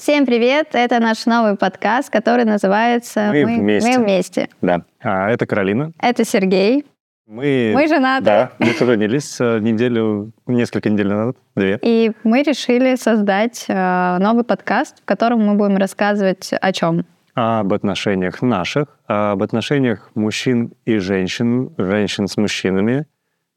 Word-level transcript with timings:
Всем 0.00 0.24
привет! 0.24 0.68
Это 0.72 0.98
наш 0.98 1.26
новый 1.26 1.56
подкаст, 1.58 2.08
который 2.08 2.46
называется 2.46 3.28
«Мы, 3.34 3.44
вместе». 3.44 3.98
Мы 3.98 4.02
вместе. 4.02 4.48
Да. 4.62 4.80
А, 5.02 5.28
это 5.28 5.44
Каролина. 5.44 5.92
Это 6.00 6.24
Сергей. 6.24 6.86
Мы, 7.26 7.72
Мы 7.74 7.86
женаты. 7.86 8.24
Да, 8.24 8.52
мы 8.58 8.72
поженились 8.72 9.38
э, 9.42 9.58
неделю, 9.58 10.32
несколько 10.46 10.88
недель 10.88 11.08
назад, 11.08 11.36
две. 11.54 11.78
И 11.82 12.12
мы 12.24 12.42
решили 12.42 12.94
создать 12.94 13.66
э, 13.68 14.16
новый 14.20 14.42
подкаст, 14.42 15.02
в 15.02 15.04
котором 15.04 15.46
мы 15.46 15.54
будем 15.56 15.76
рассказывать 15.76 16.50
о 16.58 16.72
чем? 16.72 17.04
Об 17.34 17.70
отношениях 17.74 18.40
наших, 18.40 18.86
об 19.06 19.42
отношениях 19.42 20.10
мужчин 20.14 20.72
и 20.86 20.96
женщин, 20.96 21.74
женщин 21.76 22.26
с 22.26 22.38
мужчинами, 22.38 23.04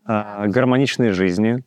о 0.04 0.48
гармоничной 0.48 1.12
жизни, 1.12 1.64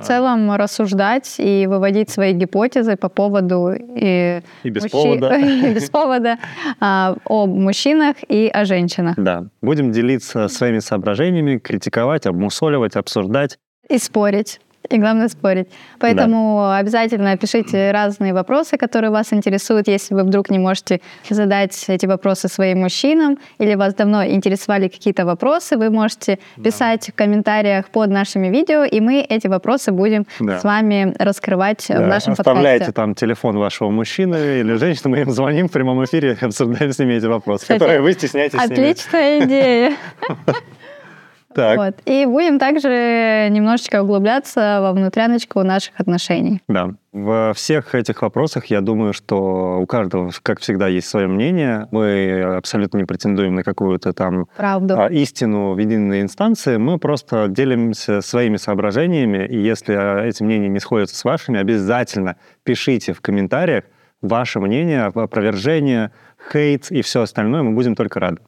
в 0.00 0.04
целом 0.04 0.52
рассуждать 0.52 1.36
и 1.38 1.66
выводить 1.66 2.10
свои 2.10 2.32
гипотезы 2.32 2.96
по 2.96 3.08
поводу 3.08 3.72
и, 3.72 4.40
И 4.62 4.70
без 4.70 4.82
мужчи- 4.84 4.90
повода. 4.90 5.34
и 5.38 5.74
без 5.74 5.90
повода 5.90 6.38
а, 6.80 7.16
о 7.24 7.46
мужчинах 7.46 8.16
и 8.28 8.48
о 8.52 8.64
женщинах. 8.64 9.14
Да. 9.16 9.44
Будем 9.62 9.92
делиться 9.92 10.48
своими 10.48 10.78
соображениями, 10.80 11.58
критиковать, 11.58 12.26
обмусоливать, 12.26 12.96
обсуждать. 12.96 13.58
И 13.88 13.98
спорить. 13.98 14.60
И 14.90 14.98
главное 14.98 15.28
спорить. 15.28 15.68
Поэтому 15.98 16.70
обязательно 16.72 17.36
пишите 17.38 17.90
разные 17.90 18.34
вопросы, 18.34 18.76
которые 18.76 19.10
вас 19.10 19.32
интересуют, 19.32 19.88
если 19.88 20.14
вы 20.14 20.24
вдруг 20.24 20.50
не 20.50 20.58
можете 20.58 21.00
задать 21.30 21.84
эти 21.88 22.04
вопросы 22.06 22.48
своим 22.48 22.80
мужчинам, 22.80 23.38
или 23.58 23.74
вас 23.76 23.94
давно 23.94 24.26
интересовали 24.26 24.88
какие-то 24.88 25.24
вопросы, 25.24 25.76
вы 25.78 25.88
можете 25.90 26.38
писать 26.62 27.08
в 27.08 27.14
комментариях 27.14 27.88
под 27.88 28.10
нашими 28.10 28.48
видео, 28.48 28.84
и 28.84 29.00
мы 29.00 29.20
эти 29.20 29.46
вопросы 29.46 29.90
будем 29.90 30.26
Да. 30.40 30.58
с 30.60 30.64
вами 30.64 31.14
раскрывать 31.18 31.82
в 31.84 31.88
Да, 31.88 32.00
нашем 32.00 32.34
Оставляйте 32.34 32.86
подкасте. 32.86 32.92
там 32.92 33.14
телефон 33.14 33.56
вашего 33.58 33.90
мужчины 33.90 34.60
или 34.60 34.74
женщины, 34.74 35.08
мы 35.10 35.20
им 35.20 35.30
звоним 35.30 35.68
в 35.68 35.72
прямом 35.72 36.04
эфире 36.04 36.36
обсуждаем 36.40 36.92
с 36.92 36.98
ними 36.98 37.14
эти 37.14 37.26
вопросы, 37.26 37.62
Кстати, 37.62 37.78
которые 37.78 38.02
вы 38.02 38.12
стесняетесь. 38.12 38.58
Отличная 38.58 39.44
идея. 39.44 39.96
Так, 41.54 41.76
Вот. 41.78 41.94
И 42.04 42.26
будем 42.26 42.58
также 42.58 43.48
немножечко 43.50 44.02
углубляться 44.02 44.78
во 44.80 44.92
внутряночку 44.92 45.62
наших 45.62 45.92
отношений. 45.98 46.60
Да. 46.68 46.90
Во 47.12 47.52
всех 47.54 47.94
этих 47.94 48.22
вопросах 48.22 48.66
я 48.66 48.80
думаю, 48.80 49.12
что 49.12 49.78
у 49.80 49.86
каждого, 49.86 50.32
как 50.42 50.58
всегда, 50.58 50.88
есть 50.88 51.08
свое 51.08 51.28
мнение. 51.28 51.86
Мы 51.92 52.42
абсолютно 52.56 52.98
не 52.98 53.04
претендуем 53.04 53.54
на 53.54 53.62
какую-то 53.62 54.12
там 54.12 54.46
Правду. 54.56 54.98
а, 54.98 55.06
истину 55.06 55.74
в 55.74 55.78
единой 55.78 56.22
инстанции. 56.22 56.76
Мы 56.76 56.98
просто 56.98 57.46
делимся 57.48 58.20
своими 58.20 58.56
соображениями. 58.56 59.46
И 59.46 59.56
если 59.58 59.94
а, 59.94 60.24
эти 60.24 60.42
мнения 60.42 60.68
не 60.68 60.80
сходятся 60.80 61.16
с 61.16 61.24
вашими, 61.24 61.60
обязательно 61.60 62.36
пишите 62.64 63.12
в 63.12 63.20
комментариях 63.20 63.84
ваше 64.20 64.58
мнение, 64.58 65.04
опровержение, 65.04 66.10
хейт 66.52 66.90
и 66.90 67.02
все 67.02 67.22
остальное. 67.22 67.62
Мы 67.62 67.74
будем 67.74 67.94
только 67.94 68.18
рады. 68.18 68.38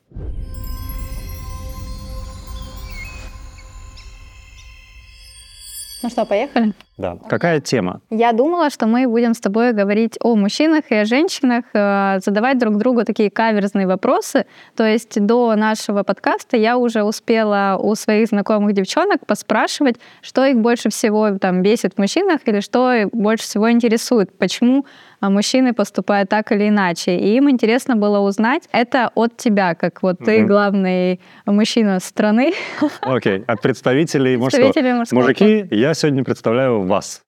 Ну 6.06 6.10
что, 6.10 6.24
поехали? 6.24 6.72
Да. 6.98 7.18
Какая 7.28 7.58
тема? 7.58 8.00
Я 8.10 8.32
думала, 8.32 8.70
что 8.70 8.86
мы 8.86 9.08
будем 9.08 9.34
с 9.34 9.40
тобой 9.40 9.72
говорить 9.72 10.16
о 10.20 10.36
мужчинах 10.36 10.84
и 10.90 10.94
о 10.94 11.04
женщинах, 11.04 11.64
э, 11.74 12.20
задавать 12.24 12.58
друг 12.58 12.76
другу 12.76 13.04
такие 13.04 13.28
каверзные 13.28 13.88
вопросы. 13.88 14.46
То 14.76 14.84
есть 14.84 15.20
до 15.20 15.56
нашего 15.56 16.04
подкаста 16.04 16.56
я 16.56 16.78
уже 16.78 17.02
успела 17.02 17.76
у 17.80 17.96
своих 17.96 18.28
знакомых 18.28 18.72
девчонок 18.72 19.26
поспрашивать, 19.26 19.96
что 20.22 20.44
их 20.44 20.58
больше 20.58 20.90
всего 20.90 21.38
там 21.38 21.60
бесит 21.60 21.94
в 21.94 21.98
мужчинах 21.98 22.42
или 22.46 22.60
что 22.60 23.08
больше 23.12 23.42
всего 23.42 23.68
интересует, 23.68 24.38
почему 24.38 24.86
мужчины 25.20 25.72
поступают 25.74 26.28
так 26.28 26.52
или 26.52 26.68
иначе. 26.68 27.16
И 27.16 27.36
им 27.36 27.50
интересно 27.50 27.96
было 27.96 28.20
узнать 28.20 28.68
это 28.72 29.10
от 29.14 29.36
тебя, 29.36 29.74
как 29.74 30.02
вот 30.02 30.18
ты 30.18 30.38
Мгм. 30.40 30.46
главный 30.48 31.20
мужчина 31.46 32.00
страны. 32.00 32.52
Окей. 33.00 33.44
От 33.46 33.60
представителей 33.62 34.36
мужского. 34.36 34.62
Представители 34.64 34.92
мужского 34.92 35.20
Мужики, 35.20 35.66
я 35.70 35.94
сегодня 35.94 36.24
представляю 36.24 36.82
вас. 36.82 37.22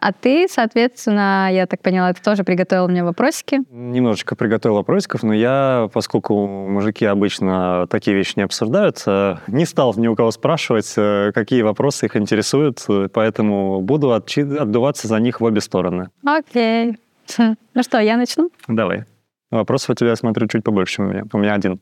А 0.00 0.12
ты, 0.12 0.46
соответственно, 0.48 1.48
я 1.52 1.66
так 1.66 1.80
поняла, 1.82 2.12
ты 2.12 2.22
тоже 2.22 2.44
приготовил 2.44 2.88
мне 2.88 3.04
вопросики. 3.04 3.60
Немножечко 3.70 4.34
приготовил 4.36 4.76
вопросиков, 4.76 5.22
но 5.22 5.32
я, 5.34 5.88
поскольку 5.92 6.46
мужики 6.46 7.04
обычно 7.04 7.86
такие 7.88 8.16
вещи 8.16 8.34
не 8.36 8.42
обсуждают, 8.42 9.02
э, 9.06 9.36
не 9.46 9.64
стал 9.66 9.94
ни 9.96 10.08
у 10.08 10.16
кого 10.16 10.30
спрашивать, 10.30 10.92
э, 10.96 11.32
какие 11.34 11.62
вопросы 11.62 12.06
их 12.06 12.16
интересуют, 12.16 12.84
э, 12.88 13.08
поэтому 13.12 13.80
буду 13.80 14.08
отчи- 14.14 14.56
отдуваться 14.56 15.08
за 15.08 15.18
них 15.20 15.40
в 15.40 15.44
обе 15.44 15.60
стороны. 15.60 16.08
Окей. 16.24 16.96
Ну 17.38 17.82
что, 17.82 17.98
я 17.98 18.16
начну? 18.16 18.50
Давай. 18.68 19.04
Вопросов 19.50 19.90
у 19.90 19.94
тебя, 19.94 20.10
я 20.10 20.16
смотрю, 20.16 20.46
чуть 20.48 20.64
побольше, 20.64 20.94
чем 20.94 21.06
у 21.06 21.08
меня. 21.08 21.24
У 21.32 21.38
меня 21.38 21.54
один. 21.54 21.80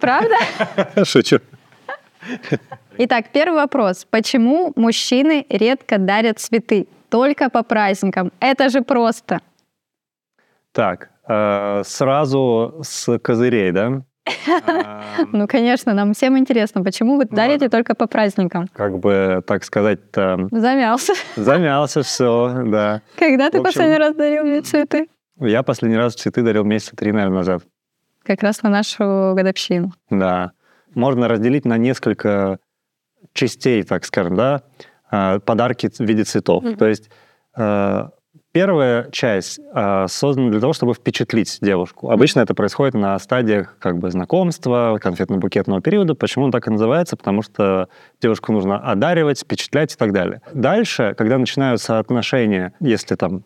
Правда? 0.00 0.36
Шучу. 1.04 1.40
Итак, 2.98 3.26
первый 3.32 3.56
вопрос. 3.56 4.06
Почему 4.10 4.72
мужчины 4.76 5.46
редко 5.48 5.98
дарят 5.98 6.38
цветы? 6.38 6.86
Только 7.08 7.50
по 7.50 7.62
праздникам. 7.62 8.30
Это 8.40 8.68
же 8.68 8.82
просто. 8.82 9.40
Так, 10.72 11.10
э, 11.28 11.82
сразу 11.84 12.80
с 12.82 13.18
козырей, 13.18 13.72
да? 13.72 14.02
А, 14.26 15.02
Ну, 15.32 15.46
конечно, 15.46 15.94
нам 15.94 16.12
всем 16.14 16.38
интересно, 16.38 16.82
почему 16.82 17.16
вы 17.16 17.24
дарите 17.24 17.68
только 17.68 17.94
по 17.94 18.06
праздникам? 18.06 18.68
Как 18.72 18.98
бы, 18.98 19.42
так 19.46 19.64
сказать 19.64 20.00
Замялся. 20.14 21.14
замялся 21.36 22.02
все, 22.02 22.62
да. 22.66 23.02
Когда 23.16 23.50
ты 23.50 23.62
последний 23.62 23.96
раз 23.96 24.14
дарил 24.14 24.44
мне 24.44 24.62
цветы? 24.62 25.08
Я 25.38 25.62
последний 25.62 25.96
раз 25.96 26.14
цветы 26.14 26.42
дарил 26.42 26.64
месяца 26.64 26.96
три, 26.96 27.12
наверное, 27.12 27.38
назад. 27.38 27.62
Как 28.22 28.42
раз 28.42 28.62
на 28.62 28.68
нашу 28.70 29.32
годовщину. 29.34 29.92
Да. 30.10 30.52
Можно 30.94 31.28
разделить 31.28 31.64
на 31.64 31.78
несколько 31.78 32.58
частей, 33.32 33.82
так 33.82 34.04
скажем, 34.04 34.36
да, 34.36 34.62
э, 35.10 35.40
подарки 35.40 35.88
в 35.88 36.00
виде 36.00 36.24
цветов. 36.24 36.64
То 36.78 36.86
есть 36.86 37.10
э, 37.56 38.08
первая 38.52 39.08
часть 39.10 39.60
э, 39.74 40.06
создана 40.08 40.50
для 40.50 40.60
того, 40.60 40.72
чтобы 40.72 40.94
впечатлить 40.94 41.58
девушку. 41.60 42.10
Обычно 42.10 42.40
это 42.40 42.54
происходит 42.54 42.94
на 42.94 43.18
стадиях 43.18 43.76
как 43.78 43.98
бы 43.98 44.10
знакомства, 44.10 44.98
конфетно-букетного 45.02 45.80
периода. 45.80 46.14
Почему 46.14 46.46
он 46.46 46.52
так 46.52 46.66
и 46.66 46.70
называется? 46.70 47.16
Потому 47.16 47.42
что 47.42 47.88
девушку 48.20 48.52
нужно 48.52 48.78
одаривать, 48.78 49.40
впечатлять 49.40 49.94
и 49.94 49.96
так 49.96 50.12
далее. 50.12 50.42
Дальше, 50.52 51.14
когда 51.16 51.38
начинаются 51.38 51.98
отношения, 51.98 52.72
если 52.80 53.14
там 53.14 53.44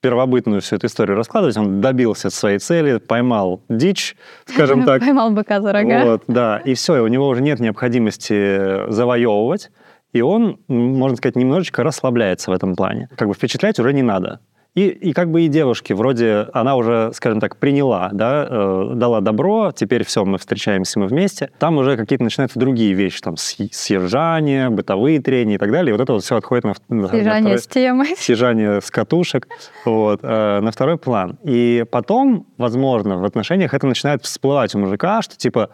первобытную 0.00 0.60
всю 0.60 0.76
эту 0.76 0.86
историю 0.86 1.16
раскладывать, 1.16 1.56
он 1.56 1.80
добился 1.80 2.30
своей 2.30 2.58
цели, 2.58 2.98
поймал 2.98 3.62
дичь, 3.68 4.16
скажем 4.46 4.84
так, 4.86 5.00
Поймал 5.00 5.30
быка 5.30 5.60
за 5.60 5.72
рога. 5.72 6.04
вот, 6.04 6.22
да, 6.28 6.58
и 6.58 6.74
все, 6.74 6.98
и 6.98 7.00
у 7.00 7.08
него 7.08 7.26
уже 7.26 7.42
нет 7.42 7.58
необходимости 7.58 8.88
завоевывать, 8.90 9.70
и 10.12 10.20
он, 10.20 10.58
можно 10.68 11.16
сказать, 11.16 11.36
немножечко 11.36 11.82
расслабляется 11.82 12.50
в 12.50 12.54
этом 12.54 12.74
плане. 12.76 13.08
Как 13.16 13.28
бы 13.28 13.34
впечатлять 13.34 13.78
уже 13.78 13.92
не 13.92 14.02
надо. 14.02 14.40
И, 14.74 14.86
и 14.88 15.12
как 15.12 15.30
бы 15.30 15.42
и 15.42 15.48
девушке, 15.48 15.94
вроде 15.94 16.46
она 16.52 16.76
уже, 16.76 17.10
скажем 17.14 17.40
так, 17.40 17.56
приняла, 17.56 18.10
да, 18.12 18.46
э, 18.48 18.90
дала 18.94 19.20
добро, 19.20 19.72
теперь 19.74 20.04
все, 20.04 20.24
мы 20.24 20.38
встречаемся, 20.38 21.00
мы 21.00 21.06
вместе. 21.06 21.50
Там 21.58 21.78
уже 21.78 21.96
какие-то 21.96 22.22
начинаются 22.22 22.60
другие 22.60 22.92
вещи, 22.92 23.20
там 23.20 23.34
съ- 23.34 23.70
съезжание, 23.72 24.68
бытовые 24.70 25.20
трения 25.20 25.56
и 25.56 25.58
так 25.58 25.72
далее. 25.72 25.90
И 25.90 25.92
вот 25.92 26.00
это 26.02 26.12
вот 26.12 26.22
все 26.22 26.36
отходит 26.36 26.64
на, 26.64 26.74
в- 26.74 26.80
на- 26.90 27.08
Съезжание 27.08 27.56
второй- 27.56 27.58
с 27.58 27.66
темой. 27.66 28.06
съезжание 28.18 28.80
с 28.80 28.90
катушек 28.90 29.48
вот, 29.84 30.20
э, 30.22 30.60
на 30.60 30.70
второй 30.70 30.96
план. 30.98 31.38
И 31.42 31.84
потом, 31.90 32.46
возможно, 32.56 33.18
в 33.18 33.24
отношениях 33.24 33.74
это 33.74 33.86
начинает 33.86 34.22
всплывать 34.24 34.74
у 34.76 34.78
мужика, 34.78 35.22
что 35.22 35.36
типа, 35.36 35.70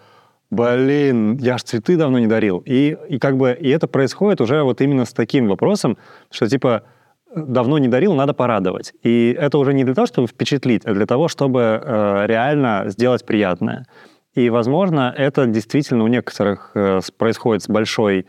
блин, 0.50 1.37
я 1.38 1.59
ж 1.59 1.62
цветы 1.62 1.97
давно 1.97 2.19
не 2.19 2.27
дарил. 2.27 2.62
И, 2.65 2.97
и 3.09 3.19
как 3.19 3.37
бы 3.37 3.53
и 3.53 3.69
это 3.69 3.87
происходит 3.87 4.41
уже 4.41 4.62
вот 4.62 4.81
именно 4.81 5.05
с 5.05 5.12
таким 5.12 5.49
вопросом, 5.49 5.97
что 6.31 6.49
типа 6.49 6.82
давно 7.34 7.78
не 7.78 7.88
дарил, 7.88 8.15
надо 8.15 8.32
порадовать. 8.34 8.93
И 9.03 9.37
это 9.38 9.59
уже 9.59 9.75
не 9.75 9.84
для 9.84 9.94
того, 9.94 10.06
чтобы 10.06 10.28
впечатлить, 10.28 10.84
а 10.84 10.94
для 10.94 11.07
того, 11.07 11.28
чтобы 11.28 11.60
э, 11.60 12.27
реально 12.27 12.84
сделать 12.86 13.24
приятное. 13.27 13.86
И, 14.34 14.51
возможно, 14.51 15.15
это 15.16 15.47
действительно 15.47 16.04
у 16.04 16.09
некоторых 16.09 16.71
э, 16.74 17.01
происходит 17.16 17.63
с 17.63 17.68
большой 17.68 18.27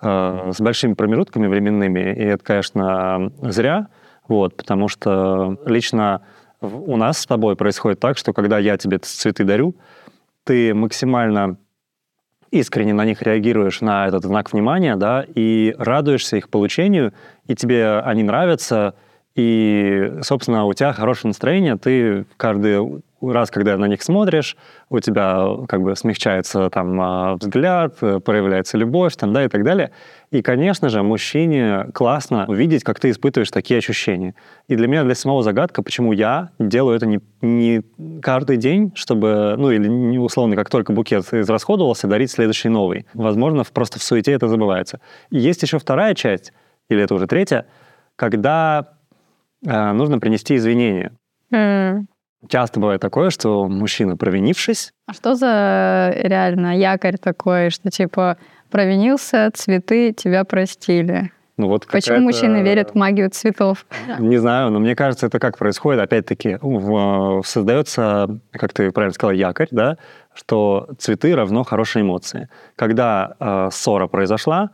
э, 0.00 0.50
с 0.52 0.60
большими 0.60 0.94
промежутками 0.94 1.46
временными, 1.46 2.00
и 2.00 2.24
это, 2.24 2.44
конечно, 2.44 3.32
зря, 3.42 3.88
вот, 4.28 4.56
потому 4.56 4.88
что 4.88 5.58
лично 5.66 6.22
у 6.60 6.96
нас 6.96 7.18
с 7.18 7.26
тобой 7.26 7.56
происходит 7.56 8.00
так, 8.00 8.18
что 8.18 8.32
когда 8.32 8.58
я 8.58 8.76
тебе 8.76 8.98
цветы 8.98 9.44
дарю, 9.44 9.74
ты 10.44 10.74
максимально 10.74 11.56
искренне 12.50 12.94
на 12.94 13.04
них 13.04 13.22
реагируешь, 13.22 13.80
на 13.80 14.06
этот 14.06 14.24
знак 14.24 14.52
внимания, 14.52 14.96
да, 14.96 15.24
и 15.34 15.74
радуешься 15.78 16.36
их 16.36 16.48
получению, 16.48 17.12
и 17.46 17.54
тебе 17.54 18.00
они 18.00 18.22
нравятся, 18.22 18.94
и, 19.38 20.14
собственно, 20.22 20.64
у 20.64 20.74
тебя 20.74 20.92
хорошее 20.92 21.28
настроение, 21.28 21.76
ты 21.76 22.26
каждый 22.36 23.04
раз, 23.22 23.52
когда 23.52 23.76
на 23.76 23.84
них 23.84 24.02
смотришь, 24.02 24.56
у 24.90 24.98
тебя 24.98 25.64
как 25.68 25.80
бы 25.80 25.94
смягчается 25.94 26.68
там 26.70 27.00
а, 27.00 27.36
взгляд, 27.36 27.96
проявляется 27.98 28.76
любовь, 28.76 29.14
там, 29.14 29.32
да, 29.32 29.44
и 29.44 29.48
так 29.48 29.62
далее. 29.62 29.92
И, 30.32 30.42
конечно 30.42 30.88
же, 30.88 31.04
мужчине 31.04 31.86
классно 31.94 32.46
увидеть, 32.48 32.82
как 32.82 32.98
ты 32.98 33.10
испытываешь 33.10 33.52
такие 33.52 33.78
ощущения. 33.78 34.34
И 34.66 34.74
для 34.74 34.88
меня, 34.88 35.04
для 35.04 35.14
самого 35.14 35.44
загадка, 35.44 35.84
почему 35.84 36.12
я 36.12 36.50
делаю 36.58 36.96
это 36.96 37.06
не, 37.06 37.20
не 37.40 37.82
каждый 38.20 38.56
день, 38.56 38.90
чтобы, 38.96 39.54
ну, 39.56 39.70
или 39.70 39.86
не 39.86 40.18
условно, 40.18 40.56
как 40.56 40.68
только 40.68 40.92
букет 40.92 41.32
израсходовался, 41.32 42.08
дарить 42.08 42.32
следующий 42.32 42.70
новый. 42.70 43.06
Возможно, 43.14 43.62
просто 43.72 44.00
в 44.00 44.02
суете 44.02 44.32
это 44.32 44.48
забывается. 44.48 44.98
И 45.30 45.38
есть 45.38 45.62
еще 45.62 45.78
вторая 45.78 46.16
часть, 46.16 46.52
или 46.88 47.04
это 47.04 47.14
уже 47.14 47.28
третья, 47.28 47.66
когда 48.16 48.80
э, 48.80 48.97
нужно 49.62 50.18
принести 50.18 50.56
извинения. 50.56 51.12
Mm. 51.52 52.04
Часто 52.48 52.78
бывает 52.78 53.00
такое, 53.00 53.30
что 53.30 53.68
мужчина, 53.68 54.16
провинившись... 54.16 54.92
А 55.06 55.12
что 55.12 55.34
за 55.34 56.12
реально 56.14 56.78
якорь 56.78 57.18
такой, 57.18 57.70
что 57.70 57.90
типа 57.90 58.36
провинился, 58.70 59.50
цветы 59.54 60.12
тебя 60.12 60.44
простили? 60.44 61.32
Ну, 61.56 61.66
вот 61.66 61.88
Почему 61.90 62.20
мужчины 62.20 62.62
верят 62.62 62.92
в 62.92 62.94
магию 62.94 63.28
цветов? 63.30 63.84
Не 64.20 64.36
знаю, 64.36 64.70
но 64.70 64.78
мне 64.78 64.94
кажется, 64.94 65.26
это 65.26 65.40
как 65.40 65.58
происходит. 65.58 66.00
Опять-таки, 66.00 66.58
создается, 67.44 68.38
как 68.52 68.72
ты 68.72 68.92
правильно 68.92 69.12
сказала, 69.12 69.34
якорь, 69.34 69.66
да, 69.72 69.96
что 70.34 70.88
цветы 70.98 71.34
равно 71.34 71.64
хорошие 71.64 72.02
эмоции. 72.02 72.48
Когда 72.76 73.34
э, 73.40 73.70
ссора 73.72 74.06
произошла, 74.06 74.70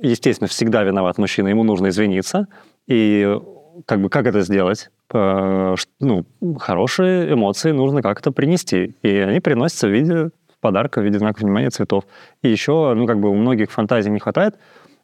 естественно, 0.00 0.48
всегда 0.48 0.82
виноват 0.82 1.18
мужчина, 1.18 1.48
ему 1.48 1.62
нужно 1.62 1.88
извиниться. 1.88 2.48
И 2.86 3.38
как 3.86 4.00
бы 4.00 4.08
как 4.08 4.26
это 4.26 4.40
сделать? 4.40 4.90
ну, 5.12 6.24
хорошие 6.58 7.32
эмоции 7.32 7.70
нужно 7.70 8.02
как-то 8.02 8.32
принести. 8.32 8.96
И 9.02 9.16
они 9.16 9.40
приносятся 9.40 9.86
в 9.86 9.90
виде 9.90 10.30
подарка, 10.60 11.00
в 11.00 11.04
виде 11.04 11.18
знака 11.18 11.40
внимания 11.40 11.70
цветов. 11.70 12.04
И 12.42 12.48
еще, 12.48 12.94
ну, 12.94 13.06
как 13.06 13.20
бы 13.20 13.28
у 13.28 13.34
многих 13.34 13.70
фантазий 13.70 14.10
не 14.10 14.18
хватает, 14.18 14.56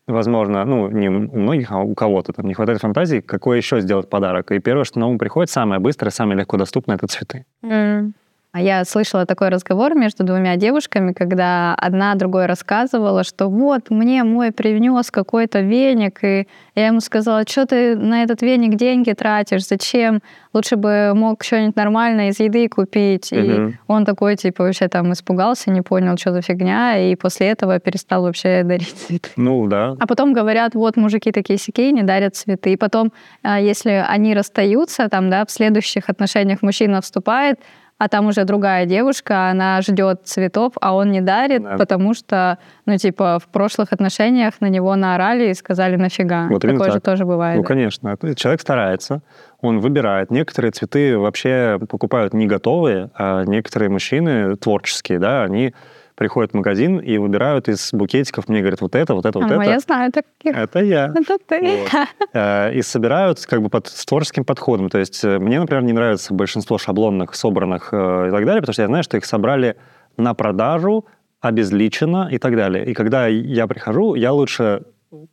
возможно, 0.07 0.65
ну, 0.65 0.89
не 0.89 1.09
у 1.09 1.39
многих, 1.39 1.71
а 1.71 1.81
у 1.81 1.95
кого-то 1.95 2.33
там 2.33 2.47
не 2.47 2.55
хватает 2.55 2.81
фантазии, 2.81 3.21
какой 3.21 3.59
еще 3.59 3.81
сделать 3.81 4.09
подарок. 4.09 4.51
И 4.53 4.59
первое, 4.59 4.85
что 4.85 4.99
на 4.99 5.07
ум 5.07 5.19
приходит, 5.19 5.51
самое 5.51 5.81
быстрое, 5.81 6.11
самое 6.11 6.39
легко 6.39 6.57
доступное, 6.57 6.97
это 6.97 7.07
цветы. 7.07 7.45
Mm. 7.63 8.13
А 8.53 8.61
я 8.61 8.85
слышала 8.85 9.27
такой 9.27 9.49
разговор 9.49 9.95
между 9.95 10.25
двумя 10.25 10.57
девушками, 10.57 11.13
когда 11.13 11.73
одна 11.77 12.17
другой 12.17 12.47
рассказывала, 12.47 13.23
что 13.23 13.49
вот 13.49 13.91
мне 13.91 14.25
мой 14.25 14.51
привнес 14.51 15.13
какой-то 15.13 15.61
веник, 15.61 16.25
и 16.25 16.49
я 16.75 16.89
ему 16.89 17.01
сказала, 17.01 17.45
что 17.47 17.67
ты 17.67 17.95
на 17.95 18.25
этот 18.25 18.43
веник 18.43 18.75
деньги 18.75 19.13
тратишь, 19.13 19.69
зачем? 19.69 20.21
Лучше 20.53 20.75
бы 20.75 21.13
мог 21.15 21.45
что-нибудь 21.45 21.77
нормальное 21.77 22.31
из 22.31 22.41
еды 22.41 22.69
купить. 22.69 23.33
Uh-huh. 23.33 23.71
И 23.71 23.75
он 23.87 24.05
такой, 24.05 24.35
типа, 24.35 24.65
вообще 24.65 24.89
там 24.89 25.13
испугался, 25.13 25.71
не 25.71 25.83
понял, 25.83 26.17
что 26.19 26.33
за 26.33 26.43
фигня, 26.43 26.99
и 26.99 27.15
после 27.15 27.51
этого 27.51 27.79
перестал 27.79 28.23
вообще 28.23 28.63
дарить 28.65 28.97
цветы. 28.97 29.31
Ну, 29.37 29.69
да. 29.69 29.95
А 30.01 30.07
потом 30.09 30.33
говорят, 30.33 30.75
вот 30.75 30.97
мужики 30.97 31.31
такие 31.31 31.57
сякие, 31.57 31.93
не 31.93 32.03
дарят 32.03 32.35
цветы. 32.35 32.73
И 32.73 32.77
потом, 32.77 33.13
а, 33.45 33.61
если 33.61 34.05
они 34.09 34.35
расстаются, 34.35 35.09
там, 35.09 35.31
да, 35.31 35.47
в 35.47 35.53
следующих 35.53 36.09
отношениях 36.09 36.63
мужчина 36.63 37.01
вступает, 37.01 37.61
а 38.01 38.09
там 38.09 38.29
уже 38.29 38.45
другая 38.45 38.87
девушка, 38.87 39.51
она 39.51 39.83
ждет 39.83 40.23
цветов, 40.25 40.73
а 40.81 40.95
он 40.95 41.11
не 41.11 41.21
дарит, 41.21 41.63
да. 41.63 41.77
потому 41.77 42.15
что, 42.15 42.57
ну, 42.87 42.97
типа, 42.97 43.39
в 43.39 43.49
прошлых 43.49 43.93
отношениях 43.93 44.55
на 44.61 44.71
него 44.71 44.97
наорали 44.97 45.51
и 45.51 45.55
сказали 45.55 45.97
нафига. 45.97 46.47
Вот 46.49 46.63
Такое 46.63 46.79
так. 46.79 46.93
же 46.93 47.01
тоже 47.01 47.27
бывает. 47.27 47.59
Ну, 47.59 47.63
конечно. 47.63 48.17
Человек 48.37 48.63
старается, 48.63 49.21
он 49.61 49.81
выбирает. 49.81 50.31
Некоторые 50.31 50.73
цветы 50.73 51.19
вообще 51.19 51.79
покупают 51.91 52.33
не 52.33 52.47
готовые, 52.47 53.11
а 53.15 53.45
некоторые 53.45 53.91
мужчины 53.91 54.57
творческие, 54.57 55.19
да, 55.19 55.43
они 55.43 55.75
приходят 56.21 56.51
в 56.51 56.55
магазин 56.55 56.99
и 56.99 57.17
выбирают 57.17 57.67
из 57.71 57.95
букетиков, 57.95 58.47
мне 58.47 58.61
говорят, 58.61 58.83
вот 58.83 58.95
это, 58.95 59.15
вот 59.15 59.25
это, 59.25 59.39
вот 59.39 59.51
а, 59.51 59.55
это. 59.55 59.65
я 59.65 59.79
знаю 59.79 60.13
таких. 60.13 60.55
Это 60.55 60.81
я. 60.81 61.07
Это 61.17 61.39
ты. 61.39 61.79
Вот. 61.81 62.09
Э, 62.35 62.75
и 62.75 62.83
собирают 62.83 63.47
как 63.47 63.63
бы 63.63 63.71
под, 63.71 63.87
с 63.87 64.05
творческим 64.05 64.45
подходом. 64.45 64.91
То 64.91 64.99
есть 64.99 65.25
э, 65.25 65.39
мне, 65.39 65.59
например, 65.59 65.83
не 65.83 65.95
нравится 65.95 66.35
большинство 66.35 66.77
шаблонных, 66.77 67.35
собранных 67.35 67.89
э, 67.93 68.29
и 68.29 68.31
так 68.33 68.45
далее, 68.45 68.61
потому 68.61 68.75
что 68.75 68.83
я 68.83 68.89
знаю, 68.89 69.03
что 69.03 69.17
их 69.17 69.25
собрали 69.25 69.77
на 70.19 70.35
продажу, 70.35 71.07
обезличено 71.41 72.29
и 72.31 72.37
так 72.37 72.55
далее. 72.55 72.85
И 72.85 72.93
когда 72.93 73.27
я 73.27 73.67
прихожу, 73.67 74.15
я 74.15 74.35
лучше 74.35 74.83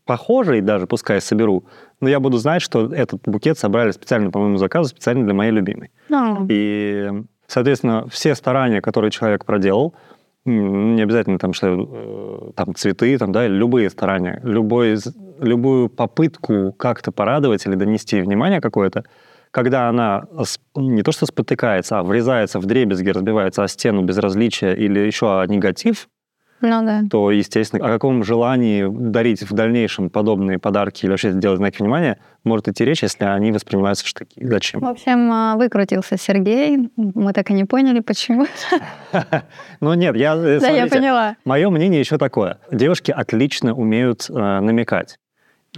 похожий 0.05 0.61
даже, 0.61 0.87
пускай 0.87 1.19
соберу, 1.19 1.65
но 1.99 2.07
я 2.07 2.21
буду 2.21 2.37
знать, 2.37 2.61
что 2.61 2.93
этот 2.93 3.23
букет 3.25 3.59
собрали 3.59 3.91
специально 3.91 4.31
по 4.31 4.39
моему 4.39 4.55
заказу, 4.55 4.87
специально 4.87 5.25
для 5.25 5.33
моей 5.33 5.51
любимой. 5.51 5.91
No. 6.09 6.47
И, 6.49 7.11
соответственно, 7.45 8.07
все 8.09 8.35
старания, 8.35 8.79
которые 8.79 9.11
человек 9.11 9.43
проделал, 9.43 9.93
не 10.47 11.01
обязательно 11.01 11.37
там, 11.37 11.53
что 11.53 11.67
э, 11.67 12.51
там 12.55 12.73
цветы, 12.75 13.17
там, 13.17 13.31
да, 13.31 13.47
любые 13.47 13.89
старания, 13.89 14.39
любой, 14.43 14.97
любую 15.39 15.89
попытку 15.89 16.73
как-то 16.73 17.11
порадовать 17.11 17.65
или 17.65 17.75
донести 17.75 18.21
внимание 18.21 18.61
какое-то, 18.61 19.03
когда 19.51 19.89
она 19.89 20.25
не 20.75 21.03
то 21.03 21.11
что 21.11 21.25
спотыкается, 21.25 21.99
а 21.99 22.03
врезается 22.03 22.59
в 22.59 22.65
дребезги, 22.65 23.09
разбивается 23.09 23.63
о 23.63 23.67
стену 23.67 24.03
безразличия 24.03 24.73
или 24.73 24.99
еще 24.99 25.41
о 25.41 25.45
негатив, 25.45 26.07
ну, 26.61 26.85
да. 26.85 27.03
то, 27.09 27.31
естественно, 27.31 27.85
о 27.85 27.89
каком 27.89 28.23
желании 28.23 28.85
дарить 28.87 29.43
в 29.43 29.53
дальнейшем 29.53 30.09
подобные 30.09 30.59
подарки 30.59 31.05
или 31.05 31.11
вообще 31.11 31.31
делать 31.31 31.57
знаки 31.57 31.81
внимания 31.81 32.19
может 32.43 32.67
идти 32.67 32.83
речь, 32.85 33.03
если 33.03 33.25
они 33.25 33.51
воспринимаются 33.51 34.05
в 34.05 34.07
штыки. 34.07 34.43
Зачем? 34.43 34.81
В 34.81 34.85
общем, 34.85 35.31
а, 35.31 35.55
выкрутился 35.55 36.17
Сергей. 36.17 36.89
Мы 36.95 37.33
так 37.33 37.49
и 37.49 37.53
не 37.53 37.65
поняли, 37.65 37.99
почему. 37.99 38.47
Ну 39.79 39.93
нет, 39.93 40.15
я... 40.15 40.35
Э, 40.35 40.59
да, 40.59 40.69
я 40.69 40.87
поняла. 40.87 41.35
Мое 41.45 41.69
мнение 41.69 41.99
еще 41.99 42.17
такое. 42.17 42.57
Девушки 42.71 43.11
отлично 43.11 43.73
умеют 43.73 44.27
э, 44.29 44.33
намекать. 44.33 45.19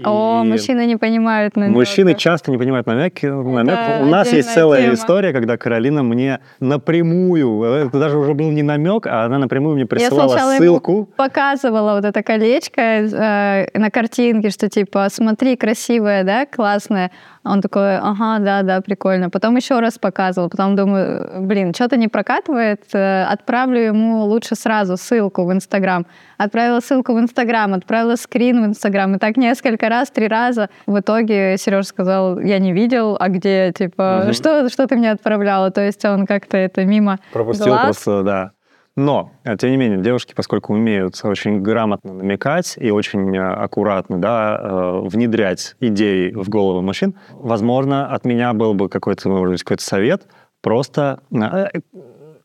О, 0.03 0.43
мужчины 0.43 0.85
не 0.85 0.97
понимают 0.97 1.55
намек. 1.55 1.75
Мужчины 1.75 2.13
часто 2.15 2.51
не 2.51 2.57
понимают 2.57 2.87
намеки. 2.87 3.25
намек. 3.25 3.77
У 4.01 4.05
нас 4.05 4.31
есть 4.31 4.53
целая 4.53 4.83
тема. 4.83 4.93
история, 4.93 5.33
когда 5.33 5.57
Каролина 5.57 6.03
мне 6.03 6.39
напрямую, 6.59 7.63
это 7.63 7.99
даже 7.99 8.17
уже 8.17 8.33
был 8.33 8.51
не 8.51 8.63
намек, 8.63 9.07
а 9.07 9.25
она 9.25 9.37
напрямую 9.37 9.75
мне 9.75 9.85
присылала 9.85 10.35
Я 10.35 10.57
ссылку. 10.57 11.09
Показывала 11.15 11.95
вот 11.95 12.05
это 12.05 12.23
колечко 12.23 12.81
э, 12.81 13.77
на 13.77 13.89
картинке, 13.89 14.49
что 14.49 14.69
типа, 14.69 15.07
смотри, 15.09 15.55
красивое, 15.55 16.23
да, 16.23 16.45
классное. 16.45 17.11
Он 17.43 17.61
такой, 17.61 17.97
ага, 17.97 18.39
да, 18.39 18.63
да, 18.63 18.81
прикольно. 18.81 19.29
Потом 19.29 19.55
еще 19.55 19.79
раз 19.79 19.97
показывал, 19.97 20.49
потом 20.49 20.75
думаю, 20.75 21.41
блин, 21.41 21.73
что-то 21.73 21.95
не 21.95 22.07
прокатывает, 22.07 22.83
э, 22.93 23.23
отправлю 23.23 23.79
ему 23.79 24.23
лучше 24.25 24.55
сразу 24.55 24.97
ссылку 24.97 25.45
в 25.45 25.53
Инстаграм. 25.53 26.05
Отправила 26.37 26.79
ссылку 26.81 27.13
в 27.13 27.19
Инстаграм, 27.19 27.73
отправила 27.73 28.15
скрин 28.15 28.63
в 28.63 28.65
Инстаграм, 28.65 29.15
и 29.15 29.19
так 29.19 29.37
несколько 29.37 29.89
раз, 29.89 30.09
три 30.11 30.27
раза. 30.27 30.69
В 30.85 30.99
итоге 30.99 31.57
Сереж 31.57 31.87
сказал, 31.87 32.39
я 32.39 32.59
не 32.59 32.73
видел, 32.73 33.15
а 33.19 33.29
где, 33.29 33.71
типа, 33.71 34.23
угу. 34.25 34.33
что, 34.33 34.69
что 34.69 34.87
ты 34.87 34.95
мне 34.97 35.11
отправляла? 35.11 35.71
То 35.71 35.81
есть 35.81 36.03
он 36.05 36.25
как-то 36.25 36.57
это 36.57 36.83
мимо 36.85 37.19
Пропустил 37.31 37.67
глаз. 37.67 37.83
просто, 37.83 38.23
да. 38.23 38.51
Но, 38.95 39.31
э, 39.43 39.55
тем 39.57 39.71
не 39.71 39.77
менее, 39.77 39.99
девушки, 39.99 40.33
поскольку 40.35 40.73
умеют 40.73 41.19
очень 41.23 41.61
грамотно 41.61 42.13
намекать 42.13 42.75
и 42.77 42.91
очень 42.91 43.35
э, 43.35 43.41
аккуратно 43.41 44.19
да, 44.19 44.59
э, 44.61 44.99
внедрять 45.05 45.75
идеи 45.79 46.31
в 46.31 46.49
головы 46.49 46.81
мужчин, 46.81 47.15
возможно, 47.31 48.13
от 48.13 48.25
меня 48.25 48.53
был 48.53 48.73
бы 48.73 48.89
какой-то, 48.89 49.29
может 49.29 49.53
быть, 49.53 49.63
какой-то 49.63 49.83
совет 49.83 50.23
просто 50.61 51.21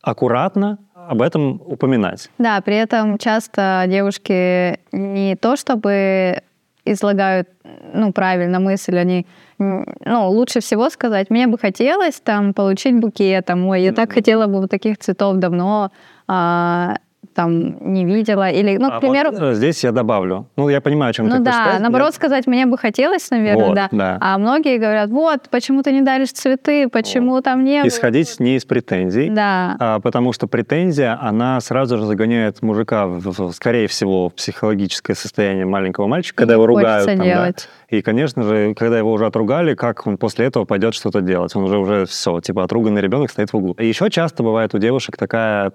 аккуратно 0.02 0.78
об 0.94 1.22
этом 1.22 1.60
упоминать. 1.66 2.30
Да, 2.38 2.60
при 2.60 2.76
этом 2.76 3.18
часто 3.18 3.84
девушки 3.88 4.78
не 4.92 5.36
то 5.36 5.56
чтобы 5.56 6.42
излагают 6.84 7.48
ну, 7.92 8.12
правильно 8.12 8.60
мысль, 8.60 8.98
они 8.98 9.26
ну, 9.58 10.30
лучше 10.30 10.60
всего 10.60 10.90
сказать, 10.90 11.30
мне 11.30 11.46
бы 11.46 11.58
хотелось 11.58 12.20
там 12.20 12.52
получить 12.52 12.98
букет, 12.98 13.46
там, 13.46 13.66
ой, 13.66 13.82
я 13.82 13.92
так 13.92 14.12
хотела 14.12 14.46
бы 14.46 14.60
вот 14.60 14.70
таких 14.70 14.98
цветов 14.98 15.36
давно, 15.36 15.90
а, 16.28 16.96
там 17.34 17.92
не 17.92 18.04
видела. 18.04 18.50
Или, 18.50 18.76
ну, 18.76 18.88
а 18.88 18.98
к 18.98 19.00
примеру... 19.00 19.32
Вот 19.32 19.42
э, 19.42 19.54
здесь 19.54 19.82
я 19.84 19.92
добавлю. 19.92 20.46
Ну, 20.56 20.68
я 20.68 20.80
понимаю, 20.80 21.10
о 21.10 21.12
чем 21.12 21.28
ну, 21.28 21.36
ты 21.36 21.42
да, 21.42 21.52
сказать. 21.52 21.80
наоборот, 21.80 22.08
я... 22.08 22.12
сказать, 22.12 22.46
мне 22.46 22.66
бы 22.66 22.78
хотелось, 22.78 23.30
наверное, 23.30 23.66
вот, 23.66 23.74
да. 23.74 23.88
да. 23.90 24.18
А 24.20 24.38
многие 24.38 24.78
говорят, 24.78 25.10
вот, 25.10 25.48
почему 25.50 25.82
ты 25.82 25.92
не 25.92 26.02
даришь 26.02 26.32
цветы, 26.32 26.88
почему 26.88 27.32
вот. 27.32 27.44
там 27.44 27.64
не 27.64 27.86
Исходить 27.86 28.40
не 28.40 28.56
из 28.56 28.64
претензий. 28.64 29.28
Да. 29.30 29.76
А, 29.78 30.00
потому 30.00 30.32
что 30.32 30.46
претензия, 30.46 31.18
она 31.20 31.60
сразу 31.60 31.98
же 31.98 32.06
загоняет 32.06 32.62
мужика, 32.62 33.06
в, 33.06 33.20
в, 33.20 33.52
скорее 33.52 33.88
всего, 33.88 34.28
в 34.28 34.34
психологическое 34.34 35.14
состояние 35.14 35.66
маленького 35.66 36.06
мальчика, 36.06 36.38
когда 36.38 36.54
его 36.54 36.66
ругают. 36.66 37.06
Там, 37.06 37.20
делать. 37.20 37.68
Да. 37.90 37.96
И, 37.96 38.02
конечно 38.02 38.42
же, 38.42 38.74
когда 38.74 38.98
его 38.98 39.12
уже 39.12 39.26
отругали, 39.26 39.74
как 39.74 40.06
он 40.06 40.16
после 40.16 40.46
этого 40.46 40.64
пойдет 40.64 40.94
что-то 40.94 41.20
делать? 41.20 41.54
Он 41.54 41.64
уже 41.64 41.78
уже 41.78 42.06
все, 42.06 42.40
типа 42.40 42.64
отруганный 42.64 43.00
ребенок 43.00 43.30
стоит 43.30 43.52
в 43.52 43.56
углу. 43.56 43.74
И 43.78 43.86
еще 43.86 44.10
часто 44.10 44.42
бывает 44.42 44.74
у 44.74 44.78
девушек 44.78 45.16
такая 45.16 45.72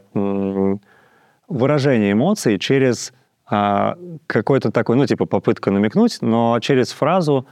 выражение 1.49 2.13
эмоций 2.13 2.57
через 2.59 3.13
а, 3.49 3.97
какой-то 4.27 4.71
такой, 4.71 4.95
ну, 4.95 5.05
типа 5.05 5.25
попытка 5.25 5.71
намекнуть, 5.71 6.19
но 6.21 6.59
через 6.61 6.91
фразу 6.91 7.47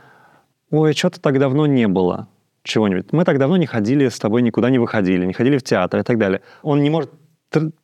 ой, 0.69 0.93
что-то 0.93 1.19
так 1.19 1.39
давно 1.39 1.65
не 1.65 1.87
было 1.87 2.27
чего-нибудь. 2.63 3.11
Мы 3.13 3.23
так 3.23 3.39
давно 3.39 3.57
не 3.57 3.65
ходили 3.65 4.07
с 4.07 4.19
тобой, 4.19 4.41
никуда 4.41 4.69
не 4.69 4.79
выходили, 4.79 5.25
не 5.25 5.33
ходили 5.33 5.57
в 5.57 5.63
театр 5.63 6.01
и 6.01 6.03
так 6.03 6.17
далее. 6.17 6.41
Он 6.61 6.83
не 6.83 6.89
может 6.89 7.11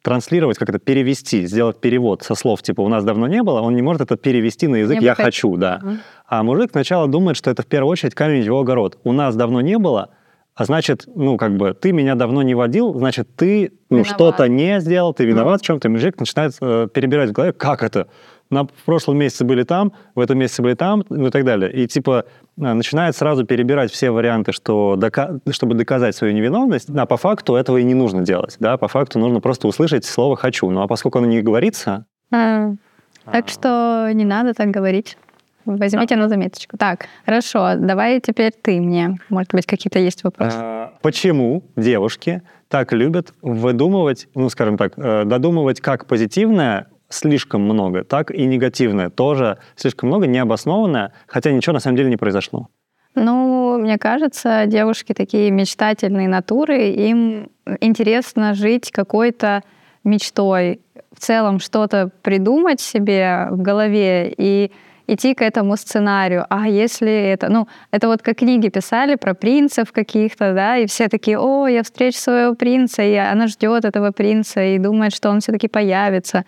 транслировать, 0.01 0.58
как 0.58 0.70
это 0.70 0.79
перевести, 0.79 1.46
сделать 1.46 1.79
перевод 1.79 2.22
со 2.22 2.36
слов 2.36 2.62
типа 2.62 2.82
«у 2.82 2.89
нас 2.89 3.05
давно 3.05 3.27
не 3.27 3.41
было», 3.41 3.62
он 3.62 3.75
не 3.75 3.82
может 3.82 4.01
это 4.01 4.17
перевести 4.17 4.67
на 4.67 4.77
язык 4.77 5.01
«я 5.01 5.15
хочу», 5.15 5.55
да. 5.55 5.79
Угу. 5.82 5.91
А 6.27 6.43
мужик 6.43 6.72
сначала 6.72 7.08
думает, 7.08 7.38
что 7.38 7.50
это 7.50 7.63
в 7.63 7.67
первую 7.67 7.91
очередь 7.91 8.13
камень 8.13 8.41
в 8.41 8.46
его 8.46 8.60
огород. 8.60 9.00
«У 9.05 9.13
нас 9.13 9.36
давно 9.36 9.62
не 9.62 9.77
было», 9.77 10.10
а 10.55 10.65
значит, 10.65 11.05
ну, 11.15 11.38
как 11.38 11.57
бы, 11.57 11.74
ты 11.74 11.91
меня 11.91 12.13
давно 12.15 12.43
не 12.43 12.53
водил, 12.53 12.93
значит, 12.93 13.36
ты 13.36 13.72
ну, 13.89 14.03
что-то 14.03 14.48
не 14.48 14.79
сделал, 14.79 15.13
ты 15.13 15.25
виноват 15.25 15.60
mm. 15.60 15.63
в 15.63 15.65
чем-то. 15.65 15.89
Мужик 15.89 16.19
начинает 16.19 16.53
э, 16.62 16.88
перебирать 16.93 17.31
в 17.31 17.33
голове, 17.33 17.53
как 17.53 17.81
это? 17.81 18.07
На 18.51 18.65
прошлом 18.86 19.17
месяце 19.17 19.45
были 19.45 19.63
там, 19.63 19.93
в 20.13 20.19
этом 20.19 20.38
месяце 20.38 20.62
были 20.62 20.75
там, 20.75 21.03
ну 21.10 21.27
и 21.27 21.31
так 21.31 21.43
далее. 21.43 21.72
И 21.74 21.88
типа 21.88 22.25
э, 22.57 22.74
начинает 22.74 23.15
сразу 23.15 23.45
перебирать 23.45 23.91
все 23.91 24.12
варианты, 24.12 24.51
что 24.51 24.95
дока- 24.95 25.39
чтобы 25.50 25.74
доказать 25.74 26.15
свою 26.15 26.33
невиновность, 26.33 26.89
а 26.89 27.05
по 27.07 27.17
факту 27.17 27.55
этого 27.55 27.77
и 27.77 27.83
не 27.83 27.95
нужно 27.95 28.22
делать, 28.22 28.57
да, 28.60 28.77
по 28.77 28.88
факту 28.88 29.17
нужно 29.17 29.39
просто 29.39 29.67
услышать 29.67 30.05
слово 30.05 30.36
«хочу». 30.36 30.69
Ну 30.69 30.81
а 30.81 30.88
поскольку 30.88 31.17
оно 31.17 31.27
не 31.27 31.41
говорится... 31.41 32.05
А, 32.31 32.74
так 33.25 33.48
что 33.48 34.12
не 34.13 34.25
надо 34.25 34.53
так 34.53 34.69
говорить. 34.69 35.17
Возьмите 35.65 36.15
да. 36.15 36.22
на 36.22 36.29
заметочку. 36.29 36.77
Так, 36.77 37.08
хорошо, 37.25 37.75
давай 37.77 38.20
теперь 38.20 38.51
ты 38.51 38.79
мне. 38.82 39.17
Может 39.29 39.53
быть, 39.53 39.65
какие-то 39.65 40.00
есть 40.00 40.24
вопросы. 40.24 40.58
А, 40.60 40.93
почему 41.01 41.63
девушки 41.75 42.41
так 42.67 42.91
любят 42.91 43.34
выдумывать, 43.41 44.27
ну, 44.36 44.50
скажем 44.50 44.77
так, 44.77 44.93
э, 44.98 45.25
додумывать 45.25 45.79
как 45.79 46.05
позитивное 46.08 46.88
слишком 47.10 47.62
много, 47.62 48.03
так 48.03 48.32
и 48.32 48.46
негативное 48.46 49.10
тоже 49.10 49.60
слишком 49.75 50.10
много, 50.10 50.27
необоснованное, 50.27 51.13
хотя 51.27 51.51
ничего 51.51 51.74
на 51.74 51.79
самом 51.79 51.98
деле 51.98 52.10
не 52.10 52.17
произошло? 52.17 52.67
Ну, 53.15 53.77
мне 53.77 53.98
кажется, 54.00 54.65
девушки 54.65 55.13
такие 55.13 55.51
мечтательные 55.51 56.27
натуры, 56.27 56.89
им 56.89 57.50
интересно 57.79 58.55
жить 58.55 58.91
какой-то 58.91 59.62
мечтой, 60.03 60.82
в 61.15 61.20
целом 61.20 61.60
что-то 61.60 62.10
придумать 62.24 62.82
себе 62.82 63.48
в 63.51 63.62
голове 63.62 64.34
и 64.36 64.72
идти 65.07 65.33
к 65.33 65.41
этому 65.41 65.75
сценарию. 65.77 66.45
А 66.50 66.67
если 66.67 67.12
это, 67.12 67.50
ну, 67.50 67.67
это 67.91 68.07
вот 68.07 68.22
как 68.22 68.38
книги 68.38 68.69
писали 68.69 69.15
про 69.15 69.33
принцев 69.33 69.91
каких-то, 69.91 70.53
да, 70.53 70.77
и 70.77 70.86
все 70.86 71.10
такие, 71.10 71.38
о, 71.39 71.67
я 71.67 71.83
встречу 71.83 72.17
своего 72.19 72.55
принца, 72.55 73.03
и 73.03 73.15
она 73.15 73.48
ждет 73.48 73.86
этого 73.86 74.12
принца 74.12 74.63
и 74.63 74.77
думает, 74.77 75.13
что 75.13 75.29
он 75.29 75.41
все-таки 75.41 75.67
появится. 75.67 76.45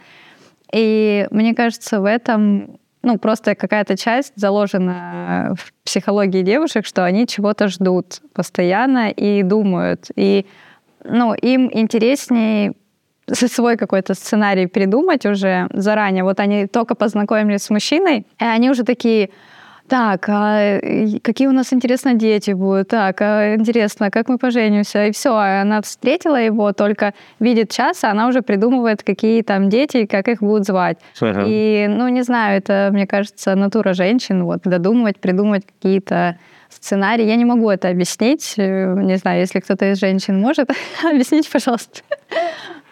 И 0.71 1.27
мне 1.31 1.53
кажется, 1.53 1.99
в 1.99 2.05
этом 2.05 2.79
ну, 3.05 3.19
просто 3.19 3.53
какая-то 3.53 3.95
часть 3.95 4.33
заложена 4.35 5.53
в 5.55 5.71
психологии 5.83 6.41
девушек, 6.41 6.87
что 6.87 7.05
они 7.05 7.27
чего-то 7.27 7.67
ждут 7.67 8.21
постоянно 8.33 9.09
и 9.11 9.43
думают. 9.43 10.07
И 10.15 10.47
ну, 11.03 11.35
им 11.35 11.69
интереснее 11.71 12.73
свой 13.31 13.77
какой-то 13.77 14.13
сценарий 14.13 14.67
придумать 14.67 15.25
уже 15.25 15.67
заранее. 15.71 16.23
Вот 16.23 16.39
они 16.39 16.67
только 16.67 16.95
познакомились 16.95 17.63
с 17.63 17.69
мужчиной, 17.69 18.25
и 18.39 18.43
они 18.43 18.69
уже 18.69 18.83
такие, 18.83 19.29
так, 19.87 20.25
а 20.29 20.79
какие 21.21 21.47
у 21.47 21.51
нас, 21.51 21.71
интересно, 21.71 22.15
дети 22.15 22.51
будут? 22.51 22.87
Так, 22.87 23.21
а 23.21 23.55
интересно, 23.55 24.09
как 24.09 24.29
мы 24.29 24.39
поженимся? 24.39 25.07
И 25.07 25.11
все, 25.11 25.35
она 25.35 25.81
встретила 25.81 26.37
его, 26.37 26.73
только 26.73 27.13
видит 27.39 27.69
час, 27.69 28.03
а 28.03 28.09
она 28.11 28.27
уже 28.27 28.41
придумывает, 28.41 29.03
какие 29.03 29.43
там 29.43 29.69
дети 29.69 29.97
и 29.97 30.07
как 30.07 30.27
их 30.27 30.39
будут 30.39 30.65
звать. 30.65 30.97
Ага. 31.21 31.43
И, 31.45 31.85
ну, 31.87 32.07
не 32.07 32.23
знаю, 32.23 32.57
это, 32.57 32.89
мне 32.91 33.05
кажется, 33.05 33.55
натура 33.55 33.93
женщин, 33.93 34.43
вот, 34.43 34.61
додумывать, 34.63 35.19
придумать 35.19 35.65
какие-то 35.67 36.39
сценарии. 36.69 37.25
Я 37.25 37.35
не 37.35 37.45
могу 37.45 37.69
это 37.69 37.89
объяснить. 37.89 38.55
Не 38.57 39.17
знаю, 39.17 39.39
если 39.39 39.59
кто-то 39.59 39.91
из 39.91 39.99
женщин 39.99 40.39
может, 40.39 40.69
объяснить, 41.03 41.49
пожалуйста. 41.49 42.01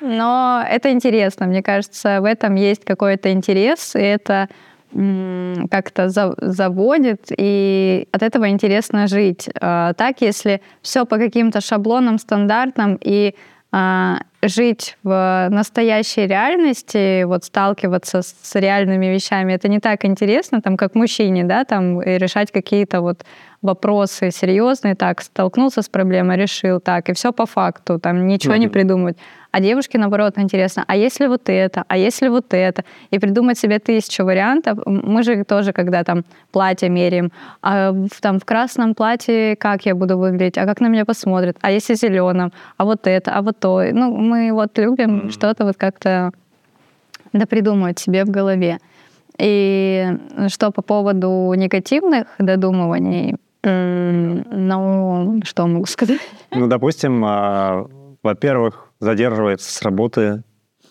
Но 0.04 0.62
это 0.70 0.92
интересно, 0.92 1.46
мне 1.46 1.64
кажется, 1.64 2.20
в 2.20 2.26
этом 2.26 2.56
есть 2.56 2.84
какой-то 2.84 3.32
интерес, 3.32 3.96
и 3.96 4.02
это 4.02 4.50
как-то 4.92 6.10
заводит, 6.10 7.32
и 7.36 8.08
от 8.12 8.22
этого 8.22 8.50
интересно 8.50 9.08
жить. 9.08 9.50
А, 9.60 9.94
так, 9.94 10.22
если 10.22 10.62
все 10.84 11.06
по 11.06 11.18
каким-то 11.18 11.62
шаблонам, 11.62 12.20
стандартам, 12.20 13.00
и 13.02 13.34
а, 13.72 14.20
жить 14.44 14.98
в 15.02 15.48
настоящей 15.50 16.28
реальности, 16.28 17.24
вот 17.24 17.44
сталкиваться 17.46 18.22
с 18.22 18.54
реальными 18.54 19.08
вещами, 19.08 19.54
это 19.54 19.68
не 19.68 19.80
так 19.80 20.06
интересно, 20.06 20.62
там, 20.62 20.78
как 20.78 20.94
мужчине, 20.94 21.44
да, 21.44 21.66
там, 21.66 22.00
и 22.00 22.18
решать 22.20 22.52
какие-то 22.52 23.02
вот 23.02 23.26
вопросы 23.64 24.30
серьезные, 24.30 24.94
так, 24.94 25.22
столкнулся 25.22 25.82
с 25.82 25.90
проблемой, 25.90 26.38
решил, 26.38 26.80
так, 26.80 27.10
и 27.10 27.14
все 27.14 27.32
по 27.32 27.48
факту, 27.48 27.98
там, 27.98 28.28
ничего 28.28 28.54
mm-hmm. 28.54 28.60
не 28.60 28.68
придумать. 28.68 29.18
А 29.54 29.60
девушке, 29.60 30.00
наоборот, 30.00 30.34
интересно, 30.38 30.84
а 30.88 30.96
если 30.96 31.28
вот 31.28 31.44
это, 31.46 31.84
а 31.88 31.96
если 31.96 32.28
вот 32.28 32.56
это? 32.56 32.84
И 33.12 33.20
придумать 33.20 33.60
себе 33.60 33.78
тысячу 33.78 34.26
вариантов. 34.26 34.80
Мы 34.88 35.22
же 35.22 35.44
тоже, 35.44 35.74
когда 35.74 36.04
там 36.04 36.24
платье 36.52 36.90
меряем, 36.90 37.32
а 37.62 37.94
там 38.20 38.40
в 38.40 38.46
красном 38.46 38.96
платье 38.96 39.56
как 39.56 39.86
я 39.86 39.94
буду 39.94 40.18
выглядеть, 40.18 40.58
а 40.58 40.66
как 40.66 40.82
на 40.82 40.88
меня 40.88 41.06
посмотрят, 41.06 41.56
а 41.62 41.70
если 41.70 41.94
зеленом, 41.94 42.52
а 42.78 42.86
вот 42.86 43.06
это, 43.06 43.32
а 43.32 43.44
вот 43.44 43.60
то. 43.60 43.84
Ну, 43.92 44.18
мы 44.18 44.52
вот 44.54 44.76
любим 44.80 45.20
mm-hmm. 45.20 45.32
что-то 45.32 45.66
вот 45.66 45.78
как-то 45.78 46.32
да 47.32 47.46
придумывать 47.46 48.00
себе 48.00 48.26
в 48.26 48.32
голове. 48.32 48.80
И 49.38 50.18
что 50.48 50.72
по 50.72 50.82
поводу 50.82 51.54
негативных 51.56 52.26
додумываний, 52.40 53.36
ну, 53.64 55.42
что 55.44 55.68
могу 55.68 55.86
сказать? 55.86 56.22
Ну, 56.50 56.66
допустим, 56.66 57.24
а, 57.24 57.86
во-первых, 58.24 58.93
задерживается 59.04 59.72
с 59.72 59.82
работы, 59.82 60.44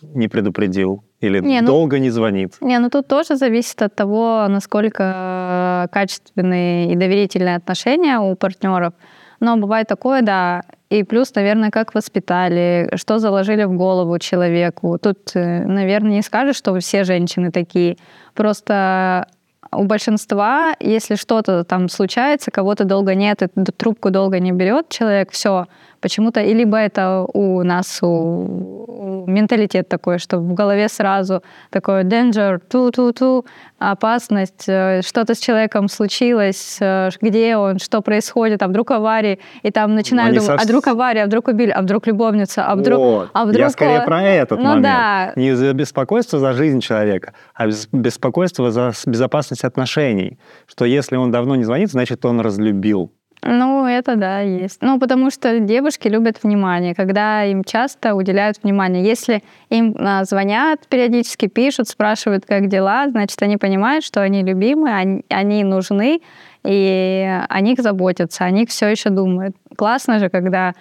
не 0.03 0.29
предупредил, 0.29 1.05
или 1.21 1.41
не, 1.41 1.61
ну, 1.61 1.67
долго 1.67 1.99
не 1.99 2.11
звонит? 2.11 2.55
Не, 2.61 2.79
ну 2.79 2.91
тут 2.91 3.07
тоже 3.07 3.37
зависит 3.37 3.81
от 3.83 3.95
того, 3.95 4.47
насколько 4.49 5.89
качественные 5.93 6.93
и 6.93 6.97
доверительные 6.97 7.57
отношения 7.57 8.19
у 8.19 8.35
партнеров. 8.35 8.95
Но 9.41 9.57
бывает 9.57 9.89
такое, 9.89 10.23
да. 10.23 10.63
И 10.89 11.05
плюс, 11.05 11.35
наверное, 11.35 11.71
как 11.71 11.95
воспитали, 11.95 12.91
что 12.97 13.19
заложили 13.19 13.65
в 13.65 13.73
голову 13.73 14.19
человеку. 14.19 14.99
Тут, 14.99 15.35
э, 15.35 15.65
наверное, 15.65 16.13
не 16.13 16.23
скажешь, 16.23 16.57
что 16.57 16.79
все 16.79 17.03
женщины 17.03 17.51
такие. 17.51 17.97
Просто 18.35 19.27
у 19.73 19.85
большинства, 19.85 20.75
если 20.81 21.15
что-то 21.15 21.65
там 21.65 21.89
случается, 21.89 22.51
кого-то 22.51 22.85
долго 22.85 23.15
нет, 23.15 23.43
трубку 23.77 24.11
долго 24.11 24.39
не 24.39 24.53
берет 24.53 24.91
человек, 24.91 25.31
все, 25.33 25.67
почему-то, 26.03 26.41
и 26.41 26.53
либо 26.53 26.77
это 26.77 27.25
у 27.33 27.63
нас 27.63 28.01
у, 28.03 28.07
у 28.07 29.27
менталитет 29.27 29.89
такой, 29.89 30.19
что 30.19 30.39
в 30.39 30.53
голове 30.53 30.89
сразу 30.89 31.43
такой 31.71 32.05
danger, 32.05 32.59
ту-ту-ту, 32.69 33.47
опасность, 33.79 34.69
э, 34.69 35.01
что-то 35.03 35.35
с 35.35 35.39
человеком 35.39 35.89
случилось, 35.89 36.79
э, 36.81 37.11
где 37.21 37.57
он, 37.57 37.79
что 37.79 38.01
происходит, 38.01 38.63
а 38.63 38.69
вдруг 38.69 38.91
авария, 38.91 39.39
и 39.63 39.71
там 39.71 39.95
начинают 39.95 40.35
думать, 40.35 40.47
совсем... 40.47 40.63
а 40.63 40.65
вдруг 40.65 40.87
авария, 40.89 41.23
а 41.23 41.27
вдруг 41.27 41.49
убили, 41.49 41.71
а 41.71 41.83
вдруг 41.83 42.07
любовница, 42.07 42.65
а 42.65 42.75
вдруг... 42.77 42.99
Вот. 42.99 43.31
А 43.33 43.45
вдруг 43.45 43.59
Я 43.59 43.71
скорее 43.71 44.03
про 44.03 44.23
этот 44.23 44.59
ну, 44.59 44.65
момент. 44.65 44.83
Да. 44.83 45.33
Не 45.37 45.55
за 45.55 45.73
беспокойство 45.73 46.39
за 46.39 46.53
жизнь 46.53 46.81
человека, 46.81 47.33
а 47.55 47.67
беспокойство 47.93 48.71
за 48.71 48.93
безопасность 49.07 49.65
отношений. 49.65 50.39
Что 50.67 50.85
если 50.85 51.17
он 51.17 51.31
давно 51.31 51.57
не 51.57 51.65
звонит, 51.65 51.91
значит, 51.91 52.25
он 52.25 52.41
разлюбил. 52.41 53.13
Ну, 53.45 53.72
это 53.99 54.17
да, 54.17 54.41
есть. 54.41 54.79
Ну, 54.83 54.99
потому 54.99 55.31
что 55.31 55.61
девушки 55.61 56.09
любят 56.09 56.43
внимание, 56.43 56.95
когда 56.95 57.45
им 57.45 57.65
часто 57.65 58.15
уделяют 58.15 58.59
внимание. 58.63 59.05
Если 59.05 59.43
им 59.71 59.97
а, 59.99 60.25
звонят, 60.25 60.87
периодически 60.89 61.49
пишут, 61.49 61.89
спрашивают, 61.89 62.45
как 62.47 62.69
дела, 62.69 63.09
значит, 63.09 63.43
они 63.43 63.57
понимают, 63.57 64.05
что 64.05 64.23
они 64.23 64.43
любимы, 64.43 64.91
они, 64.91 65.25
они 65.29 65.65
нужны, 65.65 66.21
и 66.65 67.41
о 67.49 67.61
них 67.61 67.81
заботятся, 67.81 68.45
о 68.45 68.51
них 68.51 68.69
все 68.69 68.89
еще 68.89 69.11
думают. 69.11 69.57
Классно 69.77 70.19
же, 70.19 70.29
когда 70.29 70.75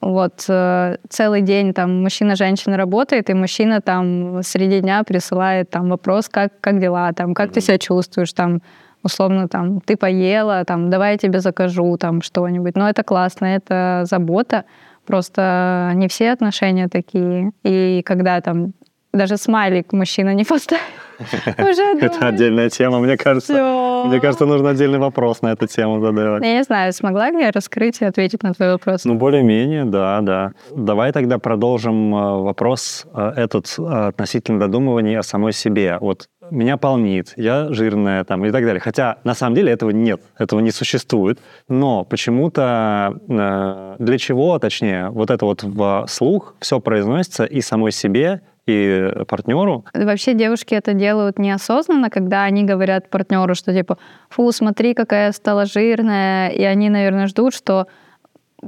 вот 0.00 0.44
э, 0.48 0.96
целый 1.08 1.40
день 1.40 1.72
там 1.72 2.02
мужчина-женщина 2.02 2.76
работает, 2.76 3.30
и 3.30 3.34
мужчина 3.34 3.80
там 3.80 4.42
среди 4.42 4.80
дня 4.80 5.02
присылает 5.02 5.70
там 5.70 5.88
вопрос, 5.88 6.28
как, 6.28 6.60
как 6.60 6.78
дела, 6.78 7.12
там, 7.12 7.34
как 7.34 7.50
mm-hmm. 7.50 7.54
ты 7.54 7.60
себя 7.60 7.78
чувствуешь, 7.78 8.32
там, 8.32 8.60
условно, 9.04 9.48
там, 9.48 9.80
ты 9.80 9.96
поела, 9.96 10.64
там, 10.64 10.90
давай 10.90 11.12
я 11.12 11.18
тебе 11.18 11.40
закажу, 11.40 11.96
там, 11.96 12.22
что-нибудь. 12.22 12.76
Но 12.76 12.88
это 12.88 13.04
классно, 13.04 13.46
это 13.46 14.02
забота. 14.04 14.64
Просто 15.06 15.92
не 15.94 16.08
все 16.08 16.32
отношения 16.32 16.88
такие. 16.88 17.52
И 17.62 18.02
когда 18.04 18.40
там 18.40 18.72
даже 19.12 19.36
смайлик 19.36 19.92
мужчина 19.92 20.34
не 20.34 20.44
поставит. 20.48 20.82
Это 22.00 22.26
отдельная 22.28 22.68
тема, 22.68 22.98
мне 22.98 23.16
кажется. 23.16 24.04
Мне 24.06 24.20
кажется, 24.20 24.46
нужно 24.46 24.70
отдельный 24.70 24.98
вопрос 24.98 25.42
на 25.42 25.52
эту 25.52 25.66
тему 25.66 26.00
задавать. 26.00 26.42
Я 26.42 26.56
не 26.56 26.62
знаю, 26.64 26.92
смогла 26.92 27.30
ли 27.30 27.40
я 27.40 27.50
раскрыть 27.50 28.00
и 28.00 28.04
ответить 28.04 28.42
на 28.42 28.52
твой 28.52 28.72
вопрос? 28.72 29.04
Ну, 29.04 29.14
более-менее, 29.14 29.84
да, 29.84 30.20
да. 30.20 30.52
Давай 30.74 31.12
тогда 31.12 31.38
продолжим 31.38 32.14
э, 32.14 32.42
вопрос 32.42 33.06
э, 33.14 33.32
этот 33.36 33.74
э, 33.78 33.82
относительно 33.82 34.60
додумывания 34.60 35.18
о 35.18 35.22
самой 35.22 35.52
себе. 35.52 35.98
Вот 36.00 36.26
меня 36.50 36.76
полнит, 36.76 37.32
я 37.36 37.72
жирная 37.72 38.24
там 38.24 38.44
и 38.44 38.50
так 38.50 38.64
далее. 38.64 38.80
Хотя 38.80 39.18
на 39.24 39.34
самом 39.34 39.54
деле 39.56 39.72
этого 39.72 39.90
нет, 39.90 40.20
этого 40.38 40.60
не 40.60 40.70
существует. 40.70 41.38
Но 41.68 42.04
почему-то 42.04 43.18
э, 43.28 43.96
для 43.98 44.18
чего, 44.18 44.58
точнее, 44.58 45.10
вот 45.10 45.30
это 45.30 45.44
вот 45.44 45.62
в 45.62 46.06
слух 46.08 46.54
все 46.60 46.80
произносится 46.80 47.44
и 47.44 47.60
самой 47.60 47.92
себе, 47.92 48.42
и 48.66 49.12
партнеру. 49.28 49.84
Вообще 49.92 50.34
девушки 50.34 50.74
это 50.74 50.94
делают 50.94 51.38
неосознанно, 51.38 52.08
когда 52.08 52.44
они 52.44 52.64
говорят 52.64 53.10
партнеру, 53.10 53.54
что 53.54 53.74
типа, 53.74 53.98
фу, 54.30 54.50
смотри, 54.52 54.94
какая 54.94 55.26
я 55.26 55.32
стала 55.32 55.66
жирная, 55.66 56.48
и 56.48 56.62
они, 56.62 56.88
наверное, 56.88 57.26
ждут, 57.26 57.54
что 57.54 57.86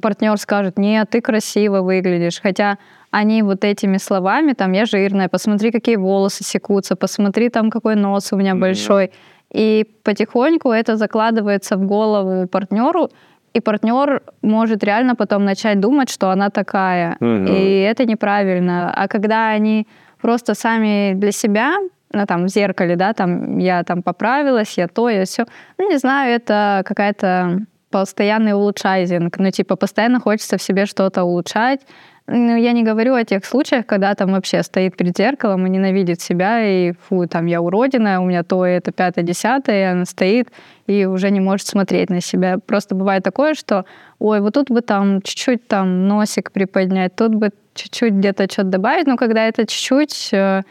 партнер 0.00 0.36
скажет, 0.36 0.78
нет, 0.78 1.08
ты 1.10 1.20
красиво 1.20 1.80
выглядишь. 1.80 2.40
Хотя 2.40 2.78
они 3.10 3.42
вот 3.42 3.64
этими 3.64 3.98
словами, 3.98 4.52
там, 4.52 4.72
я 4.72 4.84
жирная, 4.84 5.28
посмотри, 5.28 5.70
какие 5.70 5.96
волосы 5.96 6.44
секутся, 6.44 6.96
посмотри, 6.96 7.48
там, 7.48 7.70
какой 7.70 7.94
нос 7.96 8.32
у 8.32 8.36
меня 8.36 8.54
большой. 8.54 9.10
И 9.52 9.86
потихоньку 10.02 10.70
это 10.70 10.96
закладывается 10.96 11.76
в 11.76 11.86
голову 11.86 12.48
партнеру, 12.48 13.10
и 13.56 13.60
партнер 13.60 14.22
может 14.42 14.84
реально 14.84 15.14
потом 15.14 15.44
начать 15.44 15.80
думать, 15.80 16.10
что 16.10 16.30
она 16.30 16.50
такая. 16.50 17.16
mm 17.20 17.48
И 17.48 17.80
это 17.80 18.04
неправильно. 18.04 18.92
А 18.94 19.08
когда 19.08 19.48
они 19.48 19.86
просто 20.20 20.54
сами 20.54 21.14
для 21.14 21.32
себя, 21.32 21.76
ну, 22.12 22.26
там, 22.26 22.44
в 22.44 22.48
зеркале, 22.48 22.96
да, 22.96 23.12
там, 23.12 23.58
я 23.58 23.82
там 23.82 24.02
поправилась, 24.02 24.78
я 24.78 24.88
то, 24.88 25.08
я 25.08 25.24
все. 25.24 25.46
Ну, 25.78 25.88
не 25.88 25.98
знаю, 25.98 26.34
это 26.34 26.82
какая-то 26.84 27.60
постоянный 27.90 28.52
улучшайзинг. 28.52 29.38
Ну, 29.38 29.50
типа, 29.50 29.76
постоянно 29.76 30.20
хочется 30.20 30.56
в 30.56 30.62
себе 30.62 30.86
что-то 30.86 31.24
улучшать, 31.24 31.80
ну, 32.28 32.56
я 32.56 32.72
не 32.72 32.82
говорю 32.82 33.14
о 33.14 33.24
тех 33.24 33.44
случаях, 33.44 33.86
когда 33.86 34.14
там 34.14 34.32
вообще 34.32 34.62
стоит 34.64 34.96
перед 34.96 35.16
зеркалом 35.16 35.66
и 35.66 35.70
ненавидит 35.70 36.20
себя, 36.20 36.60
и 36.60 36.92
фу, 36.92 37.28
там 37.28 37.46
я 37.46 37.60
уродина, 37.60 38.20
у 38.20 38.26
меня 38.26 38.42
то, 38.42 38.66
это, 38.66 38.90
пятое, 38.90 39.24
десятое, 39.24 39.80
и 39.80 39.92
она 39.92 40.04
стоит 40.04 40.48
и 40.88 41.04
уже 41.04 41.30
не 41.30 41.40
может 41.40 41.68
смотреть 41.68 42.10
на 42.10 42.20
себя. 42.20 42.58
Просто 42.64 42.96
бывает 42.96 43.22
такое, 43.22 43.54
что, 43.54 43.84
ой, 44.18 44.40
вот 44.40 44.54
тут 44.54 44.70
бы 44.70 44.80
там 44.80 45.22
чуть-чуть 45.22 45.68
там 45.68 46.08
носик 46.08 46.50
приподнять, 46.50 47.14
тут 47.14 47.34
бы 47.34 47.50
чуть-чуть 47.74 48.14
где-то 48.14 48.50
что-то 48.50 48.70
добавить, 48.70 49.06
но 49.06 49.16
когда 49.16 49.46
это 49.46 49.64
чуть-чуть 49.66 50.30
э, 50.32 50.62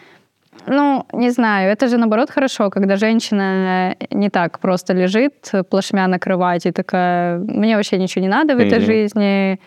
ну, 0.67 1.05
не 1.13 1.29
знаю, 1.29 1.71
это 1.71 1.87
же 1.87 1.97
наоборот 1.97 2.31
хорошо, 2.31 2.69
когда 2.69 2.95
женщина 2.95 3.95
не 4.09 4.29
так 4.29 4.59
просто 4.59 4.93
лежит 4.93 5.51
плашмя 5.69 6.07
на 6.07 6.19
кровати, 6.19 6.71
такая, 6.71 7.37
мне 7.37 7.75
вообще 7.75 7.97
ничего 7.97 8.23
не 8.23 8.29
надо 8.29 8.55
в 8.55 8.59
этой 8.59 8.79
mm-hmm. 8.79 8.85
жизни, 8.85 9.51
а, 9.53 9.57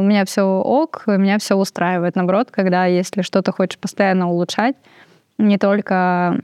у 0.00 0.02
меня 0.02 0.24
все 0.24 0.42
ок, 0.42 1.04
меня 1.06 1.38
все 1.38 1.54
устраивает. 1.56 2.16
Наоборот, 2.16 2.50
когда 2.50 2.86
если 2.86 3.22
что-то 3.22 3.52
хочешь 3.52 3.78
постоянно 3.78 4.30
улучшать, 4.30 4.76
не 5.38 5.58
только 5.58 6.40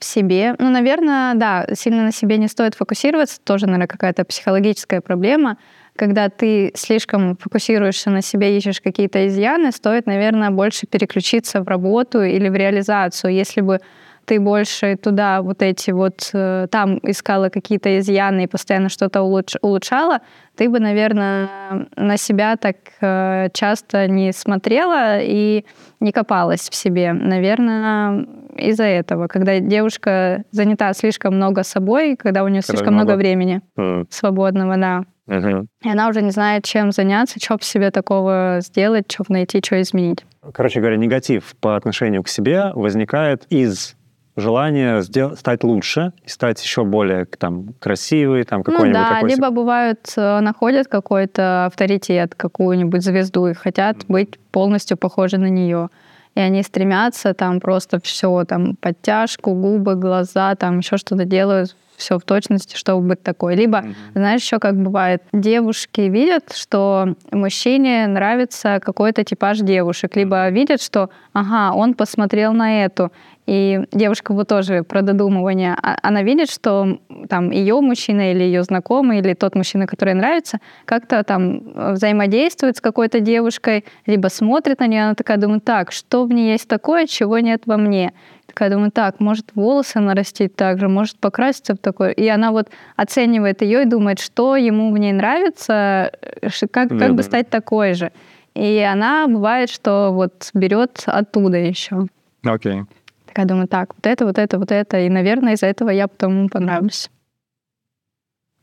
в 0.00 0.04
себе. 0.04 0.54
Ну, 0.58 0.70
наверное, 0.70 1.34
да, 1.34 1.66
сильно 1.74 2.04
на 2.04 2.12
себе 2.12 2.38
не 2.38 2.48
стоит 2.48 2.74
фокусироваться. 2.74 3.40
Тоже, 3.42 3.66
наверное, 3.66 3.86
какая-то 3.86 4.24
психологическая 4.24 5.00
проблема. 5.00 5.56
Когда 5.96 6.28
ты 6.28 6.72
слишком 6.74 7.36
фокусируешься 7.36 8.10
на 8.10 8.20
себе, 8.20 8.56
ищешь 8.56 8.82
какие-то 8.82 9.26
изъяны, 9.26 9.72
стоит, 9.72 10.06
наверное, 10.06 10.50
больше 10.50 10.86
переключиться 10.86 11.62
в 11.62 11.68
работу 11.68 12.22
или 12.22 12.48
в 12.48 12.54
реализацию. 12.54 13.32
Если 13.32 13.62
бы 13.62 13.80
ты 14.26 14.40
больше 14.40 14.96
туда 14.96 15.40
вот 15.40 15.62
эти 15.62 15.92
вот, 15.92 16.30
э, 16.34 16.66
там 16.70 16.98
искала 17.02 17.48
какие-то 17.48 17.98
изъяны 17.98 18.44
и 18.44 18.46
постоянно 18.46 18.88
что-то 18.88 19.22
улуч, 19.22 19.54
улучшала, 19.62 20.20
ты 20.56 20.68
бы, 20.68 20.80
наверное, 20.80 21.48
на 21.96 22.16
себя 22.16 22.56
так 22.56 22.76
э, 23.00 23.48
часто 23.52 24.08
не 24.08 24.32
смотрела 24.32 25.20
и 25.20 25.64
не 26.00 26.12
копалась 26.12 26.68
в 26.68 26.74
себе. 26.74 27.12
Наверное, 27.12 28.26
из-за 28.56 28.84
этого, 28.84 29.28
когда 29.28 29.60
девушка 29.60 30.44
занята 30.50 30.92
слишком 30.92 31.36
много 31.36 31.62
собой, 31.62 32.16
когда 32.16 32.42
у 32.42 32.48
нее 32.48 32.62
когда 32.62 32.78
слишком 32.78 32.94
много, 32.94 33.12
много 33.12 33.18
времени 33.18 33.60
mm. 33.78 34.06
свободного, 34.10 34.76
да. 34.76 35.04
Uh-huh. 35.28 35.66
И 35.82 35.88
она 35.88 36.08
уже 36.08 36.22
не 36.22 36.30
знает, 36.30 36.64
чем 36.64 36.92
заняться, 36.92 37.40
что 37.42 37.58
в 37.58 37.64
себе 37.64 37.90
такого 37.90 38.58
сделать, 38.60 39.10
что 39.10 39.24
найти, 39.28 39.60
что 39.64 39.80
изменить. 39.82 40.24
Короче 40.54 40.78
говоря, 40.78 40.96
негатив 40.96 41.56
по 41.60 41.76
отношению 41.76 42.22
к 42.22 42.28
себе 42.28 42.70
возникает 42.74 43.44
из 43.50 43.95
желание 44.36 45.02
сделать, 45.02 45.38
стать 45.38 45.64
лучше 45.64 46.12
и 46.24 46.28
стать 46.28 46.62
еще 46.62 46.84
более 46.84 47.24
там 47.24 47.74
красивой, 47.80 48.44
там 48.44 48.62
какой-нибудь 48.62 48.98
ну, 48.98 49.04
да, 49.04 49.14
такой... 49.14 49.30
либо 49.30 49.50
бывают, 49.50 50.12
э, 50.16 50.40
находят 50.40 50.88
какой-то 50.88 51.66
авторитет, 51.66 52.34
какую-нибудь 52.34 53.02
звезду 53.02 53.46
и 53.46 53.54
хотят 53.54 54.04
быть 54.08 54.38
полностью 54.52 54.96
похожи 54.96 55.38
на 55.38 55.48
нее. 55.48 55.88
И 56.34 56.40
они 56.40 56.62
стремятся 56.62 57.32
там 57.32 57.60
просто 57.60 57.98
все, 57.98 58.44
там 58.44 58.76
подтяжку, 58.76 59.54
губы, 59.54 59.94
глаза, 59.94 60.54
там 60.54 60.78
еще 60.78 60.98
что-то 60.98 61.24
делают, 61.24 61.74
все 61.96 62.18
в 62.18 62.22
точности, 62.22 62.76
чтобы 62.76 63.08
быть 63.08 63.22
такой. 63.22 63.56
Либо, 63.56 63.78
mm-hmm. 63.78 63.94
знаешь, 64.14 64.42
еще 64.42 64.58
как 64.58 64.76
бывает, 64.76 65.22
девушки 65.32 66.02
видят, 66.02 66.52
что 66.54 67.14
мужчине 67.32 68.06
нравится 68.06 68.80
какой-то 68.82 69.24
типаж 69.24 69.58
девушек, 69.58 70.16
либо 70.16 70.48
видят, 70.48 70.82
что, 70.82 71.10
ага, 71.32 71.74
он 71.74 71.94
посмотрел 71.94 72.52
на 72.52 72.84
эту, 72.84 73.10
и 73.46 73.84
девушка 73.92 74.34
вот 74.34 74.48
тоже 74.48 74.82
про 74.82 75.02
додумывание, 75.02 75.76
а, 75.80 75.96
она 76.02 76.22
видит, 76.22 76.50
что 76.50 76.98
там 77.28 77.50
ее 77.50 77.80
мужчина 77.80 78.32
или 78.32 78.42
ее 78.42 78.64
знакомый, 78.64 79.20
или 79.20 79.34
тот 79.34 79.54
мужчина, 79.54 79.86
который 79.86 80.14
нравится, 80.14 80.58
как-то 80.84 81.22
там 81.22 81.62
э, 81.74 81.92
взаимодействует 81.92 82.76
с 82.76 82.80
какой-то 82.80 83.20
девушкой, 83.20 83.84
либо 84.04 84.28
смотрит 84.28 84.80
на 84.80 84.88
нее, 84.88 85.04
она 85.04 85.14
такая 85.14 85.36
думает, 85.36 85.64
так, 85.64 85.92
что 85.92 86.24
в 86.24 86.32
ней 86.32 86.52
есть 86.52 86.68
такое, 86.68 87.06
чего 87.06 87.38
нет 87.38 87.62
во 87.66 87.76
мне? 87.76 88.12
Такая 88.56 88.70
думаю, 88.70 88.90
так, 88.90 89.20
может 89.20 89.54
волосы 89.54 90.00
нарастить 90.00 90.56
так 90.56 90.78
же, 90.78 90.88
может 90.88 91.18
покраситься 91.18 91.74
в 91.74 91.78
такой. 91.78 92.14
И 92.14 92.26
она 92.26 92.52
вот 92.52 92.70
оценивает 92.96 93.60
ее 93.60 93.82
и 93.82 93.84
думает, 93.84 94.18
что 94.18 94.56
ему 94.56 94.90
в 94.94 94.96
ней 94.96 95.12
нравится, 95.12 96.10
э, 96.22 96.48
как, 96.70 96.88
как 96.88 97.14
бы 97.14 97.22
стать 97.22 97.50
такой 97.50 97.92
же. 97.92 98.12
И 98.54 98.78
она 98.78 99.26
бывает, 99.28 99.68
что 99.68 100.10
вот 100.10 100.48
берет 100.54 101.02
оттуда 101.04 101.58
еще. 101.58 102.06
Окей. 102.44 102.80
Okay. 102.80 102.86
Такая 103.26 103.44
думаю, 103.44 103.68
так, 103.68 103.94
вот 103.94 104.06
это, 104.06 104.24
вот 104.24 104.38
это, 104.38 104.58
вот 104.58 104.72
это. 104.72 105.00
И, 105.00 105.10
наверное, 105.10 105.52
из-за 105.52 105.66
этого 105.66 105.90
я 105.90 106.08
потом 106.08 106.38
ему 106.38 106.48
понравлюсь. 106.48 107.10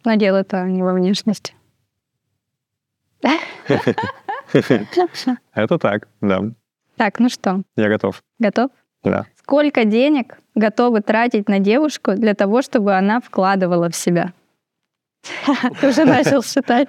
Но 0.05 0.15
дело 0.15 0.37
это 0.37 0.63
не 0.63 0.81
во 0.81 0.93
внешности. 0.93 1.53
Это 5.53 5.77
так, 5.77 6.07
да. 6.19 6.41
Так, 6.95 7.19
ну 7.19 7.29
что? 7.29 7.61
Я 7.75 7.89
готов. 7.89 8.23
Готов? 8.39 8.71
Да. 9.03 9.27
Сколько 9.43 9.83
денег 9.83 10.39
готовы 10.55 11.01
тратить 11.01 11.49
на 11.49 11.59
девушку 11.59 12.13
для 12.13 12.33
того, 12.33 12.61
чтобы 12.61 12.95
она 12.95 13.19
вкладывала 13.19 13.89
в 13.89 13.95
себя? 13.95 14.31
Ты 15.81 15.89
уже 15.89 16.05
начал 16.05 16.41
считать. 16.41 16.87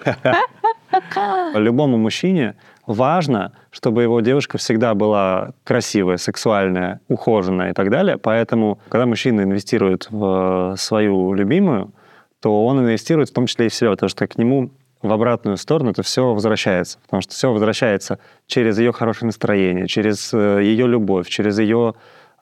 Любому 1.54 1.98
мужчине 1.98 2.54
важно, 2.86 3.52
чтобы 3.72 4.02
его 4.02 4.20
девушка 4.20 4.58
всегда 4.58 4.94
была 4.94 5.50
красивая, 5.64 6.16
сексуальная, 6.16 7.00
ухоженная 7.08 7.70
и 7.70 7.72
так 7.72 7.90
далее. 7.90 8.18
Поэтому, 8.18 8.78
когда 8.88 9.06
мужчина 9.06 9.40
инвестирует 9.40 10.06
в 10.10 10.76
свою 10.78 11.32
любимую, 11.32 11.92
то 12.40 12.64
он 12.66 12.78
инвестирует 12.80 13.30
в 13.30 13.32
том 13.32 13.46
числе 13.46 13.66
и 13.66 13.68
в 13.68 13.74
себя, 13.74 13.90
потому 13.90 14.08
что 14.08 14.28
к 14.28 14.38
нему 14.38 14.70
в 15.02 15.12
обратную 15.12 15.56
сторону 15.56 15.90
это 15.90 16.02
все 16.02 16.32
возвращается. 16.32 16.98
Потому 17.04 17.20
что 17.20 17.32
все 17.32 17.52
возвращается 17.52 18.20
через 18.46 18.78
ее 18.78 18.92
хорошее 18.92 19.26
настроение, 19.26 19.88
через 19.88 20.32
э, 20.32 20.60
ее 20.62 20.86
любовь, 20.86 21.28
через 21.28 21.58
ее 21.58 21.94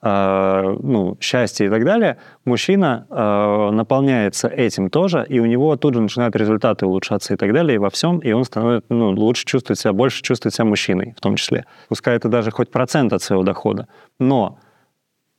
Э, 0.04 0.76
ну, 0.82 1.16
счастье 1.20 1.68
и 1.68 1.70
так 1.70 1.84
далее, 1.84 2.16
мужчина 2.44 3.06
э, 3.08 3.70
наполняется 3.70 4.48
этим 4.48 4.90
тоже, 4.90 5.24
и 5.28 5.38
у 5.38 5.46
него 5.46 5.76
тут 5.76 5.94
же 5.94 6.00
начинают 6.00 6.34
результаты 6.34 6.86
улучшаться 6.86 7.34
и 7.34 7.36
так 7.36 7.52
далее, 7.52 7.76
и 7.76 7.78
во 7.78 7.88
всем, 7.88 8.18
и 8.18 8.32
он 8.32 8.44
становится, 8.44 8.92
ну, 8.92 9.10
лучше 9.10 9.44
чувствует 9.44 9.78
себя, 9.78 9.92
больше 9.92 10.22
чувствует 10.22 10.54
себя 10.54 10.64
мужчиной 10.64 11.14
в 11.16 11.20
том 11.20 11.36
числе. 11.36 11.66
Пускай 11.88 12.16
это 12.16 12.28
даже 12.28 12.50
хоть 12.50 12.68
процент 12.68 13.12
от 13.12 13.22
своего 13.22 13.44
дохода. 13.44 13.86
Но 14.18 14.58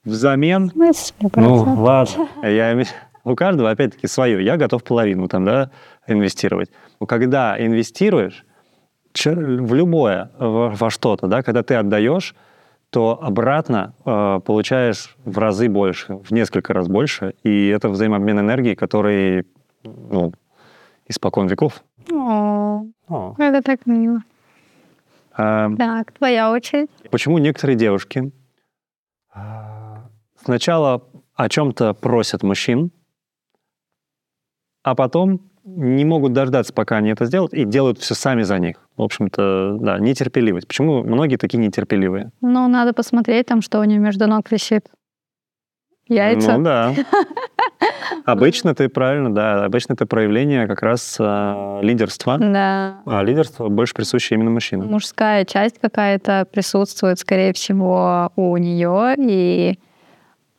взамен... 0.06 0.69
В 0.69 0.71
смысле 0.71 1.30
Ну, 1.36 1.84
ладно. 1.84 2.30
Я, 2.41 2.82
у 3.26 3.36
каждого, 3.36 3.69
опять-таки, 3.69 4.08
свое. 4.08 4.41
Я 4.45 4.56
готов 4.56 4.82
половину 4.86 5.28
там, 5.28 5.43
да, 5.43 5.71
инвестировать. 6.08 6.69
Когда 7.06 7.58
инвестируешь 7.60 8.45
в 9.13 9.73
любое, 9.73 10.32
во 10.39 10.89
что-то, 10.89 11.28
да, 11.28 11.43
когда 11.43 11.63
ты 11.63 11.76
отдаешь, 11.76 12.34
то 12.93 13.17
обратно 13.19 13.95
э, 14.06 14.39
получаешь 14.45 15.17
в 15.25 15.39
разы 15.39 15.67
больше, 15.67 16.17
в 16.17 16.29
несколько 16.29 16.73
раз 16.73 16.88
больше. 16.88 17.34
И 17.41 17.67
это 17.69 17.89
взаимообмен 17.89 18.39
энергии, 18.39 18.75
который, 18.75 19.47
ну, 19.84 20.32
испокон 21.08 21.47
веков. 21.47 21.84
О, 22.12 22.84
О. 23.08 23.36
это 23.39 23.63
так 23.63 23.88
мило. 23.88 24.21
А, 25.36 25.71
так, 25.75 26.12
твоя 26.12 26.51
очередь. 26.51 26.91
Почему 27.10 27.39
некоторые 27.39 27.75
девушки 27.75 28.32
а, 29.34 30.08
сначала 30.36 31.03
о 31.34 31.49
чем-то 31.49 31.95
просят 31.95 32.43
мужчин, 32.43 32.91
а 34.84 34.93
потом 34.93 35.41
не 35.63 36.06
могут 36.06 36.34
дождаться, 36.34 36.73
пока 36.73 36.97
они 36.97 37.10
это 37.10 37.26
сделают, 37.26 37.54
и 37.54 37.63
делают 37.63 37.99
все 37.99 38.15
сами 38.15 38.43
за 38.43 38.60
них. 38.60 38.78
В 38.97 39.02
общем-то, 39.02 39.78
да, 39.80 39.99
нетерпеливость. 39.99 40.67
Почему 40.67 41.04
многие 41.04 41.38
такие 41.38 41.58
нетерпеливые? 41.58 42.32
Ну, 42.41 42.67
надо 42.67 42.93
посмотреть 42.93 43.47
там, 43.47 43.62
что 43.62 43.80
у 43.80 43.84
них 43.84 43.99
между 43.99 44.28
ног 44.28 44.52
висит. 44.52 44.88
яйца. 46.08 46.58
Ну 46.58 46.63
да. 46.63 46.93
Обычно 48.26 48.76
ты 48.76 48.89
правильно, 48.89 49.34
да. 49.34 49.65
Обычно 49.65 49.93
это 49.93 50.06
проявление 50.06 50.67
как 50.67 50.82
раз 50.82 51.17
э, 51.19 51.80
лидерства. 51.82 52.38
Да. 52.38 53.02
А 53.06 53.23
лидерство 53.23 53.69
больше 53.69 53.93
присуще 53.93 54.36
именно 54.36 54.52
мужчинам. 54.52 54.89
Мужская 54.89 55.45
часть 55.45 55.80
какая-то 55.80 56.45
присутствует, 56.52 57.19
скорее 57.19 57.54
всего, 57.54 58.32
у 58.36 58.58
нее, 58.58 59.15
и 59.17 59.80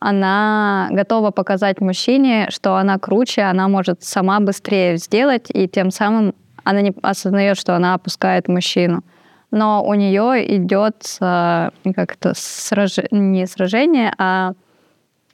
она 0.05 0.87
готова 0.91 1.31
показать 1.31 1.81
мужчине, 1.81 2.47
что 2.51 2.75
она 2.75 2.99
круче, 2.99 3.41
она 3.41 3.67
может 3.67 4.03
сама 4.03 4.39
быстрее 4.39 4.97
сделать, 4.97 5.47
и 5.49 5.67
тем 5.67 5.89
самым 5.89 6.35
она 6.63 6.81
не 6.81 6.93
осознает, 7.01 7.57
что 7.57 7.75
она 7.75 7.95
опускает 7.95 8.47
мужчину. 8.47 9.03
Но 9.49 9.83
у 9.83 9.95
нее 9.95 10.57
идет 10.57 11.17
э, 11.19 11.69
как-то 11.95 12.33
сраж... 12.35 12.99
не 13.09 13.47
сражение, 13.47 14.13
а 14.19 14.53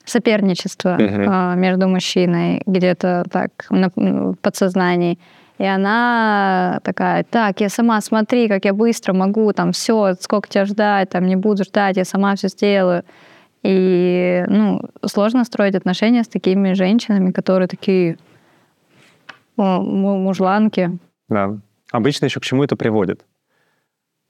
соперничество 0.06 0.98
uh-huh. 0.98 1.58
между 1.58 1.90
мужчиной 1.90 2.62
где-то 2.66 3.26
так 3.30 3.52
в 3.70 4.36
подсознании. 4.42 5.20
И 5.58 5.66
она 5.66 6.80
такая, 6.84 7.26
так, 7.30 7.60
я 7.60 7.68
сама, 7.68 8.00
смотри, 8.00 8.48
как 8.48 8.64
я 8.64 8.74
быстро 8.74 9.12
могу, 9.12 9.52
там, 9.52 9.74
все, 9.74 10.14
сколько 10.22 10.48
тебя 10.48 10.66
ждать, 10.66 11.10
там, 11.10 11.28
не 11.28 11.36
буду 11.36 11.66
ждать, 11.66 11.98
я 11.98 12.06
сама 12.06 12.36
все 12.36 12.48
сделаю. 12.48 13.04
И, 13.64 14.44
ну, 14.48 14.82
сложно 15.06 15.44
строить 15.44 15.76
отношения 15.76 16.24
с 16.24 16.28
такими 16.28 16.74
женщинами, 16.74 17.32
которые 17.32 17.68
такие 17.68 18.18
мужланки. 19.56 20.98
Да. 21.30 21.58
Обычно 21.92 22.26
еще 22.26 22.40
к 22.40 22.44
чему 22.44 22.64
это 22.64 22.76
приводит? 22.76 23.24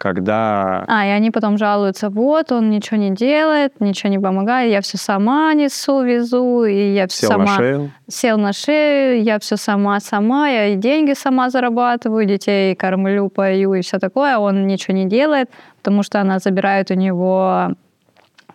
когда... 0.02 0.84
А, 0.88 1.06
и 1.06 1.10
они 1.10 1.30
потом 1.30 1.60
жалуются, 1.60 2.10
вот, 2.10 2.52
он 2.52 2.72
ничего 2.72 2.98
не 2.98 3.12
делает, 3.12 3.80
ничего 3.80 4.10
не 4.10 4.18
помогает, 4.18 4.72
я 4.72 4.82
все 4.82 4.98
сама 4.98 5.54
несу, 5.54 6.02
везу, 6.02 6.64
и 6.64 6.94
я 6.94 7.08
все 7.08 7.28
Сел 7.28 7.30
сама... 7.30 7.44
на 7.44 7.56
шею. 7.56 7.92
Сел 8.08 8.38
на 8.40 8.52
шею, 8.52 9.22
я 9.22 9.38
все 9.38 9.58
сама-сама, 9.58 10.50
я 10.50 10.68
и 10.70 10.76
деньги 10.76 11.14
сама 11.14 11.52
зарабатываю, 11.52 12.26
детей 12.26 12.76
кормлю, 12.76 13.30
пою 13.30 13.76
и 13.76 13.82
все 13.82 14.00
такое, 14.00 14.38
а 14.38 14.40
он 14.40 14.66
ничего 14.66 14.98
не 14.98 15.06
делает, 15.06 15.52
потому 15.78 16.02
что 16.02 16.20
она 16.20 16.40
забирает 16.40 16.90
у 16.90 16.96
него 16.96 17.76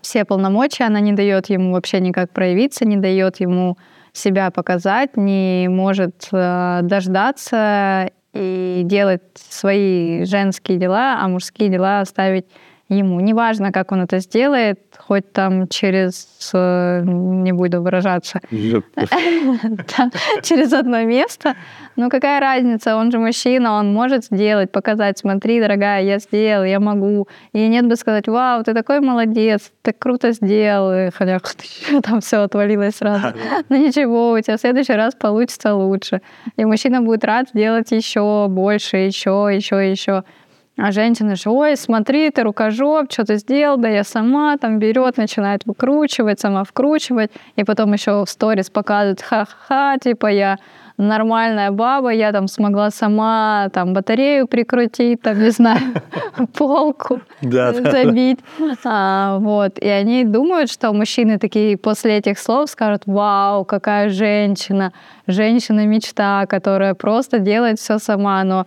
все 0.07 0.25
полномочия, 0.25 0.85
она 0.85 1.01
не 1.01 1.12
дает 1.12 1.51
ему 1.51 1.73
вообще 1.73 1.99
никак 1.99 2.31
проявиться, 2.31 2.85
не 2.85 2.97
дает 2.97 3.40
ему 3.40 3.77
себя 4.12 4.53
показать, 4.53 5.16
не 5.16 5.66
может 5.69 6.29
э, 6.33 6.79
дождаться 6.83 8.11
и 8.33 8.83
делать 8.85 9.23
свои 9.35 10.25
женские 10.25 10.79
дела, 10.79 11.19
а 11.21 11.27
мужские 11.27 11.71
дела 11.71 12.01
оставить 12.01 12.47
ему. 12.88 13.20
Неважно, 13.20 13.72
как 13.72 13.92
он 13.92 14.03
это 14.03 14.20
сделает, 14.20 14.79
хоть 14.96 15.33
там 15.33 15.66
через, 15.68 16.51
э, 16.55 17.03
не 17.05 17.53
буду 17.53 17.83
выражаться, 17.83 18.40
через 20.42 20.72
одно 20.72 21.03
место. 21.03 21.57
Но 21.96 22.09
какая 22.11 22.40
разница, 22.40 22.96
он 22.96 23.11
же 23.11 23.18
мужчина, 23.18 23.72
он 23.72 23.92
может 23.92 24.25
сделать, 24.27 24.70
показать, 24.70 25.18
смотри, 25.18 25.61
дорогая, 25.61 26.03
я 26.03 26.18
сделал, 26.18 26.64
я 26.64 26.79
могу. 26.79 27.27
И 27.53 27.66
нет 27.68 27.87
бы 27.87 27.96
сказать, 27.96 28.29
вау, 28.29 28.62
ты 28.62 28.75
такой 28.75 29.01
молодец, 29.01 29.72
ты 29.83 29.92
круто 29.92 30.33
сделал, 30.33 31.11
хотя 31.12 31.40
там 32.03 32.20
все 32.20 32.42
отвалилось 32.42 32.96
сразу. 32.96 33.29
Ну 33.68 33.77
ничего, 33.77 34.33
у 34.33 34.40
тебя 34.40 34.57
в 34.57 34.61
следующий 34.61 34.92
раз 34.94 35.14
получится 35.14 35.75
лучше. 35.75 36.20
И 36.57 36.64
мужчина 36.64 37.01
будет 37.01 37.25
рад 37.25 37.49
сделать 37.49 37.90
еще 37.90 38.46
больше, 38.49 38.99
еще, 38.99 39.49
еще, 39.53 39.90
еще. 39.90 40.22
А 40.78 40.92
женщина 40.92 41.36
же, 41.36 41.48
ой, 41.48 41.76
смотри, 41.76 42.30
ты 42.30 42.42
рукожоп, 42.42 43.10
что 43.10 43.24
ты 43.24 43.36
сделал, 43.36 43.78
да 43.78 43.88
я 43.88 44.04
сама, 44.04 44.58
там 44.58 44.78
берет, 44.78 45.16
начинает 45.16 45.62
выкручивать, 45.64 46.38
сама 46.38 46.64
вкручивать, 46.64 47.30
и 47.56 47.64
потом 47.64 47.94
еще 47.94 48.24
в 48.24 48.28
сторис 48.28 48.68
показывает, 48.68 49.22
ха-ха, 49.22 49.96
типа 49.98 50.26
я 50.26 50.58
нормальная 50.98 51.70
баба, 51.70 52.10
я 52.10 52.32
там 52.32 52.48
смогла 52.48 52.90
сама 52.90 53.68
там 53.72 53.92
батарею 53.94 54.46
прикрутить, 54.46 55.22
там, 55.22 55.40
не 55.40 55.50
знаю, 55.50 55.80
полку 56.54 57.20
забить. 57.90 58.40
А, 58.84 59.38
вот. 59.38 59.78
И 59.78 59.88
они 59.88 60.24
думают, 60.24 60.70
что 60.70 60.92
мужчины 60.92 61.38
такие 61.38 61.76
после 61.76 62.18
этих 62.18 62.38
слов 62.38 62.70
скажут, 62.70 63.02
вау, 63.06 63.64
какая 63.64 64.08
женщина, 64.08 64.92
женщина-мечта, 65.26 66.46
которая 66.46 66.94
просто 66.94 67.38
делает 67.38 67.78
все 67.78 67.98
сама, 67.98 68.42
но 68.44 68.66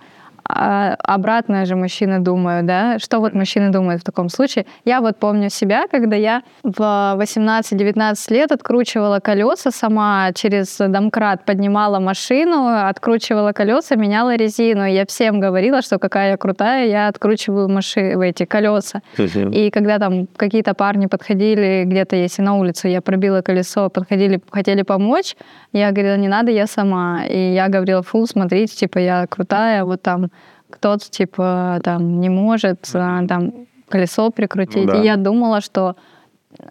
а 0.52 0.96
обратное 1.04 1.66
же 1.66 1.76
мужчины 1.76 2.20
думают, 2.20 2.66
да? 2.66 2.98
Что 2.98 3.20
вот 3.20 3.34
мужчины 3.34 3.70
думают 3.70 4.02
в 4.02 4.04
таком 4.04 4.30
случае? 4.30 4.66
Я 4.84 5.00
вот 5.00 5.18
помню 5.18 5.50
себя, 5.50 5.86
когда 5.92 6.16
я 6.16 6.42
в 6.64 6.80
18-19 6.80 8.34
лет 8.34 8.52
откручивала 8.52 9.20
колеса 9.20 9.70
сама 9.70 10.32
через 10.34 10.78
домкрат, 10.80 11.46
поднимала 11.46 12.00
машину, 12.00 12.68
откручивала 12.88 13.52
колеса, 13.52 13.96
меняла 13.96 14.36
резину. 14.36 14.86
Я 14.88 15.06
всем 15.06 15.40
говорила, 15.40 15.84
что 15.84 16.00
какая 16.00 16.32
я 16.32 16.38
крутая, 16.38 16.88
я 16.88 17.08
откручиваю 17.08 17.70
машины, 17.70 18.30
эти 18.30 18.46
колеса. 18.46 19.02
И 19.18 19.70
когда 19.70 20.00
там 20.00 20.28
какие-то 20.36 20.74
парни 20.74 21.06
подходили, 21.06 21.84
где-то 21.86 22.16
если 22.16 22.42
на 22.42 22.56
улицу 22.56 22.88
я 22.88 23.02
пробила 23.02 23.42
колесо, 23.42 23.90
подходили, 23.90 24.42
хотели 24.50 24.82
помочь, 24.82 25.36
я 25.74 25.92
говорила, 25.92 26.18
не 26.18 26.28
надо, 26.28 26.52
я 26.52 26.66
сама. 26.66 27.26
И 27.28 27.54
я 27.54 27.68
говорила, 27.68 28.02
фу, 28.02 28.26
смотрите, 28.26 28.76
типа, 28.76 28.98
я 28.98 29.28
крутая, 29.28 29.86
вот 29.86 30.02
там 30.02 30.32
кто-то, 30.70 31.10
типа, 31.10 31.80
там, 31.84 32.20
не 32.20 32.30
может 32.30 32.90
а, 32.94 33.26
там 33.28 33.68
колесо 33.90 34.30
прикрутить. 34.30 34.86
Ну, 34.86 34.92
да. 34.94 35.02
И 35.02 35.06
я 35.06 35.18
думала, 35.18 35.62
что 35.62 35.96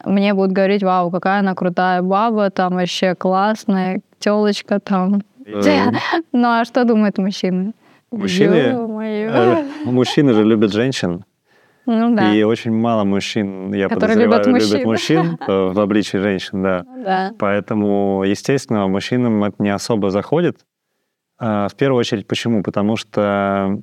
мне 0.05 0.35
будут 0.35 0.53
говорить, 0.53 0.83
вау, 0.83 1.11
какая 1.11 1.41
она 1.41 1.55
крутая 1.55 2.03
баба, 2.03 2.51
там 2.51 2.75
вообще 2.75 3.15
классная, 3.15 4.01
телочка 4.19 4.81
там. 4.81 5.23
Ну 5.47 6.49
а 6.49 6.65
что 6.65 6.85
думают 6.85 7.19
мужчины? 7.19 7.73
Мужчины, 8.11 8.55
э, 8.55 9.65
мужчины 9.85 10.33
же 10.33 10.45
любят 10.45 10.73
женщин. 10.73 11.25
Ну 11.85 12.15
да. 12.15 12.35
И 12.35 12.43
очень 12.43 12.73
мало 12.73 13.05
мужчин, 13.05 13.73
я 13.73 13.89
Которые 13.89 14.29
подозреваю, 14.29 14.45
любят 14.45 14.47
мужчин, 14.47 14.77
любят 14.77 14.87
мужчин 14.87 15.39
э, 15.47 15.73
в 15.73 15.81
обличии 15.81 16.17
женщин, 16.19 16.63
да. 16.63 16.85
да. 16.97 17.33
Поэтому, 17.39 18.25
естественно, 18.27 18.87
мужчинам 18.89 19.43
это 19.45 19.63
не 19.63 19.71
особо 19.71 20.11
заходит. 20.11 20.59
А, 21.39 21.69
в 21.69 21.75
первую 21.77 22.01
очередь, 22.01 22.27
почему? 22.27 22.63
Потому 22.63 22.97
что 22.97 23.81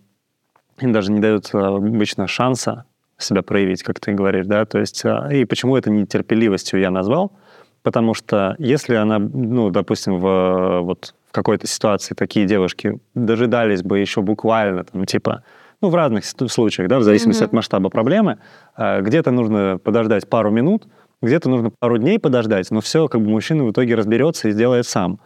им 0.80 0.92
даже 0.92 1.12
не 1.12 1.20
дают 1.20 1.50
а, 1.54 1.76
обычно 1.76 2.28
шанса 2.28 2.86
себя 3.18 3.42
проявить, 3.42 3.84
как 3.84 4.00
ты 4.00 4.12
говоришь, 4.12 4.46
да, 4.46 4.66
то 4.66 4.80
есть, 4.80 5.06
а, 5.06 5.30
и 5.32 5.46
почему 5.46 5.78
это 5.78 5.90
нетерпеливостью 5.90 6.80
я 6.80 6.92
назвал, 6.92 7.32
потому 7.84 8.14
что 8.14 8.56
если 8.60 8.96
она, 8.96 9.20
ну, 9.20 9.70
допустим, 9.70 10.20
в, 10.20 10.82
вот, 10.82 11.14
в 11.30 11.32
какой-то 11.32 11.68
ситуации 11.68 12.14
такие 12.14 12.46
девушки 12.46 13.00
дожидались 13.14 13.84
бы 13.84 14.00
еще 14.00 14.22
буквально, 14.22 14.84
там, 14.84 15.06
типа, 15.06 15.44
ну, 15.82 15.90
в 15.90 15.96
разных 15.96 16.26
случаях, 16.26 16.88
да, 16.90 17.00
в 17.00 17.04
зависимости 17.04 17.42
mm-hmm. 17.42 17.48
от 17.48 17.54
масштаба 17.54 17.90
проблемы, 17.90 18.38
где-то 18.78 19.32
нужно 19.32 19.78
подождать 19.78 20.28
пару 20.28 20.50
минут, 20.50 20.88
где-то 21.22 21.50
нужно 21.50 21.70
пару 21.70 21.98
дней 21.98 22.18
подождать, 22.18 22.72
но 22.72 22.82
все, 22.82 23.08
как 23.08 23.22
бы 23.22 23.30
мужчина 23.30 23.66
в 23.66 23.72
итоге 23.72 23.96
разберется 23.96 24.48
и 24.48 24.52
сделает 24.52 24.88
сам 24.88 25.20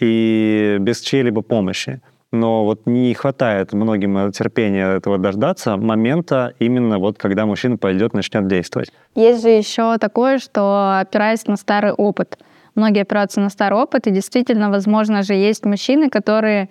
и 0.00 0.76
без 0.80 1.00
чьей-либо 1.00 1.42
помощи. 1.42 2.00
Но 2.34 2.64
вот 2.64 2.86
не 2.86 3.14
хватает 3.14 3.72
многим 3.72 4.32
терпения 4.32 4.96
этого 4.96 5.18
дождаться 5.18 5.76
момента 5.76 6.52
именно 6.58 6.98
вот 6.98 7.16
когда 7.16 7.46
мужчина 7.46 7.76
пойдет, 7.76 8.12
начнет 8.12 8.48
действовать. 8.48 8.90
Есть 9.14 9.42
же 9.42 9.50
еще 9.50 9.96
такое, 9.98 10.38
что 10.38 10.98
опираясь 10.98 11.46
на 11.46 11.56
старый 11.56 11.92
опыт. 11.92 12.38
Многие 12.74 13.02
опираются 13.02 13.40
на 13.40 13.50
старый 13.50 13.78
опыт, 13.78 14.08
и 14.08 14.10
действительно, 14.10 14.68
возможно 14.68 15.22
же, 15.22 15.34
есть 15.34 15.64
мужчины, 15.64 16.10
которые 16.10 16.70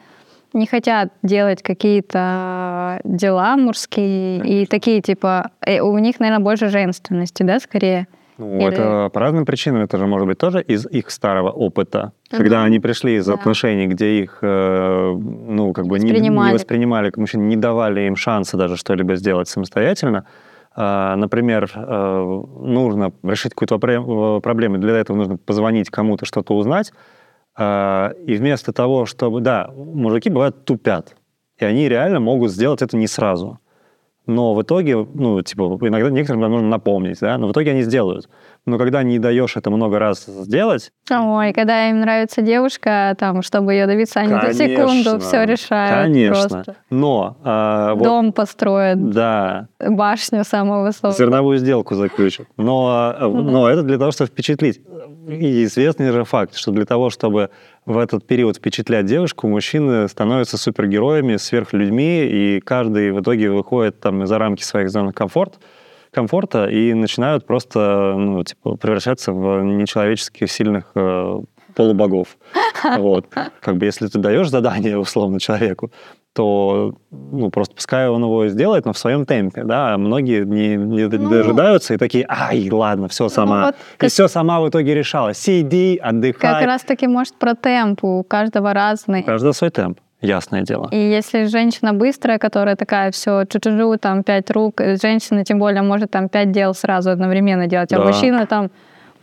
не 0.52 0.67
хотят 0.67 1.13
делать 1.23 1.63
какие-то 1.63 2.99
дела 3.06 3.56
мужские, 3.56 4.41
Конечно. 4.41 4.63
и 4.63 4.65
такие, 4.65 5.02
типа, 5.02 5.52
э, 5.62 5.80
у 5.80 5.97
них, 5.97 6.19
наверное, 6.19 6.43
больше 6.43 6.67
женственности, 6.67 7.43
да, 7.43 7.60
скорее. 7.60 8.08
Ну, 8.43 8.58
Или... 8.58 8.67
это 8.67 9.10
по 9.13 9.19
разным 9.19 9.45
причинам. 9.45 9.82
Это 9.84 9.97
же 9.97 10.06
может 10.06 10.27
быть 10.27 10.38
тоже 10.38 10.62
из 10.62 10.86
их 10.86 11.10
старого 11.10 11.49
опыта. 11.49 12.12
uh 12.32 12.38
Когда 12.38 12.63
они 12.63 12.79
пришли 12.79 13.15
из 13.15 13.25
да. 13.25 13.34
отношений, 13.34 13.88
где 13.88 14.19
их, 14.19 14.39
э, 14.41 15.13
ну, 15.15 15.73
как 15.73 15.88
бы 15.88 15.99
не, 15.99 16.12
не 16.12 16.29
воспринимали 16.29 17.10
как 17.10 17.17
мужчин, 17.17 17.47
не 17.47 17.56
давали 17.56 18.01
им 18.01 18.15
шанса 18.15 18.58
даже 18.58 18.75
что-либо 18.75 19.15
сделать 19.15 19.47
самостоятельно. 19.47 20.25
А, 20.75 21.15
например, 21.15 21.71
э, 21.75 22.43
нужно 22.60 23.13
решить 23.23 23.53
какую-то 23.53 23.79
проблему, 23.79 24.77
для 24.77 24.97
этого 24.97 25.17
нужно 25.17 25.38
позвонить 25.38 25.89
кому-то, 25.89 26.25
что-то 26.25 26.56
узнать. 26.56 26.91
И 27.60 28.36
вместо 28.39 28.73
того, 28.73 29.06
чтобы... 29.06 29.39
Да, 29.41 29.69
мужики 29.75 30.32
бывают 30.32 30.65
тупят. 30.65 31.15
И 31.60 31.65
они 31.65 31.88
реально 31.88 32.19
могут 32.19 32.51
сделать 32.51 32.82
это 32.82 32.97
не 32.97 33.06
сразу 33.06 33.60
но 34.25 34.53
в 34.53 34.62
итоге, 34.62 35.05
ну, 35.13 35.41
типа, 35.41 35.77
иногда 35.81 36.09
некоторым 36.09 36.41
нужно 36.41 36.67
напомнить, 36.67 37.19
да, 37.19 37.38
но 37.38 37.47
в 37.47 37.51
итоге 37.51 37.71
они 37.71 37.81
сделают. 37.81 38.29
Но 38.65 38.77
когда 38.77 39.03
не 39.03 39.19
даешь 39.19 39.57
это 39.57 39.69
много 39.69 39.99
раз 39.99 40.25
сделать... 40.25 40.91
Ой, 41.09 41.51
когда 41.51 41.89
им 41.89 41.99
нравится 41.99 42.41
девушка, 42.41 43.15
там, 43.19 43.41
чтобы 43.41 43.73
ее 43.73 43.86
добиться, 43.86 44.21
они 44.21 44.29
конечно, 44.29 44.53
за 44.53 44.67
секунду 44.67 45.19
все 45.19 45.43
решают 45.43 46.05
Конечно, 46.05 46.49
просто. 46.49 46.75
но... 46.89 47.38
А, 47.43 47.95
Дом 47.95 48.27
вот, 48.27 48.36
построят. 48.36 49.09
Да. 49.09 49.67
Башню 49.79 50.45
самую 50.45 50.83
высокую. 50.83 51.13
Зерновую 51.13 51.57
сделку 51.57 51.95
заключат. 51.95 52.47
Но, 52.55 53.13
mm-hmm. 53.19 53.41
но 53.41 53.69
это 53.69 53.83
для 53.83 53.97
того, 53.97 54.12
чтобы 54.12 54.29
впечатлить. 54.29 54.81
И 55.27 55.63
известный 55.63 56.12
же 56.12 56.23
факт, 56.23 56.55
что 56.55 56.71
для 56.71 56.86
того, 56.86 57.09
чтобы 57.09 57.49
в 57.86 57.97
этот 57.97 58.25
период 58.25 58.57
впечатлять 58.57 59.05
девушку, 59.05 59.47
мужчины 59.47 60.07
становятся 60.07 60.57
супергероями, 60.57 61.38
сверхлюдьми, 61.38 62.25
и 62.25 62.59
каждый 62.59 63.12
в 63.12 63.21
итоге 63.21 63.49
выходит 63.49 63.99
там 63.99 64.25
за 64.25 64.38
рамки 64.38 64.63
своих 64.63 64.89
зон 64.89 65.12
комфорт, 65.12 65.59
комфорта 66.12 66.67
и 66.67 66.93
начинают 66.93 67.45
просто 67.45 68.15
ну, 68.17 68.43
типа, 68.43 68.75
превращаться 68.75 69.31
в 69.31 69.63
нечеловеческих 69.63 70.51
сильных 70.51 70.91
э, 70.95 71.39
полубогов. 71.75 72.38
Вот. 72.97 73.27
Как 73.62 73.77
бы 73.77 73.86
если 73.86 74.07
ты 74.07 74.19
даешь 74.19 74.49
задание 74.49 74.97
условно 74.97 75.39
человеку, 75.39 75.91
то 76.34 76.96
ну, 77.12 77.50
просто 77.52 77.76
пускай 77.76 78.10
он 78.10 78.24
его 78.24 78.48
сделает, 78.48 78.86
но 78.86 78.93
в 78.93 78.98
своем 78.98 79.26
темпе, 79.26 79.63
да, 79.63 79.93
а 79.93 79.98
многие 79.98 80.43
не, 80.46 80.76
не 80.76 81.08
ну, 81.08 81.30
дожидаются 81.30 81.93
и 81.93 81.98
такие, 81.98 82.26
ай, 82.28 82.69
ладно, 82.72 83.08
все 83.08 83.30
сама. 83.30 83.60
Ну, 83.60 83.65
вот, 83.67 83.76
и 83.76 83.98
как... 83.98 84.10
все 84.10 84.28
сама 84.28 84.60
в 84.60 84.69
итоге 84.69 84.96
решала. 84.96 85.34
Сиди, 85.34 86.00
отдыхай. 86.02 86.60
Как 86.60 86.65
раз-таки, 86.65 87.08
может, 87.08 87.36
про 87.36 87.54
темп 87.54 88.04
у 88.04 88.24
каждого 88.24 88.74
разный. 88.74 89.22
У 89.22 89.26
каждого 89.26 89.52
свой 89.52 89.69
темп. 89.69 90.00
Ясное 90.22 90.62
дело. 90.62 90.88
И 90.91 90.98
если 90.98 91.46
женщина 91.46 91.93
быстрая, 91.93 92.39
которая 92.39 92.78
такая, 92.78 93.12
все, 93.12 93.43
чу-чу-чу, 93.43 93.98
там, 93.98 94.24
пять 94.24 94.50
рук, 94.52 94.82
женщина, 95.02 95.43
тем 95.43 95.60
более, 95.60 95.82
может 95.82 96.12
там 96.12 96.30
пять 96.30 96.52
дел 96.52 96.74
сразу 96.74 97.10
одновременно 97.12 97.67
делать, 97.67 97.89
да. 97.89 97.98
а 97.98 98.06
мужчина 98.06 98.48
там 98.48 98.72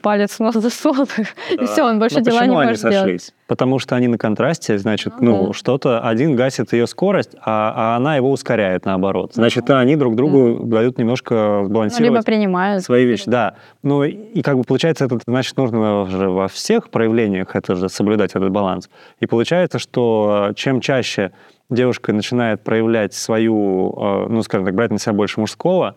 палец 0.00 0.32
в 0.36 0.40
нос 0.40 0.54
засунул, 0.56 1.06
да. 1.16 1.24
и 1.54 1.66
все, 1.66 1.82
он 1.84 1.98
больше 1.98 2.16
Но 2.16 2.22
дела 2.22 2.46
не 2.46 2.54
может 2.54 2.80
сошлись? 2.80 3.02
делать. 3.02 3.34
Потому 3.46 3.78
что 3.78 3.96
они 3.96 4.06
на 4.08 4.18
контрасте, 4.18 4.78
значит, 4.78 5.14
ну, 5.20 5.46
ну 5.46 5.52
что-то, 5.52 6.00
один 6.00 6.36
гасит 6.36 6.72
ее 6.72 6.86
скорость, 6.86 7.34
а, 7.40 7.72
а 7.74 7.96
она 7.96 8.16
его 8.16 8.30
ускоряет 8.30 8.84
наоборот. 8.84 9.32
Значит, 9.34 9.68
ну, 9.68 9.76
они 9.76 9.96
друг 9.96 10.14
другу 10.14 10.60
да. 10.60 10.78
дают 10.78 10.98
немножко 10.98 11.62
сбалансировать 11.64 12.10
ну, 12.10 12.14
либо 12.14 12.24
принимают. 12.24 12.84
свои 12.84 13.04
вещи. 13.04 13.24
Да. 13.26 13.54
Ну, 13.82 14.04
и 14.04 14.42
как 14.42 14.56
бы 14.56 14.64
получается, 14.64 15.04
это 15.04 15.18
значит, 15.26 15.56
нужно 15.56 16.06
же 16.06 16.28
во 16.30 16.48
всех 16.48 16.90
проявлениях 16.90 17.54
это 17.54 17.74
же 17.74 17.88
соблюдать 17.88 18.30
этот 18.32 18.50
баланс. 18.50 18.88
И 19.18 19.26
получается, 19.26 19.78
что 19.78 20.52
чем 20.54 20.80
чаще 20.80 21.32
девушка 21.70 22.12
начинает 22.12 22.62
проявлять 22.62 23.14
свою, 23.14 23.92
э, 23.96 24.26
ну, 24.28 24.42
скажем 24.42 24.66
так, 24.66 24.74
брать 24.74 24.90
на 24.90 24.98
себя 24.98 25.12
больше 25.12 25.40
мужского, 25.40 25.94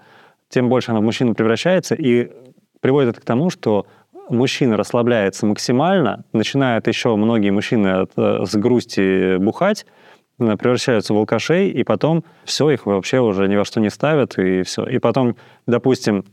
тем 0.50 0.70
больше 0.70 0.92
она 0.92 1.00
в 1.00 1.04
мужчину 1.04 1.34
превращается, 1.34 1.96
и 1.96 2.32
приводит 2.84 3.12
это 3.12 3.22
к 3.22 3.26
тому, 3.26 3.50
что 3.50 3.88
мужчина 4.30 4.76
расслабляется 4.76 5.46
максимально, 5.46 6.26
начинают 6.34 6.86
еще 6.88 7.16
многие 7.16 7.50
мужчины 7.50 7.88
от, 7.88 8.12
э, 8.18 8.46
с 8.46 8.54
грусти 8.56 9.38
бухать, 9.38 9.86
э, 10.40 10.58
превращаются 10.58 11.14
в 11.14 11.18
алкашей, 11.18 11.70
и 11.70 11.84
потом 11.84 12.26
все, 12.44 12.70
их 12.70 12.86
вообще 12.86 13.22
уже 13.22 13.48
ни 13.48 13.56
во 13.56 13.64
что 13.64 13.80
не 13.80 13.90
ставят, 13.90 14.38
и 14.38 14.64
все. 14.64 14.84
И 14.86 15.00
потом, 15.00 15.38
допустим, 15.66 16.26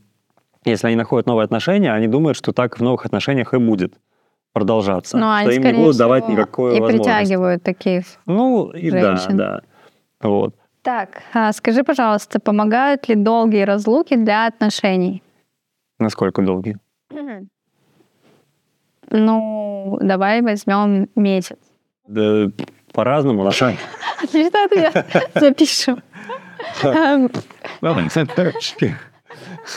если 0.65 0.89
они 0.89 0.97
находят 0.97 1.27
новые 1.27 1.45
отношения, 1.45 1.93
они 1.93 2.09
думают, 2.09 2.37
что 2.37 2.53
так 2.53 2.81
в 2.81 2.83
новых 2.83 3.07
отношениях 3.07 3.55
и 3.55 3.59
будет 3.59 3.95
продолжаться. 4.53 5.17
Ну, 5.17 5.27
а 5.27 5.43
что 5.43 5.53
им 5.53 5.63
не 5.63 5.73
будут 5.75 5.97
давать 5.97 6.29
никакой 6.29 6.79
и 6.79 6.81
притягивают 6.81 7.63
таких 7.63 8.03
Ну, 8.27 8.71
и 8.71 8.91
женщин. 8.91 9.37
да, 9.37 9.61
да. 10.21 10.29
Вот. 10.29 10.57
Так, 10.83 11.23
а 11.33 11.53
скажи, 11.53 11.85
пожалуйста, 11.85 12.41
помогают 12.41 13.09
ли 13.09 13.15
долгие 13.15 13.63
разлуки 13.63 14.17
для 14.17 14.47
отношений? 14.49 15.23
Насколько 16.01 16.43
долгие? 16.43 16.79
Ну, 19.11 19.99
давай 20.01 20.41
возьмем 20.41 21.09
месяц. 21.15 21.59
Да, 22.09 22.51
по-разному, 22.93 23.43
Лошань. 23.43 23.77
Отличный 24.23 24.65
ответ. 24.65 25.07
Запишем. 25.35 26.03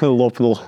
Лопнул. 0.01 0.59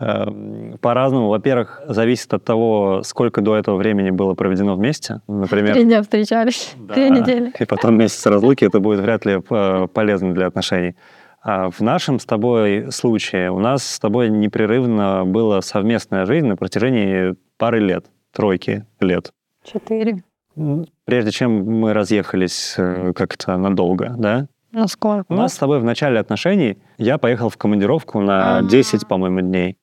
Эм, 0.00 0.76
по-разному. 0.80 1.28
Во-первых, 1.28 1.80
зависит 1.86 2.34
от 2.34 2.44
того, 2.44 3.02
сколько 3.04 3.40
до 3.40 3.56
этого 3.56 3.76
времени 3.76 4.10
было 4.10 4.34
проведено 4.34 4.74
вместе. 4.74 5.20
Например, 5.28 5.74
Три 5.74 5.84
дня 5.84 6.02
встречались, 6.02 6.74
да, 6.76 6.94
две 6.94 7.10
недели. 7.10 7.52
И 7.58 7.64
потом 7.64 7.96
месяц 7.96 8.26
разлуки, 8.26 8.64
это 8.64 8.80
будет 8.80 9.00
вряд 9.00 9.24
ли 9.24 9.40
э, 9.48 9.86
полезно 9.92 10.34
для 10.34 10.46
отношений. 10.46 10.96
А 11.44 11.68
в 11.68 11.80
нашем 11.80 12.18
с 12.18 12.24
тобой 12.24 12.90
случае 12.90 13.50
у 13.50 13.58
нас 13.58 13.84
с 13.84 14.00
тобой 14.00 14.30
непрерывно 14.30 15.26
была 15.26 15.60
совместная 15.60 16.24
жизнь 16.24 16.46
на 16.46 16.56
протяжении 16.56 17.34
пары 17.58 17.80
лет, 17.80 18.06
тройки 18.32 18.86
лет. 18.98 19.30
Четыре. 19.62 20.24
Прежде 21.04 21.30
чем 21.32 21.80
мы 21.80 21.92
разъехались 21.92 22.76
э, 22.78 23.12
как-то 23.14 23.58
надолго, 23.58 24.14
да? 24.16 24.46
Насколько? 24.72 25.26
У 25.28 25.34
нас 25.34 25.52
с 25.52 25.58
тобой 25.58 25.80
в 25.80 25.84
начале 25.84 26.18
отношений 26.18 26.78
я 26.96 27.18
поехал 27.18 27.50
в 27.50 27.58
командировку 27.58 28.20
на 28.20 28.58
А-а-а. 28.58 28.62
10, 28.62 29.06
по-моему, 29.06 29.40
дней. 29.40 29.76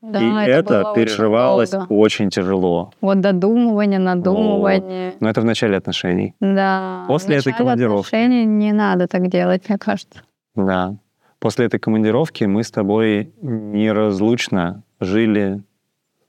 Да, 0.00 0.20
и 0.20 0.48
это, 0.48 0.74
это 0.82 0.92
переживалось 0.94 1.74
очень, 1.74 1.86
очень 1.88 2.30
тяжело. 2.30 2.92
Вот 3.00 3.20
додумывание, 3.20 3.98
надумывание. 3.98 5.10
Вот. 5.10 5.20
Но 5.20 5.28
это 5.28 5.40
в 5.40 5.44
начале 5.44 5.76
отношений. 5.76 6.34
Да. 6.38 7.04
После 7.08 7.38
этой 7.38 7.52
командировки. 7.52 8.06
отношений 8.06 8.44
не 8.44 8.72
надо 8.72 9.08
так 9.08 9.26
делать, 9.28 9.68
мне 9.68 9.78
кажется. 9.78 10.22
Да. 10.54 10.96
После 11.38 11.66
этой 11.66 11.78
командировки 11.78 12.44
мы 12.44 12.64
с 12.64 12.70
тобой 12.70 13.32
неразлучно 13.40 14.82
жили, 14.98 15.62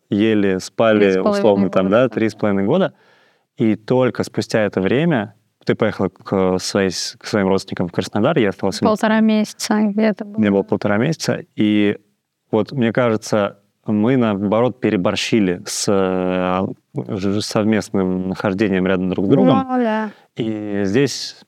ели, 0.10 0.60
спали, 0.60 1.18
условно, 1.18 1.70
там, 1.70 1.90
да, 1.90 2.10
три 2.10 2.30
с 2.30 2.36
половиной 2.36 2.66
года. 2.66 2.94
И 3.58 3.76
только 3.76 4.24
спустя 4.24 4.62
это 4.62 4.82
время 4.82 5.36
ты 5.66 5.76
поехала 5.76 6.10
к, 6.10 6.60
своей, 6.60 6.92
к 6.92 7.26
своим 7.26 7.48
родственникам 7.48 7.88
в 7.88 7.92
Краснодар, 7.92 8.38
я 8.38 8.50
остался... 8.50 8.86
Полтора 8.86 9.20
месяца 9.20 9.80
где-то 9.82 10.26
было. 10.26 10.40
Мне 10.40 10.52
было 10.52 10.64
полтора 10.64 10.98
месяца. 10.98 11.44
И 11.56 11.98
вот, 12.52 12.72
мне 12.72 12.94
кажется, 12.94 13.60
мы, 13.86 14.16
наоборот, 14.16 14.80
переборщили 14.80 15.62
с 15.66 15.86
э, 15.88 17.42
совместным 17.42 18.30
нахождением 18.30 18.86
рядом 18.86 19.10
друг 19.10 19.26
с 19.26 19.30
другом. 19.30 19.68
Ну, 19.68 19.78
да. 19.78 20.12
И 20.36 20.82
здесь, 20.86 21.42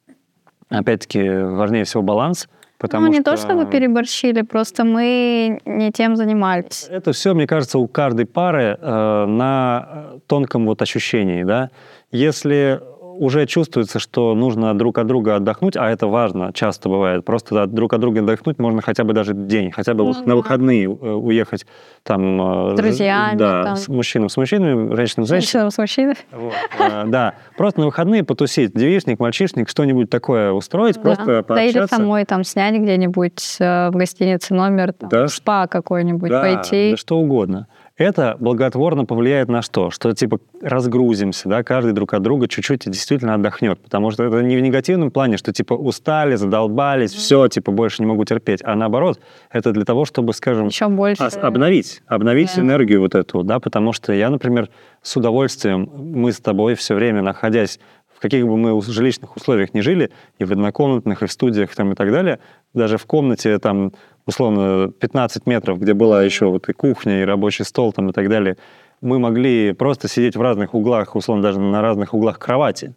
опять-таки, 0.69 1.30
важнее 1.30 1.84
всего 1.84 2.02
баланс— 2.02 2.50
Потому 2.82 3.06
ну, 3.06 3.12
не 3.12 3.22
что... 3.22 3.32
то, 3.32 3.38
чтобы 3.38 3.67
переборщили, 3.67 4.41
просто 4.41 4.84
мы 4.84 5.62
не 5.65 5.91
тем 5.91 6.15
занимались. 6.15 6.88
Это 6.89 7.12
все, 7.12 7.36
мне 7.36 7.46
кажется, 7.46 7.78
у 7.78 7.88
каждой 7.88 8.26
пары 8.26 8.76
э, 8.82 9.26
на 9.28 10.08
тонком 10.26 10.65
вот 10.65 10.82
ощущении, 10.82 11.44
да. 11.44 11.70
Если 12.12 12.82
уже 13.21 13.45
чувствуется, 13.45 13.99
что 13.99 14.34
нужно 14.34 14.75
друг 14.75 14.97
от 14.97 15.05
друга 15.05 15.36
отдохнуть, 15.36 15.77
а 15.77 15.88
это 15.91 16.07
важно, 16.07 16.51
часто 16.53 16.89
бывает. 16.89 17.23
Просто 17.23 17.67
друг 17.67 17.93
от 17.93 17.99
друга 17.99 18.21
отдохнуть 18.21 18.57
можно 18.57 18.81
хотя 18.81 19.03
бы 19.03 19.13
даже 19.13 19.36
день, 19.36 19.69
хотя 19.69 19.93
бы 19.93 20.03
ну, 20.03 20.15
на 20.25 20.36
выходные 20.36 20.86
э, 20.86 20.88
уехать 20.88 21.67
там... 22.01 22.73
С 22.73 22.77
друзьями. 22.77 23.38
Да, 23.38 23.63
там. 23.63 23.75
с 23.75 23.88
мужчинами 23.88 24.27
с 24.27 24.38
мужчинами, 24.38 24.95
женщинам 24.95 25.27
с 25.27 25.29
женщинами. 25.29 25.69
с 25.69 25.77
мужчинами. 25.77 26.15
Вот, 26.31 26.53
э, 26.79 27.03
да, 27.05 27.36
просто 27.57 27.81
на 27.81 27.86
выходные 27.86 28.23
потусить, 28.23 28.73
девичник, 28.73 29.19
мальчишник, 29.19 29.69
что-нибудь 29.69 30.10
такое 30.10 30.51
устроить, 30.51 30.95
да. 30.95 31.01
просто 31.01 31.43
пообщаться. 31.43 31.53
Да 31.53 31.63
или 31.63 31.86
самой 31.86 32.25
там 32.25 32.43
снять 32.43 32.81
где-нибудь 32.81 33.57
э, 33.60 33.89
в 33.89 33.97
гостинице 33.97 34.55
номер, 34.55 34.93
там, 34.93 35.10
да. 35.10 35.27
спа 35.27 35.67
какой-нибудь, 35.67 36.31
да, 36.31 36.41
пойти. 36.41 36.91
Да, 36.91 36.97
что 36.97 37.19
угодно 37.19 37.67
это 38.02 38.38
благотворно 38.40 39.06
повлияет 39.06 39.50
на 39.50 39.62
что? 39.62 39.92
Что 39.92 40.14
типа 40.14 40.40
разгрузимся, 40.62 41.50
да, 41.50 41.64
каждый 41.64 41.94
друг 41.94 42.14
от 42.14 42.22
друга 42.22 42.48
чуть-чуть 42.48 42.88
и 42.88 42.90
действительно 42.90 43.36
отдохнет, 43.36 43.80
потому 43.80 44.12
что 44.12 44.24
это 44.24 44.42
не 44.42 44.58
в 44.58 44.62
негативном 44.62 45.12
плане, 45.12 45.38
что 45.38 45.52
типа 45.54 45.74
устали, 45.74 46.36
задолбались, 46.36 47.12
все, 47.12 47.48
типа 47.48 47.72
больше 47.72 48.02
не 48.02 48.08
могу 48.08 48.26
терпеть, 48.26 48.62
а 48.64 48.76
наоборот, 48.76 49.20
это 49.52 49.72
для 49.72 49.86
того, 49.86 50.06
чтобы, 50.06 50.34
скажем, 50.34 50.68
еще 50.68 50.88
больше. 50.88 51.24
обновить, 51.24 52.02
обновить 52.08 52.56
да. 52.56 52.62
энергию 52.62 53.02
вот 53.02 53.16
эту, 53.16 53.44
да, 53.44 53.60
потому 53.60 53.94
что 53.94 54.14
я, 54.14 54.30
например, 54.30 54.70
с 55.02 55.16
удовольствием 55.16 55.90
мы 55.96 56.32
с 56.32 56.40
тобой 56.40 56.76
все 56.76 56.96
время 56.96 57.22
находясь 57.22 57.80
в 58.14 58.22
каких 58.22 58.46
бы 58.46 58.56
мы 58.56 58.80
жилищных 58.84 59.36
условиях 59.36 59.74
не 59.74 59.82
жили, 59.82 60.12
и 60.38 60.44
в 60.44 60.52
однокомнатных, 60.52 61.24
и 61.24 61.26
в 61.26 61.32
студиях 61.32 61.74
там 61.74 61.94
и 61.94 61.96
так 61.96 62.12
далее, 62.12 62.38
даже 62.72 63.00
в 63.00 63.06
комнате 63.08 63.58
там 63.58 63.94
условно 64.25 64.91
15 64.99 65.45
метров, 65.45 65.79
где 65.79 65.93
была 65.93 66.23
еще 66.23 66.47
вот 66.47 66.69
и 66.69 66.73
кухня, 66.73 67.21
и 67.21 67.25
рабочий 67.25 67.63
стол 67.63 67.93
там 67.93 68.10
и 68.10 68.13
так 68.13 68.29
далее, 68.29 68.57
мы 69.01 69.19
могли 69.19 69.73
просто 69.73 70.07
сидеть 70.07 70.36
в 70.36 70.41
разных 70.41 70.73
углах, 70.73 71.15
условно 71.15 71.43
даже 71.43 71.60
на 71.60 71.81
разных 71.81 72.13
углах 72.13 72.39
кровати, 72.39 72.95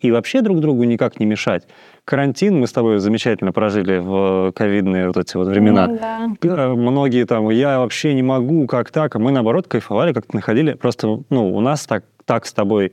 и 0.00 0.12
вообще 0.12 0.42
друг 0.42 0.60
другу 0.60 0.84
никак 0.84 1.18
не 1.18 1.26
мешать. 1.26 1.66
Карантин 2.04 2.58
мы 2.58 2.68
с 2.68 2.72
тобой 2.72 2.98
замечательно 3.00 3.52
прожили 3.52 3.98
в 3.98 4.52
ковидные 4.52 5.08
вот 5.08 5.16
эти 5.16 5.36
вот 5.36 5.48
времена. 5.48 5.88
Ну, 5.88 5.98
да. 5.98 6.28
Э, 6.42 6.74
многие 6.74 7.24
там, 7.26 7.50
я 7.50 7.80
вообще 7.80 8.14
не 8.14 8.22
могу, 8.22 8.66
как 8.66 8.90
так, 8.90 9.16
а 9.16 9.18
мы 9.18 9.32
наоборот 9.32 9.66
кайфовали, 9.66 10.12
как-то 10.12 10.36
находили. 10.36 10.74
Просто, 10.74 11.22
ну, 11.30 11.54
у 11.54 11.60
нас 11.60 11.84
так, 11.86 12.04
так 12.24 12.46
с 12.46 12.52
тобой 12.52 12.92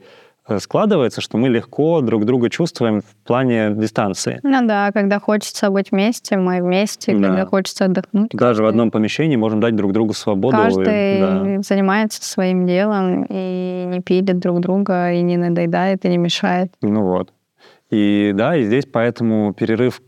складывается, 0.58 1.20
что 1.20 1.38
мы 1.38 1.48
легко 1.48 2.00
друг 2.00 2.24
друга 2.24 2.50
чувствуем 2.50 3.00
в 3.00 3.26
плане 3.26 3.70
дистанции. 3.70 4.40
Ну 4.42 4.66
да, 4.66 4.92
когда 4.92 5.18
хочется 5.18 5.70
быть 5.70 5.90
вместе, 5.90 6.36
мы 6.36 6.62
вместе, 6.62 7.16
да. 7.16 7.28
когда 7.28 7.46
хочется 7.46 7.86
отдохнуть. 7.86 8.30
Даже 8.32 8.62
в 8.62 8.66
одном 8.66 8.90
помещении 8.90 9.36
можем 9.36 9.60
дать 9.60 9.74
друг 9.74 9.92
другу 9.92 10.12
свободу. 10.12 10.56
Каждый 10.56 11.20
да. 11.20 11.62
занимается 11.62 12.24
своим 12.24 12.66
делом 12.66 13.26
и 13.28 13.84
не 13.86 14.00
пилит 14.00 14.38
друг 14.38 14.60
друга, 14.60 15.12
и 15.12 15.22
не 15.22 15.36
надоедает, 15.36 16.04
и 16.04 16.08
не 16.08 16.18
мешает. 16.18 16.72
Ну 16.82 17.02
вот. 17.02 17.32
И 17.90 18.32
да, 18.34 18.56
и 18.56 18.64
здесь 18.64 18.86
поэтому 18.86 19.52
перерыв 19.54 20.00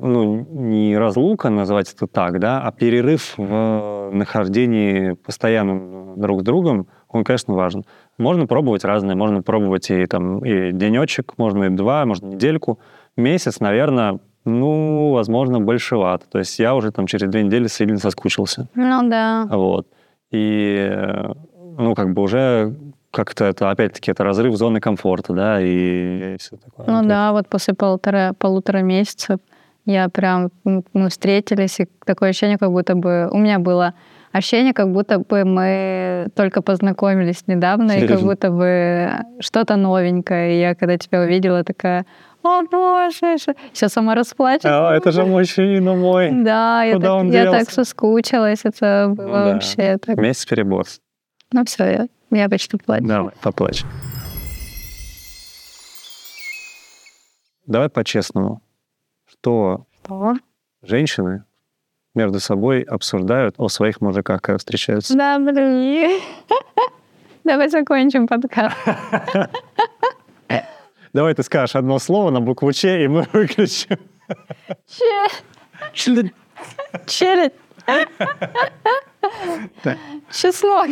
ну, 0.00 0.46
не 0.50 0.96
разлука, 0.96 1.50
называть 1.50 1.92
это 1.92 2.06
так, 2.06 2.38
да, 2.38 2.62
а 2.62 2.72
перерыв 2.72 3.34
в 3.36 4.10
нахождении 4.12 5.12
постоянным 5.12 6.20
друг 6.20 6.40
с 6.40 6.44
другом, 6.44 6.86
он, 7.08 7.24
конечно, 7.24 7.54
важен. 7.54 7.84
Можно 8.18 8.46
пробовать 8.46 8.84
разные, 8.84 9.16
можно 9.16 9.42
пробовать 9.42 9.90
и 9.90 10.04
там 10.06 10.44
и 10.44 10.72
денечек, 10.72 11.34
можно 11.38 11.64
и 11.64 11.68
два, 11.70 12.04
можно 12.04 12.26
недельку. 12.26 12.78
Месяц, 13.16 13.60
наверное, 13.60 14.18
ну, 14.44 15.12
возможно, 15.12 15.60
большевато. 15.60 16.26
То 16.30 16.38
есть 16.38 16.58
я 16.58 16.74
уже 16.74 16.90
там 16.90 17.06
через 17.06 17.28
две 17.28 17.42
недели 17.44 17.68
сильно 17.68 17.98
соскучился. 17.98 18.68
Ну 18.74 19.08
да. 19.08 19.46
Вот. 19.50 19.86
И, 20.30 20.92
ну, 21.78 21.94
как 21.94 22.12
бы 22.12 22.22
уже 22.22 22.74
как-то 23.10 23.44
это, 23.44 23.70
опять-таки, 23.70 24.10
это 24.10 24.24
разрыв 24.24 24.56
зоны 24.56 24.80
комфорта, 24.80 25.32
да, 25.32 25.60
и, 25.60 26.36
все 26.38 26.56
такое. 26.56 26.86
Ну 26.86 27.08
да, 27.08 27.32
вот 27.32 27.48
после 27.48 27.74
полутора, 27.74 28.34
полутора 28.38 28.78
месяцев 28.78 29.38
я 29.86 30.08
прям, 30.08 30.50
мы 30.64 31.08
встретились, 31.08 31.80
и 31.80 31.88
такое 32.04 32.30
ощущение, 32.30 32.58
как 32.58 32.70
будто 32.70 32.94
бы 32.94 33.28
у 33.32 33.38
меня 33.38 33.58
было 33.58 33.94
ощущение, 34.32 34.72
как 34.74 34.92
будто 34.92 35.18
бы 35.18 35.44
мы 35.44 36.28
только 36.34 36.62
познакомились 36.62 37.44
недавно, 37.46 37.92
и 37.92 38.00
как 38.00 38.08
Серьезно? 38.18 38.26
будто 38.28 38.50
бы 38.50 39.10
что-то 39.40 39.76
новенькое. 39.76 40.56
И 40.56 40.60
я, 40.60 40.74
когда 40.74 40.96
тебя 40.98 41.20
увидела, 41.22 41.64
такая, 41.64 42.04
о 42.42 42.62
боже, 42.62 43.36
сейчас 43.72 43.92
сама 43.92 44.14
расплачусь. 44.14 44.64
А, 44.66 44.94
это 44.94 45.10
же 45.12 45.24
мужчина 45.24 45.94
мой. 45.94 46.30
Да, 46.32 46.82
я 46.84 46.94
Куда 46.94 47.08
так, 47.08 47.16
он 47.16 47.30
я 47.32 47.44
так 47.46 47.54
делся? 47.60 47.74
соскучилась, 47.74 48.60
это 48.64 49.12
было 49.14 49.26
Ну 49.26 49.32
да. 49.32 49.52
вообще 49.54 49.98
так. 49.98 50.16
Месяц 50.16 50.46
перебор. 50.46 50.84
Ну 51.52 51.64
все, 51.64 51.84
я, 51.84 52.06
я 52.38 52.48
почти 52.48 52.76
плачу. 52.76 53.06
Давай, 53.06 53.32
поплачь. 53.42 53.84
Давай 57.66 57.88
по-честному. 57.90 58.62
Что 59.30 59.86
Что? 60.04 60.34
женщины 60.82 61.44
между 62.14 62.40
собой 62.40 62.82
обсуждают 62.82 63.54
о 63.58 63.68
своих 63.68 64.00
мужиках, 64.00 64.42
когда 64.42 64.58
встречаются? 64.58 65.14
Да, 65.16 65.38
блин. 65.38 66.20
Давай 67.44 67.68
закончим 67.68 68.26
подкаст. 68.26 68.76
Давай 71.12 71.34
ты 71.34 71.42
скажешь 71.42 71.74
одно 71.76 71.98
слово 71.98 72.30
на 72.30 72.40
букву 72.40 72.72
Ч, 72.72 73.04
и 73.04 73.08
мы 73.08 73.26
выключим. 73.32 73.98
Че- 75.94 76.32
Челядь. 77.06 77.54
Чеснок. 80.30 80.88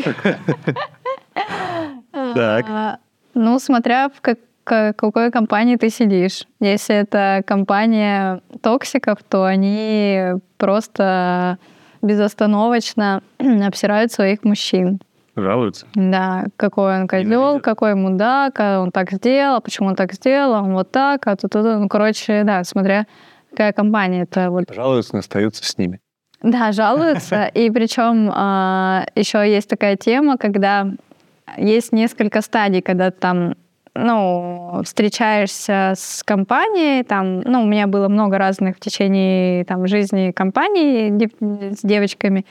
Так. 2.34 2.64
А, 2.68 2.98
Ну, 3.34 3.58
смотря 3.58 4.08
в 4.08 4.20
как- 4.22 4.38
ка- 4.66 4.92
какой 4.94 5.30
компании 5.30 5.76
ты 5.76 5.88
сидишь. 5.90 6.46
Если 6.60 6.94
это 6.94 7.42
компания 7.46 8.40
токсиков, 8.62 9.18
то 9.28 9.44
они 9.44 10.34
просто 10.58 11.58
безостановочно 12.02 13.22
обсирают 13.66 14.12
своих 14.12 14.44
мужчин. 14.44 15.00
Жалуются? 15.36 15.86
Да, 15.94 16.44
какой 16.56 17.00
он 17.00 17.08
козел, 17.08 17.60
какой 17.60 17.94
мудак, 17.94 18.58
а 18.58 18.80
он 18.80 18.90
так 18.90 19.12
сделал, 19.12 19.60
почему 19.60 19.88
он 19.88 19.94
так 19.94 20.12
сделал, 20.14 20.64
он 20.64 20.72
вот 20.72 20.90
так, 20.90 21.26
а 21.26 21.36
тут, 21.36 21.52
тут, 21.52 21.64
ну, 21.64 21.88
короче, 21.88 22.42
да, 22.44 22.64
смотря 22.64 23.06
какая 23.50 23.72
компания 23.72 24.22
это 24.22 24.50
Жалуются, 24.74 25.14
но 25.14 25.18
остаются 25.20 25.64
с 25.64 25.78
ними. 25.78 26.00
да, 26.42 26.72
жалуются. 26.72 27.46
И 27.54 27.70
причем 27.70 28.28
еще 29.14 29.38
есть 29.50 29.68
такая 29.68 29.96
тема, 29.96 30.36
когда 30.38 30.88
есть 31.58 31.92
несколько 31.92 32.40
стадий, 32.42 32.80
когда 32.82 33.10
там 33.10 33.54
ну, 33.96 34.82
встречаешься 34.84 35.92
с 35.96 36.22
компанией, 36.22 37.02
там, 37.02 37.40
ну, 37.40 37.62
у 37.62 37.66
меня 37.66 37.86
было 37.86 38.08
много 38.08 38.38
разных 38.38 38.76
в 38.76 38.80
течение 38.80 39.64
там, 39.64 39.86
жизни 39.86 40.32
компаний 40.32 41.30
с 41.40 41.80
девочками, 41.82 42.44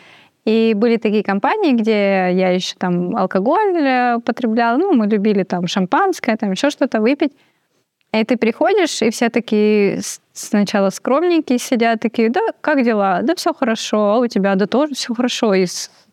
и 0.45 0.73
были 0.75 0.97
такие 0.97 1.23
компании, 1.23 1.73
где 1.73 2.29
я 2.31 2.49
еще 2.49 2.75
там 2.77 3.15
алкоголь 3.15 3.77
э, 3.77 4.15
употребляла, 4.17 4.77
ну, 4.77 4.93
мы 4.93 5.08
любили 5.08 5.43
там 5.43 5.67
шампанское, 5.67 6.38
там 6.38 6.51
еще 6.51 6.69
что-то 6.69 7.01
выпить. 7.01 7.34
И 8.13 8.23
ты 8.23 8.38
приходишь, 8.38 9.01
и 9.01 9.10
все 9.10 9.29
такие 9.29 9.99
сначала 10.31 10.89
скромненькие 10.89 11.60
сидят, 11.60 11.99
такие, 11.99 12.29
да, 12.29 12.41
как 12.62 12.84
дела? 12.84 13.21
Да 13.23 13.36
все 13.36 13.53
хорошо, 13.53 14.12
а 14.12 14.19
у 14.19 14.27
тебя, 14.27 14.55
да 14.55 14.67
тоже 14.67 14.93
все 14.93 15.13
хорошо, 15.13 15.53
и 15.53 15.65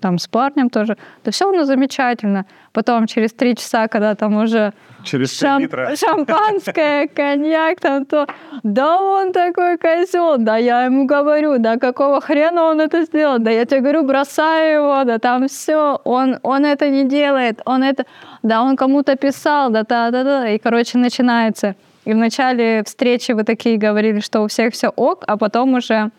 там 0.03 0.19
с 0.19 0.29
парнем 0.29 0.69
тоже, 0.69 0.99
да 1.25 1.31
все 1.31 1.49
у 1.49 1.53
нас 1.53 1.67
замечательно. 1.67 2.45
Потом 2.73 3.07
через 3.07 3.33
три 3.33 3.55
часа, 3.57 3.89
когда 3.89 4.15
там 4.15 4.37
уже 4.37 4.73
Через 5.05 5.43
шам- 5.43 5.97
шампанское, 5.97 7.09
коньяк, 7.09 7.81
там 7.81 8.05
то, 8.05 8.27
да 8.63 9.01
он 9.01 9.33
такой 9.33 9.79
козел, 9.79 10.37
да 10.39 10.57
я 10.59 10.85
ему 10.85 11.07
говорю, 11.07 11.59
да 11.59 11.77
какого 11.77 12.21
хрена 12.21 12.65
он 12.65 12.81
это 12.81 13.03
сделал, 13.05 13.39
да 13.39 13.51
я 13.51 13.65
тебе 13.65 13.81
говорю, 13.81 14.05
бросай 14.05 14.75
его, 14.75 15.05
да 15.05 15.19
там 15.19 15.49
все, 15.49 16.01
он, 16.05 16.39
он 16.43 16.65
это 16.65 16.91
не 16.91 17.05
делает, 17.05 17.61
он 17.65 17.83
это, 17.83 18.05
да 18.43 18.63
он 18.63 18.77
кому-то 18.77 19.17
писал, 19.17 19.71
да 19.71 19.85
да 19.85 20.11
да 20.11 20.25
да, 20.25 20.49
и 20.49 20.59
короче 20.59 20.99
начинается. 20.99 21.75
И 22.05 22.13
в 22.13 22.17
начале 22.17 22.83
встречи 22.85 23.33
вы 23.33 23.45
такие 23.45 23.79
говорили, 23.79 24.21
что 24.21 24.43
у 24.43 24.49
всех 24.49 24.75
все 24.75 24.89
ок, 24.89 25.25
а 25.27 25.37
потом 25.37 25.75
уже 25.75 26.11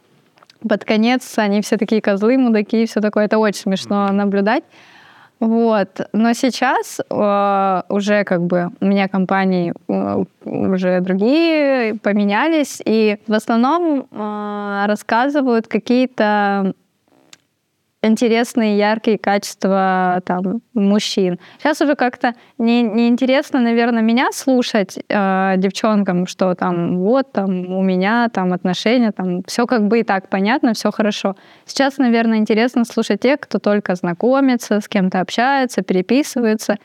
под 0.68 0.86
конец 0.86 1.38
они 1.38 1.62
все 1.62 1.78
такие 1.78 2.02
козлы, 2.02 2.38
мудаки 2.38 2.84
и 2.84 2.86
все 2.86 3.02
такое. 3.02 3.26
Это 3.26 3.38
очень 3.38 3.62
смешно 3.62 4.12
наблюдать. 4.12 4.64
Вот. 5.40 6.08
Но 6.14 6.32
сейчас 6.34 7.02
э, 7.02 7.82
уже 7.90 8.24
как 8.24 8.44
бы 8.44 8.70
у 8.80 8.86
меня 8.86 9.10
компании 9.10 9.74
э, 9.90 10.24
уже 10.46 11.02
другие 11.02 11.96
поменялись, 11.96 12.82
и 12.86 13.18
в 13.28 13.34
основном 13.34 14.08
э, 14.10 14.86
рассказывают 14.88 15.68
какие-то 15.68 16.74
интересные, 18.04 18.78
яркие 18.78 19.18
качества 19.18 20.22
там, 20.26 20.62
мужчин. 20.74 21.40
Сейчас 21.58 21.82
уже 21.82 21.96
как-то 21.96 22.36
не, 22.58 22.84
неинтересно, 22.84 23.60
наверное, 23.60 24.02
меня 24.02 24.32
слушать 24.32 25.00
э, 25.08 25.54
девчонкам, 25.58 26.28
что 26.28 26.54
там 26.54 27.00
вот 27.00 27.32
там 27.32 27.74
у 27.74 27.82
меня 27.82 28.30
там 28.30 28.54
отношения, 28.54 29.12
там 29.12 29.44
все 29.48 29.66
как 29.66 29.88
бы 29.88 30.02
и 30.02 30.04
так 30.04 30.30
понятно, 30.30 30.74
все 30.74 30.92
хорошо. 30.92 31.36
Сейчас, 31.66 31.98
наверное, 31.98 32.38
интересно 32.38 32.84
слушать 32.86 33.22
тех, 33.22 33.40
кто 33.40 33.60
только 33.60 33.96
знакомится, 33.96 34.82
с 34.82 34.88
кем-то 34.88 35.22
общается, 35.22 35.82
переписывается. 35.82 36.78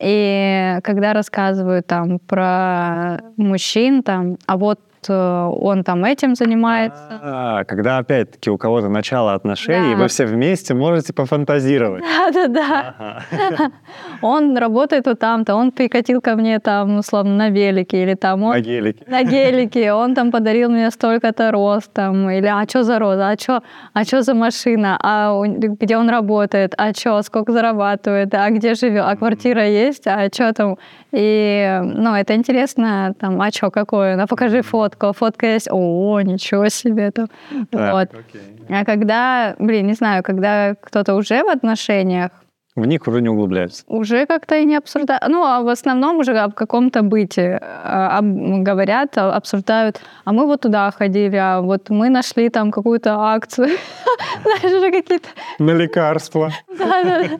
И 0.00 0.78
когда 0.82 1.12
рассказывают 1.12 1.86
там 1.86 2.18
про 2.18 3.20
мужчин, 3.36 4.02
там, 4.02 4.36
а 4.46 4.56
вот 4.56 4.80
он 5.10 5.84
там 5.84 6.04
этим 6.04 6.34
занимается. 6.34 7.20
А, 7.22 7.64
когда 7.64 7.98
опять-таки 7.98 8.50
у 8.50 8.58
кого-то 8.58 8.88
начало 8.88 9.34
отношений, 9.34 9.94
Да. 9.94 10.02
вы 10.02 10.08
все 10.08 10.26
вместе 10.26 10.74
можете 10.74 11.12
пофантазировать. 11.12 12.02
Да-да-да. 12.02 12.94
Ага. 12.98 13.70
Он 14.22 14.56
работает 14.56 15.06
вот 15.06 15.18
там-то, 15.18 15.54
он 15.56 15.72
прикатил 15.72 16.20
ко 16.20 16.36
мне 16.36 16.58
там, 16.60 16.98
условно, 16.98 17.34
на 17.36 17.48
велике, 17.50 18.02
или 18.02 18.14
там 18.14 18.42
он 18.44 18.52
На 18.52 18.60
гелике. 18.60 19.04
на 19.08 19.22
гелике, 19.24 19.92
он 19.92 20.14
там 20.14 20.30
подарил 20.30 20.70
мне 20.70 20.90
столько-то 20.90 21.50
роз, 21.50 21.88
там, 21.92 22.30
или 22.30 22.46
а 22.46 22.64
что 22.68 22.82
за 22.84 22.98
роза, 22.98 23.30
а 23.30 23.36
что 23.38 23.62
а 23.94 24.04
чё 24.04 24.22
за 24.22 24.34
машина, 24.34 24.96
а 25.02 25.32
у- 25.34 25.44
где 25.44 25.96
он 25.96 26.08
работает, 26.10 26.74
а 26.78 26.92
что, 26.94 27.22
сколько 27.22 27.52
зарабатывает, 27.52 28.34
а 28.34 28.48
где 28.50 28.74
живет, 28.74 29.04
а 29.06 29.16
квартира 29.16 29.66
есть, 29.66 30.06
а 30.06 30.28
что 30.32 30.52
там. 30.52 30.76
И, 31.14 31.80
ну, 31.82 32.14
это 32.14 32.34
интересно, 32.34 33.14
там, 33.20 33.40
а 33.40 33.50
что, 33.50 33.70
какое, 33.70 34.16
ну, 34.16 34.26
покажи 34.26 34.62
фотку, 34.62 34.91
фотка 34.98 35.46
есть, 35.46 35.68
о, 35.70 36.20
ничего 36.20 36.68
себе, 36.68 37.10
там. 37.10 37.28
Так, 37.70 37.92
Вот. 37.92 38.08
окей. 38.10 38.42
А 38.70 38.84
когда, 38.84 39.54
блин, 39.58 39.86
не 39.86 39.94
знаю, 39.94 40.22
когда 40.22 40.74
кто-то 40.80 41.14
уже 41.14 41.42
в 41.44 41.48
отношениях, 41.48 42.30
В 42.74 42.86
них 42.86 43.06
уже 43.06 43.20
не 43.20 43.28
углубляются. 43.28 43.84
уже 43.86 44.24
как-то 44.26 44.56
и 44.56 44.64
не 44.64 44.76
обсуждают. 44.76 45.22
Ну, 45.28 45.44
а 45.44 45.60
в 45.60 45.68
основном 45.68 46.16
уже 46.18 46.32
об 46.38 46.54
каком-то 46.54 47.02
быте 47.02 47.58
а, 47.62 48.18
об- 48.18 48.62
говорят, 48.64 49.18
а, 49.18 49.36
обсуждают. 49.36 50.00
А 50.24 50.32
мы 50.32 50.46
вот 50.46 50.62
туда 50.62 50.90
ходили, 50.90 51.36
а 51.36 51.60
вот 51.60 51.90
мы 51.90 52.08
нашли 52.08 52.48
там 52.48 52.70
какую-то 52.70 53.10
акцию. 53.18 53.68
Знаешь, 54.42 54.64
уже 54.78 54.90
какие-то... 54.90 55.28
На 55.58 55.72
лекарства. 55.72 56.50
Да-да-да. 56.78 57.38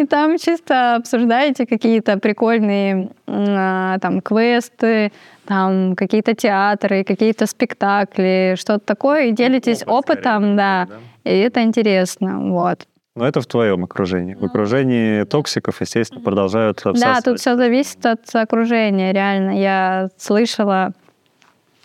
И 0.00 0.06
там 0.06 0.38
чисто 0.38 0.94
обсуждаете 0.96 1.66
какие-то 1.66 2.18
прикольные 2.18 3.08
а, 3.26 3.98
там 3.98 4.20
квесты, 4.20 5.10
там 5.48 5.96
какие-то 5.96 6.34
театры, 6.34 7.04
какие-то 7.04 7.46
спектакли, 7.46 8.54
что-то 8.58 8.84
такое, 8.84 9.28
и 9.28 9.32
делитесь 9.32 9.82
Опыт 9.86 10.18
скорее, 10.20 10.36
опытом, 10.36 10.56
да. 10.56 10.88
И 11.24 11.30
это 11.30 11.62
интересно, 11.62 12.50
вот. 12.50 12.86
Но 13.16 13.26
это 13.26 13.40
в 13.40 13.46
твоем 13.46 13.84
окружении. 13.84 14.34
В 14.34 14.44
окружении 14.44 15.24
токсиков, 15.24 15.80
естественно, 15.80 16.20
продолжают 16.20 16.82
Да, 16.84 16.90
обсасывать. 16.90 17.24
тут 17.24 17.40
все 17.40 17.56
зависит 17.56 18.04
от 18.04 18.20
окружения, 18.34 19.12
реально. 19.12 19.58
Я 19.58 20.08
слышала, 20.18 20.92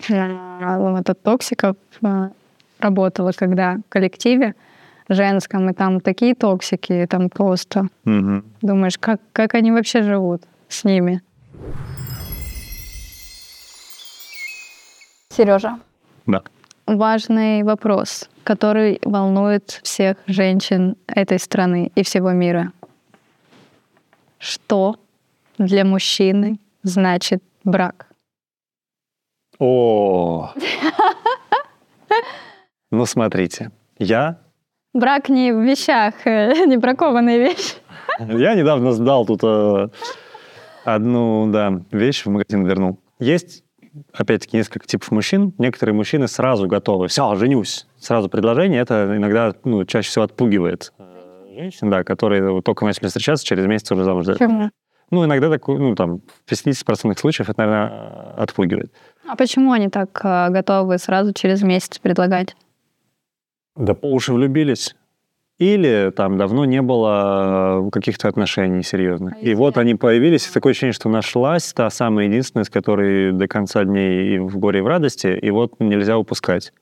э, 0.09 0.99
этот 0.99 1.23
токсиков 1.23 1.77
э, 2.03 2.29
работала, 2.79 3.31
когда 3.33 3.77
в 3.77 3.89
коллективе 3.89 4.55
женском, 5.07 5.69
и 5.69 5.73
там 5.73 6.01
такие 6.01 6.35
токсики, 6.35 7.07
там 7.09 7.29
просто 7.29 7.87
Мгм. 8.03 8.43
думаешь, 8.61 8.97
как, 8.99 9.21
как 9.31 9.53
они 9.53 9.71
вообще 9.71 10.01
живут 10.03 10.41
с 10.67 10.83
ними. 10.83 11.21
Сережа, 15.35 15.79
Да. 16.27 16.43
важный 16.85 17.63
вопрос, 17.63 18.29
который 18.43 18.99
волнует 19.03 19.79
всех 19.83 20.17
женщин 20.27 20.95
этой 21.07 21.39
страны 21.39 21.91
и 21.95 22.03
всего 22.03 22.31
мира. 22.31 22.71
Что 24.37 24.95
для 25.57 25.85
мужчины 25.85 26.59
значит 26.83 27.41
брак? 27.63 28.07
О, 29.59 30.53
ну 32.91 33.05
смотрите, 33.05 33.71
я 33.97 34.39
Брак 34.93 35.29
не 35.29 35.51
в 35.51 35.61
вещах, 35.63 36.13
э, 36.25 36.53
не 36.67 36.77
бракованная 36.77 37.39
вещь. 37.39 37.77
Я 38.19 38.53
недавно 38.53 38.91
сдал 38.91 39.25
тут 39.25 39.39
э, 39.43 39.87
одну, 40.85 41.51
да, 41.51 41.81
вещь 41.91 42.25
в 42.25 42.29
магазин 42.29 42.63
вернул. 42.67 42.99
Есть, 43.19 43.62
опять-таки, 44.13 44.57
несколько 44.57 44.87
типов 44.87 45.11
мужчин. 45.11 45.53
Некоторые 45.57 45.95
мужчины 45.95 46.27
сразу 46.27 46.67
готовы. 46.67 47.07
Все, 47.07 47.35
женюсь. 47.35 47.87
Сразу 47.97 48.29
предложение. 48.29 48.81
Это 48.81 49.13
иногда, 49.15 49.53
ну, 49.63 49.85
чаще 49.85 50.09
всего 50.09 50.25
отпугивает 50.25 50.93
э, 50.97 51.53
женщин, 51.55 51.89
да, 51.89 52.03
которые 52.03 52.61
только 52.61 52.85
начали 52.85 53.07
встречаться, 53.07 53.45
через 53.45 53.65
месяц 53.65 53.91
уже 53.91 54.03
замуж. 54.03 54.25
Почему? 54.25 54.69
Ну, 55.11 55.25
иногда 55.25 55.49
такой, 55.49 55.77
ну, 55.77 55.95
там, 55.95 56.21
в 56.45 56.51
50% 56.51 57.17
случаев 57.17 57.49
это, 57.49 57.61
наверное, 57.61 58.33
отпугивает. 58.35 58.91
А 59.27 59.35
почему 59.35 59.71
они 59.71 59.89
так 59.89 60.19
э, 60.23 60.49
готовы 60.49 60.97
сразу 60.97 61.33
через 61.33 61.61
месяц 61.61 61.99
предлагать? 61.99 62.55
Да 63.75 63.93
по 63.93 64.07
уши 64.07 64.33
влюбились. 64.33 64.95
Или 65.59 66.11
там 66.15 66.37
давно 66.37 66.65
не 66.65 66.81
было 66.81 67.85
э, 67.85 67.89
каких-то 67.91 68.27
отношений 68.27 68.81
серьезных. 68.81 69.35
А 69.35 69.39
И 69.39 69.53
вот 69.53 69.77
они 69.77 69.93
появились, 69.95 70.47
и 70.47 70.51
такое 70.51 70.71
ощущение, 70.71 70.93
что 70.93 71.09
нашлась 71.09 71.71
та 71.73 71.89
самая 71.89 72.25
единственная, 72.25 72.63
с 72.63 72.69
которой 72.69 73.31
до 73.31 73.47
конца 73.47 73.83
дней 73.83 74.35
и 74.35 74.39
в 74.39 74.57
горе, 74.57 74.79
и 74.79 74.81
в 74.81 74.87
радости, 74.87 75.27
и 75.27 75.51
вот 75.51 75.79
нельзя 75.79 76.17
упускать. 76.17 76.73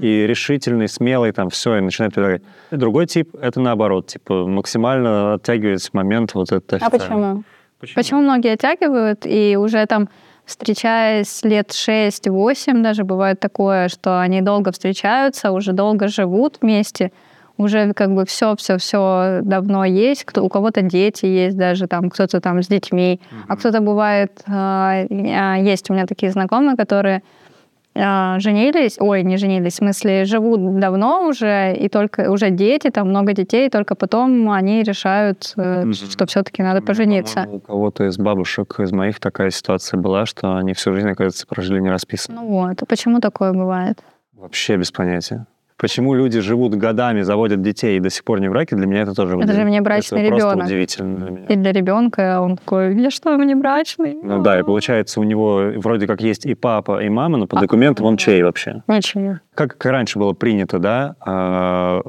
И 0.00 0.26
решительный, 0.26 0.88
смелый, 0.88 1.32
там 1.32 1.50
все, 1.50 1.76
и 1.76 1.80
начинает 1.80 2.14
предлагать. 2.14 2.42
И 2.70 2.76
другой 2.76 3.06
тип— 3.06 3.34
это 3.40 3.60
наоборот, 3.60 4.06
типа 4.08 4.46
максимально 4.46 5.34
оттягивать 5.34 5.88
момент 5.92 6.34
вот 6.34 6.52
этот 6.52 6.72
А 6.74 6.86
официальный. 6.86 7.44
почему? 7.80 7.94
Почему 7.94 8.20
многие 8.22 8.52
оттягивают 8.54 9.26
и 9.26 9.56
уже 9.56 9.84
там 9.86 10.08
встречаясь 10.44 11.42
лет 11.42 11.70
6-8, 11.70 12.82
даже 12.82 13.04
бывает 13.04 13.40
такое, 13.40 13.88
что 13.88 14.20
они 14.20 14.40
долго 14.40 14.72
встречаются, 14.72 15.52
уже 15.52 15.72
долго 15.72 16.08
живут 16.08 16.58
вместе, 16.60 17.12
уже 17.56 17.92
как 17.92 18.14
бы 18.14 18.24
все, 18.26 18.56
все, 18.56 18.78
все 18.78 19.40
давно 19.42 19.84
есть, 19.84 20.24
кто, 20.24 20.44
у 20.44 20.48
кого-то 20.48 20.82
дети 20.82 21.26
есть 21.26 21.56
даже, 21.56 21.86
там 21.86 22.10
кто-то 22.10 22.40
там 22.40 22.62
с 22.62 22.68
детьми, 22.68 23.20
а 23.48 23.56
кто-то 23.56 23.80
бывает, 23.80 24.42
а, 24.46 25.04
а, 25.10 25.56
есть 25.58 25.90
у 25.90 25.94
меня 25.94 26.06
такие 26.06 26.32
знакомые, 26.32 26.76
которые 26.76 27.22
а, 27.96 28.40
женились, 28.40 28.96
ой, 28.98 29.22
не 29.22 29.36
женились, 29.36 29.74
в 29.74 29.76
смысле, 29.76 30.24
живут 30.24 30.80
давно 30.80 31.28
уже, 31.28 31.76
и 31.76 31.88
только 31.88 32.28
уже 32.28 32.50
дети, 32.50 32.90
там 32.90 33.08
много 33.08 33.34
детей, 33.34 33.68
и 33.68 33.70
только 33.70 33.94
потом 33.94 34.50
они 34.50 34.82
решают, 34.82 35.52
э, 35.56 35.84
Мгм. 35.84 35.94
что 35.94 36.26
все-таки 36.26 36.60
надо 36.62 36.82
пожениться. 36.82 37.46
У 37.48 37.60
кого-то 37.60 38.04
из 38.08 38.18
бабушек, 38.18 38.80
из 38.80 38.90
моих 38.90 39.20
такая 39.20 39.50
ситуация 39.50 40.00
была, 40.00 40.26
что 40.26 40.56
они 40.56 40.72
всю 40.72 40.92
жизнь, 40.92 41.08
оказывается, 41.08 41.46
прожили 41.46 41.78
не 41.80 41.90
расписано. 41.90 42.40
Ну 42.40 42.48
вот, 42.48 42.82
а 42.82 42.84
почему 42.86 43.20
такое 43.20 43.52
бывает? 43.52 44.02
Вообще 44.32 44.76
без 44.76 44.90
понятия. 44.90 45.46
Почему 45.76 46.14
люди 46.14 46.38
живут 46.40 46.74
годами, 46.76 47.22
заводят 47.22 47.60
детей 47.60 47.96
и 47.96 48.00
до 48.00 48.08
сих 48.08 48.22
пор 48.22 48.40
не 48.40 48.48
в 48.48 48.52
браке, 48.52 48.76
для 48.76 48.86
меня 48.86 49.02
это 49.02 49.12
тоже 49.12 49.30
Это 49.30 49.38
удивительно. 49.38 49.60
же 49.64 49.68
внебрачный 49.70 50.20
Это 50.20 50.28
просто 50.30 50.48
ребенок. 50.50 50.66
удивительно 50.66 51.16
для 51.18 51.30
меня. 51.30 51.46
И 51.46 51.56
для 51.56 51.72
ребенка 51.72 52.40
он 52.40 52.56
такой, 52.56 52.96
я 53.00 53.10
что, 53.10 53.34
не 53.36 53.56
брачный? 53.56 54.14
Ну 54.22 54.40
да, 54.40 54.60
и 54.60 54.62
получается, 54.62 55.18
у 55.20 55.24
него 55.24 55.72
вроде 55.78 56.06
как 56.06 56.20
есть 56.20 56.46
и 56.46 56.54
папа, 56.54 57.02
и 57.02 57.08
мама, 57.08 57.38
но 57.38 57.46
по 57.48 57.58
А, 57.58 57.60
документам 57.60 58.06
он 58.06 58.14
да. 58.14 58.18
чей 58.18 58.42
вообще? 58.44 58.82
Ничего. 58.86 59.40
Как, 59.54 59.76
как 59.76 59.90
раньше 59.90 60.18
было 60.20 60.32
принято, 60.32 60.78
да, 60.78 61.16
а, 61.20 62.02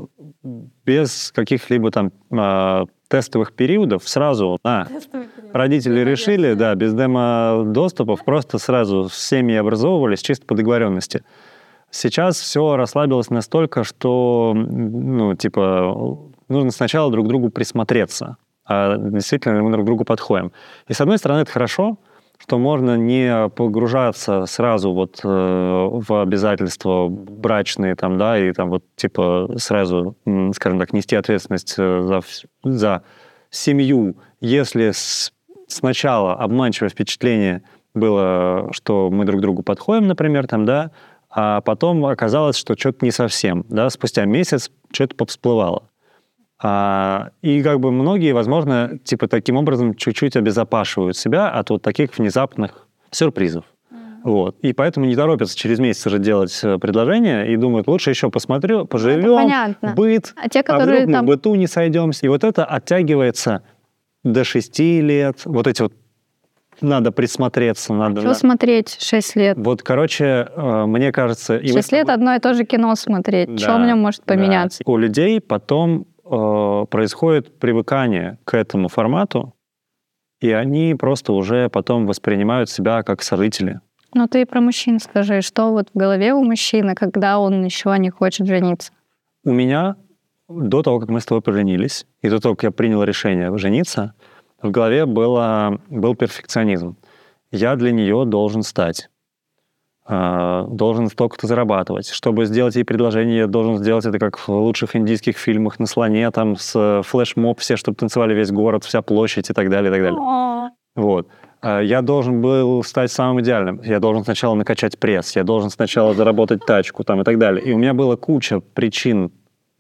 без 0.86 1.32
каких-либо 1.34 1.90
там 1.90 2.12
а, 2.32 2.86
тестовых 3.08 3.54
периодов 3.54 4.08
сразу, 4.08 4.60
а, 4.64 4.86
родители 5.54 6.02
решили, 6.02 6.54
да, 6.54 6.76
без 6.76 6.94
демо-доступов, 6.94 8.24
просто 8.24 8.60
сразу 8.60 9.10
семьи 9.12 9.56
образовывались 9.56 10.22
чисто 10.22 10.46
по 10.46 10.54
договоренности. 10.54 11.24
Сейчас 11.98 12.38
все 12.42 12.76
расслабилось 12.76 13.30
настолько, 13.30 13.86
что, 13.86 14.52
ну, 14.54 15.34
типа, 15.34 16.20
нужно 16.50 16.72
сначала 16.72 17.10
друг 17.10 17.26
к 17.26 17.30
другу 17.30 17.50
присмотреться, 17.50 18.36
а 18.66 18.98
действительно 18.98 19.64
мы 19.64 19.72
друг 19.72 19.86
к 19.86 19.88
другу 19.88 20.04
подходим. 20.04 20.52
И, 20.90 20.94
с 20.94 21.00
одной 21.00 21.18
стороны, 21.20 21.44
это 21.44 21.54
хорошо, 21.54 21.98
что 22.38 22.58
можно 22.58 22.98
не 22.98 23.48
погружаться 23.48 24.46
сразу 24.46 24.92
вот 24.92 25.22
э, 25.24 25.28
в 25.30 26.22
обязательства 26.22 27.08
брачные 27.08 27.96
там, 27.96 28.18
да, 28.18 28.38
и 28.38 28.52
там 28.52 28.72
вот 28.72 28.84
типа 28.98 29.52
сразу, 29.56 30.18
скажем 30.54 30.80
так, 30.80 30.92
нести 30.92 31.16
ответственность 31.16 31.76
э, 31.78 32.02
за, 32.02 32.20
за 32.70 33.04
семью, 33.52 34.18
если 34.42 34.92
с- 34.92 35.32
сначала 35.68 36.34
обманчивое 36.34 36.90
впечатление 36.90 37.62
было, 37.94 38.68
что 38.74 39.10
мы 39.10 39.24
друг 39.24 39.40
другу 39.40 39.64
подходим, 39.64 40.08
например, 40.08 40.46
там, 40.46 40.66
да, 40.66 40.92
а 41.38 41.60
потом 41.60 42.06
оказалось, 42.06 42.56
что 42.56 42.78
что-то 42.78 43.04
не 43.04 43.12
совсем, 43.12 43.66
да, 43.68 43.90
спустя 43.90 44.24
месяц 44.24 44.72
что-то 44.94 45.16
повсплывало. 45.16 45.90
А, 46.64 47.32
и 47.42 47.62
как 47.62 47.82
бы 47.82 47.92
многие, 47.92 48.32
возможно, 48.32 48.98
типа 49.04 49.28
таким 49.28 49.58
образом 49.58 49.94
чуть-чуть 49.96 50.38
обезопашивают 50.38 51.18
себя 51.18 51.50
от 51.50 51.70
вот 51.70 51.82
таких 51.82 52.18
внезапных 52.18 52.88
сюрпризов. 53.12 53.66
Вот. 54.24 54.58
И 54.62 54.72
поэтому 54.72 55.06
не 55.06 55.16
торопятся 55.16 55.58
через 55.58 55.78
месяц 55.78 56.08
уже 56.08 56.18
делать 56.18 56.58
э, 56.64 56.80
предложение 56.80 57.52
и 57.52 57.58
думают, 57.58 57.88
лучше 57.88 58.10
еще 58.10 58.32
посмотрю, 58.32 58.86
поживем, 58.86 59.36
понятно. 59.36 59.94
быт, 59.94 60.34
А 60.36 60.50
те, 60.50 60.62
а 60.62 60.64
которые 60.64 61.02
вдруг 61.02 61.08
мы 61.08 61.14
там... 61.14 61.26
быту 61.26 61.56
не 61.56 61.68
сойдемся. 61.68 62.26
И 62.26 62.30
вот 62.30 62.44
это 62.44 62.66
оттягивается 62.66 63.62
до 64.24 64.44
6 64.44 64.80
лет. 64.80 65.42
Вот 65.46 65.68
эти 65.68 65.84
вот 65.84 65.94
надо 66.82 67.12
присмотреться, 67.12 67.94
надо... 67.94 68.22
Что 68.22 68.34
смотреть 68.34 68.98
6 69.02 69.36
лет? 69.36 69.58
Вот, 69.58 69.84
короче, 69.84 70.48
э, 70.56 70.86
мне 70.86 71.12
кажется... 71.12 71.58
и 71.58 71.68
мы 71.68 71.80
6 71.80 71.88
с 71.88 71.92
лет 71.92 72.08
тобой- 72.08 72.16
одно 72.16 72.36
и 72.36 72.40
то 72.40 72.54
же 72.54 72.66
кино 72.66 72.96
смотреть. 72.96 73.50
Да, 73.50 73.58
Что 73.58 73.78
в 73.78 73.86
нем 73.86 74.00
может 74.00 74.22
да. 74.26 74.34
поменяться? 74.34 74.84
У 74.86 74.98
людей 74.98 75.40
потом 75.42 76.06
э, 76.26 76.86
происходит 76.90 77.60
привыкание 77.60 78.38
к 78.44 78.56
этому 78.56 78.88
формату, 78.88 79.54
и 80.42 80.52
они 80.52 80.96
просто 80.96 81.34
уже 81.34 81.70
потом 81.70 82.06
воспринимают 82.06 82.70
себя 82.70 83.04
как 83.04 83.24
сожители. 83.24 83.80
Ну 84.14 84.28
ты 84.28 84.46
про 84.46 84.62
мужчин 84.62 85.00
скажи, 85.00 85.42
что 85.42 85.72
вот 85.72 85.90
в 85.94 85.98
голове 85.98 86.34
у 86.34 86.44
мужчины, 86.44 86.96
когда 86.96 87.40
он 87.40 87.64
еще 87.66 87.94
не 87.98 88.10
хочет 88.10 88.48
жениться? 88.48 88.92
У 89.44 89.52
меня 89.52 89.98
до 90.48 90.84
того, 90.84 91.00
как 91.00 91.10
мы 91.10 91.20
с 91.20 91.26
тобой 91.26 91.42
поженились, 91.42 92.06
и 92.22 92.30
до 92.30 92.40
того, 92.40 92.56
как 92.56 92.64
я 92.64 92.72
принял 92.72 93.04
решение 93.04 93.56
жениться, 93.58 94.14
в 94.62 94.72
голове 94.72 95.06
было, 95.06 95.80
был 95.90 96.16
перфекционизм. 96.16 96.96
Я 97.52 97.76
для 97.76 97.92
нее 97.92 98.26
должен 98.26 98.64
стать. 98.64 99.10
э, 100.08 100.66
Должен 100.70 101.08
столько-то 101.08 101.48
зарабатывать. 101.48 102.08
Чтобы 102.10 102.46
сделать 102.46 102.76
ей 102.76 102.84
предложение, 102.84 103.38
я 103.40 103.48
должен 103.48 103.78
сделать 103.78 104.06
это 104.06 104.20
как 104.20 104.38
в 104.38 104.50
лучших 104.50 104.96
индийских 104.96 105.38
фильмах 105.38 105.80
на 105.80 105.86
слоне, 105.88 106.30
там 106.32 106.56
с 106.58 106.74
э, 106.76 107.02
флешмоб 107.04 107.60
все, 107.60 107.76
чтобы 107.76 107.96
танцевали 107.96 108.34
весь 108.34 108.52
город, 108.52 108.84
вся 108.84 109.02
площадь 109.02 109.50
и 109.50 109.54
так 109.54 109.70
далее, 109.70 109.92
и 109.92 109.94
так 109.94 110.04
далее. 110.04 110.72
Вот. 110.96 111.28
А 111.62 111.82
Я 111.82 112.02
должен 112.02 112.42
был 112.42 112.84
стать 112.84 113.12
самым 113.12 113.42
идеальным. 113.42 113.82
Я 113.84 114.00
должен 114.00 114.24
сначала 114.24 114.54
накачать 114.56 115.00
пресс, 115.00 115.36
я 115.36 115.44
должен 115.44 115.70
сначала 115.70 116.14
заработать 116.14 116.66
тачку 116.66 117.04
там, 117.04 117.22
и 117.22 117.24
так 117.24 117.38
далее. 117.40 117.64
И 117.64 117.74
у 117.74 117.78
меня 117.78 117.94
была 117.94 118.16
куча 118.18 118.60
причин 118.60 119.32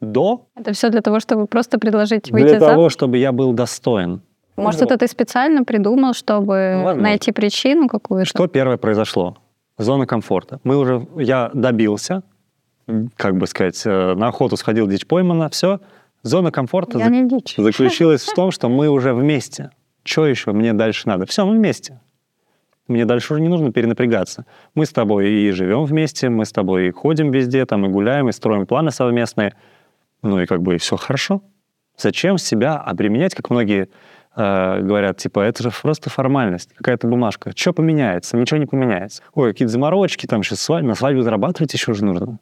до, 0.02 0.48
Это 0.56 0.74
все 0.74 0.90
для 0.90 1.02
того, 1.02 1.20
чтобы 1.20 1.46
просто 1.48 1.78
предложить 1.80 2.32
выйти 2.32 2.48
для 2.50 2.60
замуж? 2.60 2.74
того, 2.74 2.90
чтобы 2.90 3.18
я 3.18 3.32
был 3.32 3.54
достоин. 3.54 4.22
Может, 4.56 4.82
Вот. 4.82 4.91
это 4.91 4.99
ты 4.99 5.08
специально 5.08 5.64
придумал, 5.64 6.14
чтобы 6.14 6.74
Возможно. 6.76 7.01
найти 7.01 7.32
причину 7.32 7.88
какую-то? 7.88 8.26
Что 8.30 8.47
первое 8.47 8.78
произошло? 8.78 9.38
Зона 9.78 10.06
комфорта. 10.06 10.60
Мы 10.64 10.78
уже, 10.78 11.06
я 11.18 11.51
добился, 11.53 12.24
как 13.18 13.36
бы 13.38 13.47
сказать, 13.47 13.82
э, 13.86 14.14
на 14.16 14.28
охоту 14.30 14.56
сходил, 14.56 14.88
дичь 14.88 15.06
поймана, 15.06 15.49
все. 15.49 15.82
Зона 16.24 16.51
комфорта 16.51 16.97
Я 16.99 17.08
не 17.10 17.28
дичь. 17.28 17.56
заключилась 17.58 18.24
в 18.24 18.34
том, 18.36 18.51
что 18.51 18.70
мы 18.70 18.88
уже 18.89 19.14
вместе. 19.14 19.72
Что 20.03 20.26
еще 20.28 20.53
мне 20.53 20.72
дальше 20.74 21.08
надо? 21.08 21.26
Все, 21.26 21.45
мы 21.45 21.56
вместе. 21.56 21.99
Мне 22.88 23.06
дальше 23.06 23.34
уже 23.34 23.41
не 23.41 23.47
нужно 23.49 23.72
перенапрягаться. 23.72 24.45
Мы 24.76 24.86
с 24.86 24.91
тобой 24.91 25.30
и 25.30 25.51
живем 25.51 25.86
вместе, 25.86 26.30
мы 26.30 26.45
с 26.45 26.51
тобой 26.51 26.88
и 26.88 26.91
ходим 26.91 27.32
везде, 27.32 27.66
там 27.66 27.86
и 27.86 27.89
гуляем, 27.89 28.30
и 28.30 28.32
строим 28.32 28.68
планы 28.68 28.91
совместные. 28.91 29.56
Ну 30.22 30.39
и 30.39 30.45
как 30.45 30.62
бы 30.62 30.78
все 30.78 30.95
хорошо. 30.95 31.41
Зачем 31.97 32.38
себя 32.38 32.76
обременять, 32.78 33.34
как 33.34 33.49
многие 33.49 33.89
э, 34.36 34.82
говорят, 34.82 35.18
типа, 35.18 35.40
это 35.42 35.64
же 35.64 35.72
просто 35.82 36.10
формальность, 36.10 36.74
какая-то 36.76 37.08
бумажка. 37.08 37.52
Что 37.56 37.74
поменяется? 37.74 38.38
Ничего 38.38 38.60
не 38.60 38.66
поменяется. 38.66 39.24
Ой, 39.34 39.52
какие-то 39.52 39.72
заморочки, 39.72 40.26
там 40.26 40.44
сейчас 40.44 40.62
свадьба, 40.62 40.90
на 40.90 40.96
свадьбу 40.96 41.22
зарабатывать 41.22 41.74
еще 41.74 41.94
же 41.94 42.06
нужно. 42.06 42.40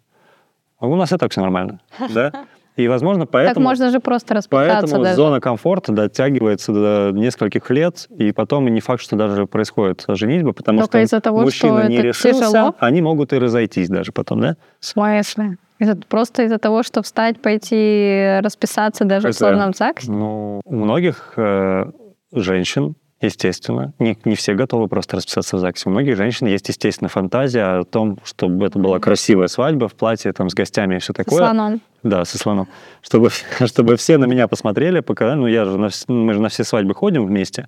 А 0.79 0.87
у 0.87 0.95
нас 0.95 1.11
и 1.11 1.17
так 1.17 1.31
все 1.31 1.41
нормально, 1.41 1.79
да? 2.13 2.31
И, 2.75 2.87
возможно, 2.87 3.25
Так 3.25 3.31
поэтому... 3.31 3.65
можно 3.67 3.91
же 3.91 3.99
просто 3.99 4.33
расписаться 4.33 4.79
Поэтому 4.81 5.03
даже. 5.03 5.15
зона 5.15 5.39
комфорта 5.39 5.91
дотягивается 5.91 6.73
до 6.73 7.11
нескольких 7.13 7.69
лет, 7.69 8.07
и 8.17 8.31
потом 8.31 8.67
не 8.67 8.81
факт, 8.81 9.01
что 9.03 9.15
даже 9.15 9.45
происходит 9.45 10.03
женитьба, 10.07 10.53
потому 10.53 10.79
Только 10.79 10.97
что 10.97 11.01
из-за 11.03 11.21
того, 11.21 11.41
мужчина 11.41 11.81
что 11.81 11.89
не 11.89 11.97
это 11.97 12.07
решился, 12.07 12.39
тяжело? 12.47 12.75
они 12.79 13.01
могут 13.01 13.31
и 13.33 13.37
разойтись 13.37 13.89
даже 13.89 14.11
потом, 14.11 14.41
да? 14.41 14.55
В 14.79 14.85
смысле? 14.85 15.57
Это 15.79 15.97
просто 16.07 16.43
из-за 16.43 16.57
того, 16.57 16.81
что 16.83 17.03
встать, 17.03 17.41
пойти 17.41 18.39
расписаться 18.41 19.05
даже 19.05 19.27
в 19.27 19.29
Это- 19.31 19.37
словном 19.37 19.73
ЗАГСе? 19.73 20.11
Ну, 20.11 20.61
у 20.65 20.75
многих 20.75 21.33
э, 21.35 21.85
женщин, 22.31 22.95
естественно, 23.21 23.93
не, 23.99 24.17
не 24.25 24.35
все 24.35 24.53
готовы 24.53 24.87
просто 24.87 25.17
расписаться 25.17 25.57
в 25.57 25.59
ЗАГСе. 25.59 25.89
У 25.89 25.91
многих 25.91 26.15
женщин 26.17 26.47
есть, 26.47 26.67
естественно, 26.69 27.09
фантазия 27.09 27.79
о 27.79 27.83
том, 27.83 28.17
чтобы 28.23 28.65
это 28.65 28.79
была 28.79 28.99
красивая 28.99 29.47
свадьба 29.47 29.87
в 29.87 29.93
платье 29.95 30.31
там 30.33 30.49
с 30.49 30.53
гостями 30.53 30.95
и 30.95 30.99
все 30.99 31.13
такое. 31.13 31.37
Слоном. 31.39 31.81
Да, 32.03 32.25
со 32.25 32.37
слоном. 32.37 32.67
Чтобы, 33.01 33.29
чтобы 33.65 33.95
все 33.95 34.17
на 34.17 34.25
меня 34.25 34.47
посмотрели, 34.47 34.99
пока, 34.99 35.35
ну, 35.35 35.47
я 35.47 35.65
же 35.65 35.77
на, 35.77 35.89
мы 36.07 36.33
же 36.33 36.41
на 36.41 36.49
все 36.49 36.63
свадьбы 36.63 36.93
ходим 36.93 37.25
вместе, 37.25 37.67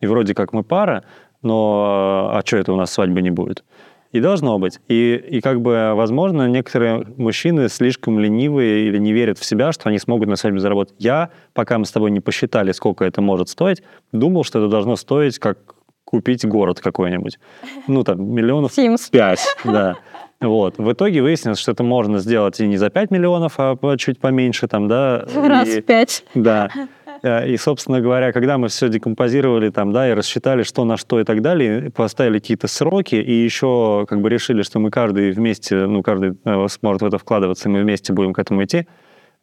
и 0.00 0.06
вроде 0.06 0.34
как 0.34 0.52
мы 0.52 0.62
пара, 0.62 1.04
но 1.42 2.30
а 2.32 2.42
что 2.44 2.58
это 2.58 2.72
у 2.72 2.76
нас 2.76 2.92
свадьбы 2.92 3.22
не 3.22 3.30
будет? 3.30 3.64
И 4.12 4.20
должно 4.20 4.58
быть. 4.58 4.80
И, 4.88 5.14
и 5.14 5.40
как 5.40 5.60
бы, 5.60 5.92
возможно, 5.94 6.48
некоторые 6.48 7.06
мужчины 7.16 7.68
слишком 7.68 8.18
ленивые 8.18 8.88
или 8.88 8.98
не 8.98 9.12
верят 9.12 9.38
в 9.38 9.44
себя, 9.44 9.70
что 9.70 9.88
они 9.88 9.98
смогут 9.98 10.28
на 10.28 10.34
свадьбе 10.34 10.58
заработать. 10.58 10.96
Я, 10.98 11.30
пока 11.54 11.78
мы 11.78 11.84
с 11.84 11.92
тобой 11.92 12.10
не 12.10 12.18
посчитали, 12.18 12.72
сколько 12.72 13.04
это 13.04 13.22
может 13.22 13.48
стоить, 13.48 13.84
думал, 14.10 14.42
что 14.42 14.58
это 14.58 14.68
должно 14.68 14.96
стоить, 14.96 15.38
как 15.38 15.58
купить 16.04 16.44
город 16.44 16.80
какой-нибудь. 16.80 17.38
Ну, 17.86 18.02
там, 18.02 18.34
миллионов 18.34 18.76
Sims. 18.76 19.10
пять, 19.12 19.46
да. 19.64 19.96
Вот. 20.40 20.78
В 20.78 20.90
итоге 20.92 21.20
выяснилось, 21.20 21.58
что 21.58 21.72
это 21.72 21.82
можно 21.82 22.18
сделать 22.18 22.60
и 22.60 22.66
не 22.66 22.78
за 22.78 22.88
5 22.88 23.10
миллионов, 23.10 23.54
а 23.58 23.76
чуть 23.98 24.18
поменьше 24.18 24.68
там, 24.68 24.88
да. 24.88 25.24
Раз 25.34 25.68
И- 25.68 25.80
в 25.80 25.84
пять. 25.84 26.24
да. 26.34 26.70
Э, 27.22 27.46
И, 27.46 27.58
собственно 27.58 28.00
говоря, 28.00 28.32
когда 28.32 28.56
мы 28.56 28.68
все 28.68 28.88
декомпозировали 28.88 29.68
там, 29.68 29.92
да, 29.92 30.08
и 30.08 30.14
рассчитали, 30.14 30.62
что 30.62 30.84
на 30.86 30.96
что 30.96 31.20
и 31.20 31.24
так 31.24 31.42
далее, 31.42 31.90
поставили 31.90 32.38
какие-то 32.38 32.68
сроки, 32.68 33.16
и 33.16 33.32
еще 33.44 34.06
как 34.08 34.22
бы 34.22 34.30
решили, 34.30 34.62
что 34.62 34.78
мы 34.78 34.90
каждый 34.90 35.32
вместе, 35.32 35.76
ну, 35.86 36.02
каждый 36.02 36.38
э, 36.42 36.66
сможет 36.68 37.02
в 37.02 37.04
это 37.04 37.18
вкладываться, 37.18 37.68
и 37.68 37.72
мы 37.72 37.82
вместе 37.82 38.14
будем 38.14 38.32
к 38.32 38.38
этому 38.38 38.64
идти, 38.64 38.86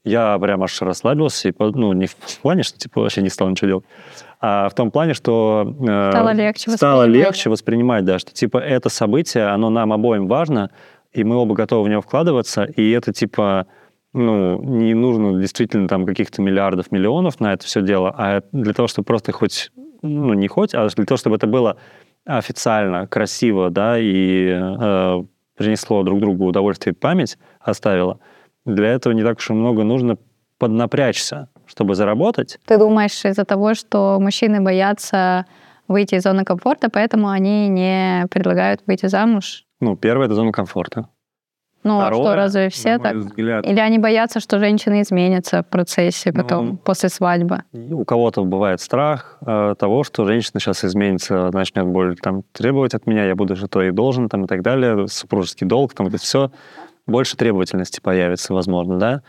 я 0.07 0.37
прям 0.39 0.63
аж 0.63 0.81
расслабился, 0.81 1.49
и, 1.49 1.53
ну, 1.57 1.93
не 1.93 2.07
в 2.07 2.15
плане, 2.41 2.63
что, 2.63 2.77
типа, 2.77 3.01
вообще 3.01 3.21
не 3.21 3.29
стал 3.29 3.49
ничего 3.49 3.67
делать, 3.67 3.85
а 4.39 4.69
в 4.69 4.75
том 4.75 4.91
плане, 4.91 5.13
что... 5.13 5.75
э, 5.79 6.11
Стало 6.11 6.33
легче 6.33 6.71
Стало 6.71 7.01
воспринимать, 7.01 7.27
легче 7.27 7.49
воспринимать, 7.49 8.05
да, 8.05 8.19
что, 8.19 8.33
типа, 8.33 8.57
это 8.57 8.89
событие, 8.89 9.47
оно 9.47 9.69
нам 9.69 9.93
обоим 9.93 10.27
важно, 10.27 10.71
и 11.11 11.23
мы 11.23 11.35
оба 11.35 11.55
готовы 11.55 11.85
в 11.85 11.89
него 11.89 12.01
вкладываться, 12.01 12.63
и 12.63 12.91
это, 12.91 13.13
типа, 13.13 13.67
ну, 14.13 14.61
не 14.61 14.93
нужно 14.93 15.39
действительно 15.39 15.87
там 15.87 16.05
каких-то 16.05 16.41
миллиардов, 16.41 16.91
миллионов 16.91 17.39
на 17.39 17.53
это 17.53 17.65
все 17.65 17.81
дело, 17.81 18.13
а 18.17 18.41
для 18.51 18.73
того, 18.73 18.87
чтобы 18.87 19.05
просто 19.05 19.31
хоть, 19.31 19.71
ну, 20.01 20.33
не 20.33 20.47
хоть, 20.47 20.73
а 20.73 20.87
для 20.87 21.05
того, 21.05 21.17
чтобы 21.17 21.35
это 21.35 21.47
было 21.47 21.77
официально, 22.25 23.07
красиво, 23.07 23.69
да, 23.69 23.97
и 23.97 24.49
э, 24.49 25.23
принесло 25.55 26.03
друг 26.03 26.19
другу 26.19 26.45
удовольствие 26.45 26.93
и 26.93 26.95
память 26.95 27.37
оставило, 27.59 28.19
для 28.68 28.89
этого 28.89 29.13
не 29.13 29.24
так 29.24 29.38
уж 29.39 29.49
и 29.49 29.53
много 29.53 29.84
нужно 29.84 30.18
поднапрячься, 30.59 31.49
чтобы 31.65 31.95
заработать. 31.95 32.59
Ты 32.65 32.78
думаешь, 32.78 33.26
из-за 33.26 33.45
того, 33.45 33.74
что 33.74 34.18
мужчины 34.20 34.61
боятся 34.61 35.45
выйти 35.88 36.15
из 36.15 36.24
зоны 36.24 36.43
комфорта, 36.43 36.89
поэтому 36.89 37.30
они 37.30 37.70
не 37.70 38.26
предлагают 38.30 38.82
выйти 38.86 39.07
замуж? 39.07 39.63
Ну, 39.80 39.95
первое— 39.95 40.26
это 40.28 40.36
зона 40.36 40.51
комфорта. 40.51 41.07
Ну, 41.84 41.99
а 41.99 42.07
Второе, 42.07 42.24
что, 42.24 42.36
разве 42.36 42.70
все 42.70 42.97
так? 42.99 43.15
взгляд, 43.15 43.65
Или 43.65 43.80
они 43.80 43.97
боятся, 43.97 44.41
что 44.41 44.59
женщины 44.59 45.01
изменятся 45.03 45.63
в 45.63 45.68
процессе 45.68 46.34
потом, 46.34 46.65
Ну, 46.65 46.78
после 46.78 47.07
свадьбы? 47.07 47.63
У 47.72 48.03
кого-то 48.03 48.43
бывает 48.43 48.82
страх 48.82 49.38
э, 49.45 49.76
того, 49.80 50.03
что 50.03 50.26
женщина 50.26 50.59
сейчас 50.59 50.84
изменится, 50.84 51.49
начнет 51.53 51.86
более 51.86 52.15
там, 52.15 52.43
требовать 52.51 52.93
от 52.93 53.07
меня, 53.07 53.24
я 53.26 53.36
буду 53.36 53.55
же 53.55 53.70
то 53.70 53.82
и 53.82 53.91
должен, 53.91 54.28
там, 54.28 54.45
и 54.45 54.47
так 54.47 54.63
далее, 54.63 55.07
супружеский 55.07 55.65
долг, 55.65 55.93
там, 55.93 56.07
это 56.07 56.18
все. 56.18 56.51
Больше 57.07 57.35
требовательности 57.37 57.99
появится, 58.01 58.53
возможно, 58.53 58.99
да? 58.99 59.21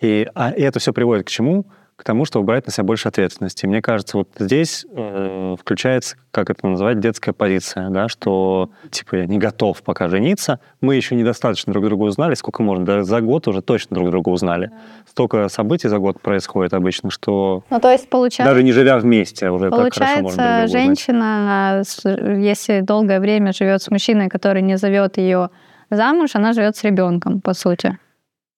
И, 0.00 0.26
а, 0.34 0.50
и 0.50 0.62
это 0.62 0.78
все 0.78 0.92
приводит 0.92 1.26
к 1.26 1.30
чему? 1.30 1.66
К 1.96 2.02
тому, 2.02 2.24
чтобы 2.24 2.44
брать 2.46 2.66
на 2.66 2.72
себя 2.72 2.82
больше 2.82 3.06
ответственности. 3.06 3.64
И 3.64 3.68
мне 3.68 3.80
кажется, 3.80 4.16
вот 4.18 4.28
здесь 4.36 4.84
э, 4.90 5.54
включается, 5.60 6.16
как 6.32 6.50
это 6.50 6.66
называть, 6.66 6.98
детская 6.98 7.32
позиция, 7.32 7.88
да, 7.90 8.08
что, 8.08 8.70
типа, 8.90 9.14
я 9.14 9.26
не 9.26 9.38
готов 9.38 9.80
пока 9.84 10.08
жениться, 10.08 10.58
мы 10.80 10.96
еще 10.96 11.14
недостаточно 11.14 11.72
друг 11.72 11.84
друга 11.84 12.02
узнали, 12.02 12.34
сколько 12.34 12.64
можно, 12.64 12.84
да, 12.84 13.02
за 13.04 13.20
год 13.20 13.46
уже 13.46 13.62
точно 13.62 13.94
друг 13.94 14.10
друга 14.10 14.30
узнали. 14.30 14.72
Столько 15.08 15.48
событий 15.48 15.86
за 15.86 15.98
год 15.98 16.20
происходит 16.20 16.74
обычно, 16.74 17.10
что 17.12 17.62
Ну, 17.70 17.78
то 17.78 17.92
есть 17.92 18.08
получается... 18.10 18.52
даже 18.52 18.64
не 18.64 18.72
живя 18.72 18.98
вместе, 18.98 19.50
уже 19.50 19.70
так 19.70 19.94
хорошо 19.94 20.20
можно 20.20 20.20
друг 20.20 20.34
Получается, 20.34 20.64
узнать. 20.66 20.70
женщина, 20.70 21.82
с- 21.84 22.38
если 22.44 22.80
долгое 22.80 23.20
время 23.20 23.52
живет 23.52 23.80
с 23.82 23.88
мужчиной, 23.92 24.28
который 24.28 24.62
не 24.62 24.76
зовет 24.78 25.16
ее 25.16 25.50
замуж, 25.96 26.30
она 26.34 26.52
живет 26.52 26.76
с 26.76 26.84
ребенком, 26.84 27.40
по 27.40 27.54
сути. 27.54 27.98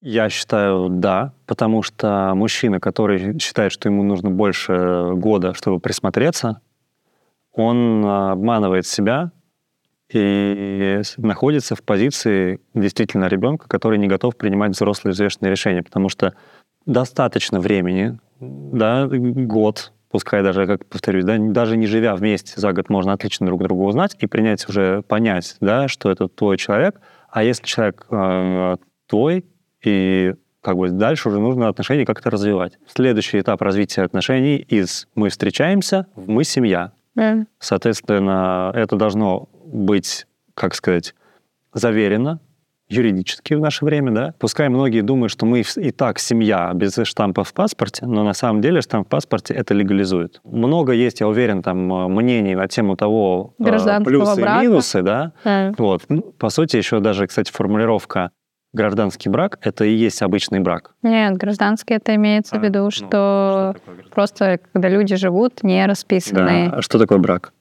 Я 0.02 0.28
считаю, 0.28 0.88
да, 0.88 1.32
потому 1.46 1.82
что 1.82 2.32
мужчина, 2.34 2.78
который 2.80 3.38
считает, 3.38 3.72
что 3.72 3.88
ему 3.88 4.02
нужно 4.02 4.30
больше 4.30 5.12
года, 5.14 5.54
чтобы 5.54 5.80
присмотреться, 5.80 6.60
он 7.52 8.04
а, 8.04 8.32
обманывает 8.32 8.86
себя 8.86 9.32
и 10.12 11.00
находится 11.16 11.74
в 11.74 11.82
позиции 11.82 12.60
действительно 12.74 13.26
ребенка, 13.26 13.66
который 13.68 13.98
не 13.98 14.06
готов 14.06 14.36
принимать 14.36 14.72
взрослые 14.72 15.12
взвешенные 15.12 15.50
решения, 15.50 15.82
потому 15.82 16.08
что 16.08 16.34
достаточно 16.84 17.58
времени, 17.58 18.18
да, 18.38 19.08
год, 19.10 19.92
пускай 20.10 20.42
даже, 20.42 20.66
как 20.66 20.86
повторюсь, 20.86 21.24
да, 21.24 21.36
даже 21.38 21.76
не 21.76 21.86
живя 21.86 22.14
вместе 22.14 22.60
за 22.60 22.72
год, 22.72 22.88
можно 22.88 23.12
отлично 23.12 23.46
друг 23.46 23.62
друга 23.62 23.82
узнать 23.82 24.16
и 24.20 24.26
принять 24.26 24.68
уже, 24.68 25.02
понять, 25.02 25.56
да, 25.60 25.88
что 25.88 26.10
это 26.10 26.28
твой 26.28 26.58
человек, 26.58 27.00
а 27.30 27.42
если 27.42 27.64
человек 27.64 28.06
э, 28.10 28.76
твой, 29.06 29.44
и 29.84 30.34
как 30.60 30.76
бы 30.76 30.90
дальше 30.90 31.28
уже 31.28 31.38
нужно 31.38 31.68
отношения 31.68 32.04
как-то 32.04 32.30
развивать. 32.30 32.78
Следующий 32.88 33.40
этап 33.40 33.62
развития 33.62 34.02
отношений 34.02 34.56
из 34.56 35.06
«мы 35.14 35.28
встречаемся» 35.28 36.06
в 36.16 36.28
«мы 36.28 36.42
семья». 36.44 36.92
Соответственно, 37.60 38.72
это 38.74 38.96
должно 38.96 39.48
быть, 39.64 40.26
как 40.54 40.74
сказать, 40.74 41.14
заверено 41.72 42.40
юридически 42.88 43.54
в 43.54 43.60
наше 43.60 43.84
время, 43.84 44.12
да. 44.12 44.34
Пускай 44.38 44.68
многие 44.68 45.00
думают, 45.00 45.32
что 45.32 45.44
мы 45.46 45.62
и 45.76 45.90
так 45.90 46.18
семья 46.18 46.70
без 46.74 46.96
штампа 47.02 47.44
в 47.44 47.52
паспорте, 47.52 48.06
но 48.06 48.22
на 48.22 48.32
самом 48.32 48.60
деле 48.60 48.80
штамп 48.80 49.06
в 49.06 49.10
паспорте 49.10 49.54
это 49.54 49.74
легализует. 49.74 50.40
Много 50.44 50.92
есть, 50.92 51.20
я 51.20 51.28
уверен, 51.28 51.62
там 51.62 51.92
э, 51.92 52.08
мнений 52.08 52.54
на 52.54 52.68
тему 52.68 52.96
того 52.96 53.54
э, 53.58 53.64
плюсы 54.04 54.40
брака. 54.40 54.62
и 54.62 54.66
минусы, 54.68 55.02
да. 55.02 55.32
Да. 55.44 55.72
Вот. 55.78 56.02
Ну, 56.08 56.22
По 56.22 56.48
сути, 56.48 56.76
еще 56.76 57.00
даже, 57.00 57.26
кстати, 57.26 57.50
формулировка 57.50 58.30
гражданский 58.72 59.30
брак— 59.30 59.58
это 59.62 59.84
и 59.84 59.92
есть 59.94 60.22
обычный 60.22 60.60
брак. 60.60 60.94
Нет, 61.02 61.36
гражданский 61.36 61.94
это 61.94 62.14
имеется 62.14 62.56
А, 62.56 62.58
в 62.60 62.62
виду, 62.62 62.84
ну, 62.84 62.90
что 62.90 63.06
что 63.06 63.76
просто 64.12 64.60
когда 64.72 64.88
люди 64.88 65.16
живут 65.16 65.62
не 65.62 65.84
расписанные. 65.86 66.70
Да. 66.70 66.76
А 66.76 66.82
что 66.82 66.98
такое 66.98 67.18
брак? 67.18 67.52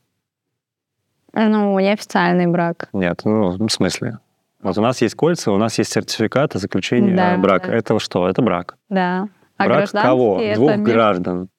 Ну, 1.33 1.77
неофициальный 1.79 2.47
брак. 2.47 2.89
Нет, 2.93 3.21
ну, 3.25 3.51
в 3.51 3.69
смысле? 3.69 4.19
Вот 4.65 4.77
у 4.79 4.81
нас 4.81 4.99
есть 5.01 5.13
кольца, 5.13 5.51
у 5.51 5.57
нас 5.57 5.77
есть 5.77 5.91
сертификат 5.91 6.55
о 6.55 6.57
заключении 6.57 7.13
Да, 7.15 7.35
э, 7.35 7.37
брака. 7.37 7.67
да. 7.67 7.75
Это 7.75 7.99
что? 7.99 8.27
Это 8.27 8.41
брак. 8.41 8.77
Да. 8.89 9.27
А 9.57 9.65
брак 9.65 9.91
кого? 9.91 10.41
это 10.41 10.55
Двух 10.55 10.71
между- 10.71 10.83
граждан. 10.85 11.49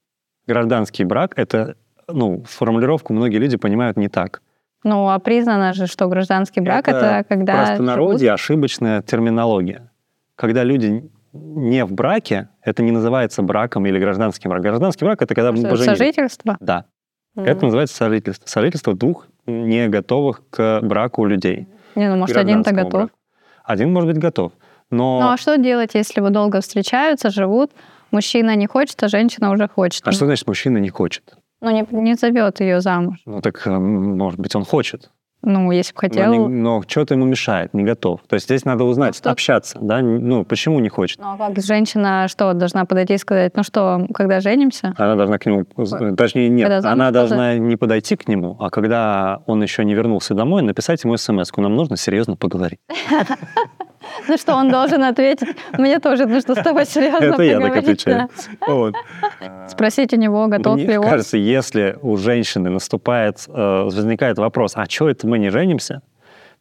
Гражданский 0.48 1.04
брак— 1.04 1.32
это, 1.36 1.76
ну, 2.08 2.42
формулировку 2.48 3.12
многие 3.12 3.36
люди 3.36 3.56
понимают 3.56 3.96
не 3.96 4.08
так. 4.08 4.42
Ну, 4.82 5.08
а 5.08 5.18
признано 5.20 5.72
же, 5.72 5.86
что 5.86 6.08
гражданский 6.08 6.60
брак 6.60 6.88
это, 6.88 7.22
В 7.24 7.28
когда 7.28 7.64
простонародье 7.66 8.32
ошибочная 8.32 9.02
терминология. 9.02 9.90
Когда 10.34 10.64
люди 10.64 11.08
не 11.32 11.84
в 11.84 11.92
браке, 11.92 12.48
это 12.62 12.82
не 12.82 12.90
называется 12.90 13.42
браком 13.42 13.86
или 13.86 14.00
гражданским 14.00 14.50
браком. 14.50 14.64
Гражданский 14.64 15.04
брак— 15.04 15.22
это 15.22 15.32
когда 15.34 15.52
мы 15.52 15.58
живут 15.58 15.70
поженились. 15.70 15.98
сожительство. 15.98 16.56
Да. 16.58 16.86
М. 17.36 17.44
Это 17.44 17.64
называется 17.66 17.94
сожительство. 17.96 18.46
Сожительство 18.48 18.94
двух 18.94 19.28
не 19.46 19.86
готовых 19.88 20.42
к 20.50 20.80
браку 20.82 21.24
людей. 21.24 21.68
Не, 21.96 22.08
ну, 22.08 22.16
может, 22.16 22.36
один-то 22.36 22.72
готов. 22.72 22.92
браку. 22.92 23.10
Один 23.64 23.92
может 23.92 24.10
быть 24.10 24.18
готов. 24.18 24.52
Но 24.90 25.20
Ну, 25.20 25.28
а 25.30 25.36
что 25.36 25.56
делать, 25.56 25.94
если 25.94 26.20
вы 26.20 26.30
долго 26.30 26.60
встречаются, 26.60 27.30
живут, 27.30 27.72
мужчина 28.12 28.54
не 28.54 28.66
хочет, 28.66 29.02
а 29.02 29.08
женщина 29.08 29.50
уже 29.50 29.68
хочет? 29.68 30.06
А 30.06 30.12
что 30.12 30.26
значит 30.26 30.46
мужчина 30.46 30.78
не 30.78 30.90
хочет? 30.90 31.34
Ну, 31.60 31.70
не, 31.70 31.86
не 31.90 32.14
зовет 32.14 32.60
ее 32.60 32.80
замуж. 32.80 33.18
Ну 33.24 33.40
так, 33.40 33.66
э, 33.66 33.70
может 33.78 34.38
быть, 34.38 34.54
он 34.54 34.64
хочет. 34.64 35.10
Ну, 35.42 35.70
если 35.70 35.92
бы 35.92 35.96
Но, 36.02 36.08
хотел. 36.08 36.32
не- 36.32 36.48
но 36.48 36.82
что-то 36.86 37.14
ему 37.14 37.24
мешает, 37.24 37.72
не 37.72 37.84
готов. 37.84 38.20
То 38.28 38.34
есть 38.34 38.46
здесь 38.46 38.64
надо 38.64 38.84
узнать, 38.84 39.14
Ну, 39.14 39.18
что- 39.18 39.30
общаться, 39.30 39.78
да? 39.80 40.00
Ну, 40.00 40.44
почему 40.44 40.80
не 40.80 40.88
хочет? 40.88 41.20
Ну, 41.20 41.26
а 41.32 41.36
как 41.36 41.58
женщина 41.62 42.26
что, 42.28 42.52
должна 42.52 42.84
подойти 42.84 43.14
и 43.14 43.18
сказать, 43.18 43.56
ну 43.56 43.62
что, 43.62 44.06
когда 44.12 44.40
женимся? 44.40 44.92
Она 44.96 45.14
должна 45.14 45.38
к 45.38 45.46
нему, 45.46 45.64
точнее, 46.16 46.48
нет, 46.48 46.68
Когда 46.68 46.90
она 46.92 47.10
должна 47.12 47.56
не 47.58 47.76
подойти 47.76 48.16
к 48.16 48.26
нему, 48.28 48.56
а 48.58 48.70
когда 48.70 49.40
он 49.46 49.62
еще 49.62 49.84
не 49.84 49.94
вернулся 49.94 50.34
домой, 50.34 50.62
написать 50.62 51.04
ему 51.04 51.16
смс 51.16 51.50
Нам 51.56 51.76
нужно 51.76 51.96
серьезно 51.96 52.36
поговорить. 52.36 52.80
Ну 54.28 54.36
что, 54.36 54.54
он 54.54 54.70
должен 54.70 55.02
ответить, 55.02 55.48
мне 55.78 55.98
тоже 55.98 56.26
нужно 56.26 56.54
с 56.54 56.62
тобой 56.62 56.86
серьезно 56.86 57.34
Это 57.34 57.42
я 57.42 57.60
так 57.60 57.76
отвечаю. 57.76 58.28
Спросить 59.68 60.12
у 60.12 60.16
него, 60.16 60.46
готов 60.46 60.76
Мне 60.76 60.86
ли 60.86 60.98
он. 60.98 61.04
кажется, 61.04 61.36
если 61.36 61.98
у 62.02 62.16
женщины 62.16 62.70
наступает, 62.70 63.44
э, 63.48 63.82
возникает 63.84 64.38
вопрос, 64.38 64.72
а 64.74 64.86
что 64.88 65.08
это 65.08 65.26
мы 65.26 65.38
не 65.38 65.50
женимся, 65.50 66.02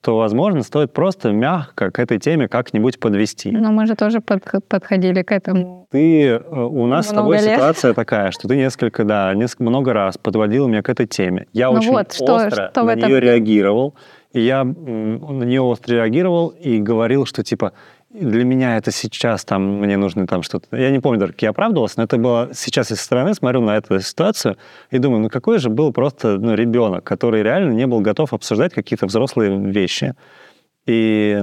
то, 0.05 0.17
возможно, 0.17 0.61
стоит 0.61 0.93
просто 0.93 1.31
мягко 1.31 1.89
к 1.89 1.97
этой 1.97 2.19
теме 2.19 2.47
как-нибудь 2.47 2.99
подвести. 2.99 3.49
Но 3.49 3.71
мы 3.71 3.87
же 3.87 3.95
тоже 3.95 4.21
под, 4.21 4.43
подходили 4.67 5.23
к 5.23 5.31
этому. 5.31 5.87
Ты, 5.89 6.27
э, 6.27 6.37
у 6.37 6.85
нас 6.85 7.11
много 7.11 7.37
с 7.37 7.41
тобой 7.41 7.49
лет. 7.49 7.55
ситуация 7.55 7.93
такая, 7.95 8.29
что 8.29 8.47
ты 8.47 8.55
несколько, 8.55 9.03
да, 9.03 9.33
несколько, 9.33 9.63
много 9.63 9.93
раз 9.93 10.19
подводил 10.19 10.67
меня 10.67 10.83
к 10.83 10.89
этой 10.89 11.07
теме. 11.07 11.47
Я 11.53 11.71
ну 11.71 11.79
очень 11.79 11.89
вот, 11.89 12.09
остро 12.09 12.49
что, 12.49 12.69
что 12.69 12.83
на 12.83 12.91
этом... 12.91 13.09
нее 13.09 13.19
реагировал. 13.19 13.95
И 14.35 14.41
я 14.41 14.65
на 14.65 15.45
нее 15.45 15.61
остро 15.61 15.93
реагировал 15.93 16.49
и 16.49 16.81
говорил, 16.81 17.25
что 17.25 17.41
типа 17.41 17.71
для 18.09 18.43
меня 18.43 18.75
это 18.75 18.91
сейчас 18.91 19.45
там, 19.45 19.79
мне 19.79 19.95
нужно 19.95 20.27
там 20.27 20.43
что-то... 20.43 20.75
Я 20.75 20.91
не 20.91 20.99
помню 20.99 21.25
как 21.25 21.41
я 21.41 21.51
оправдывался, 21.51 21.95
но 21.97 22.03
это 22.03 22.17
было... 22.17 22.49
Сейчас 22.53 22.89
я 22.89 22.97
со 22.97 23.03
стороны 23.03 23.33
смотрю 23.33 23.61
на 23.61 23.77
эту 23.77 23.97
ситуацию 24.01 24.57
и 24.91 24.97
думаю, 24.97 25.21
ну 25.21 25.29
какой 25.29 25.57
же 25.57 25.69
был 25.69 25.93
просто 25.93 26.37
ну, 26.37 26.53
ребенок, 26.53 27.05
который 27.05 27.43
реально 27.43 27.71
не 27.71 27.87
был 27.87 28.01
готов 28.01 28.33
обсуждать 28.33 28.73
какие-то 28.73 29.05
взрослые 29.05 29.57
вещи. 29.57 30.15
И 30.85 31.41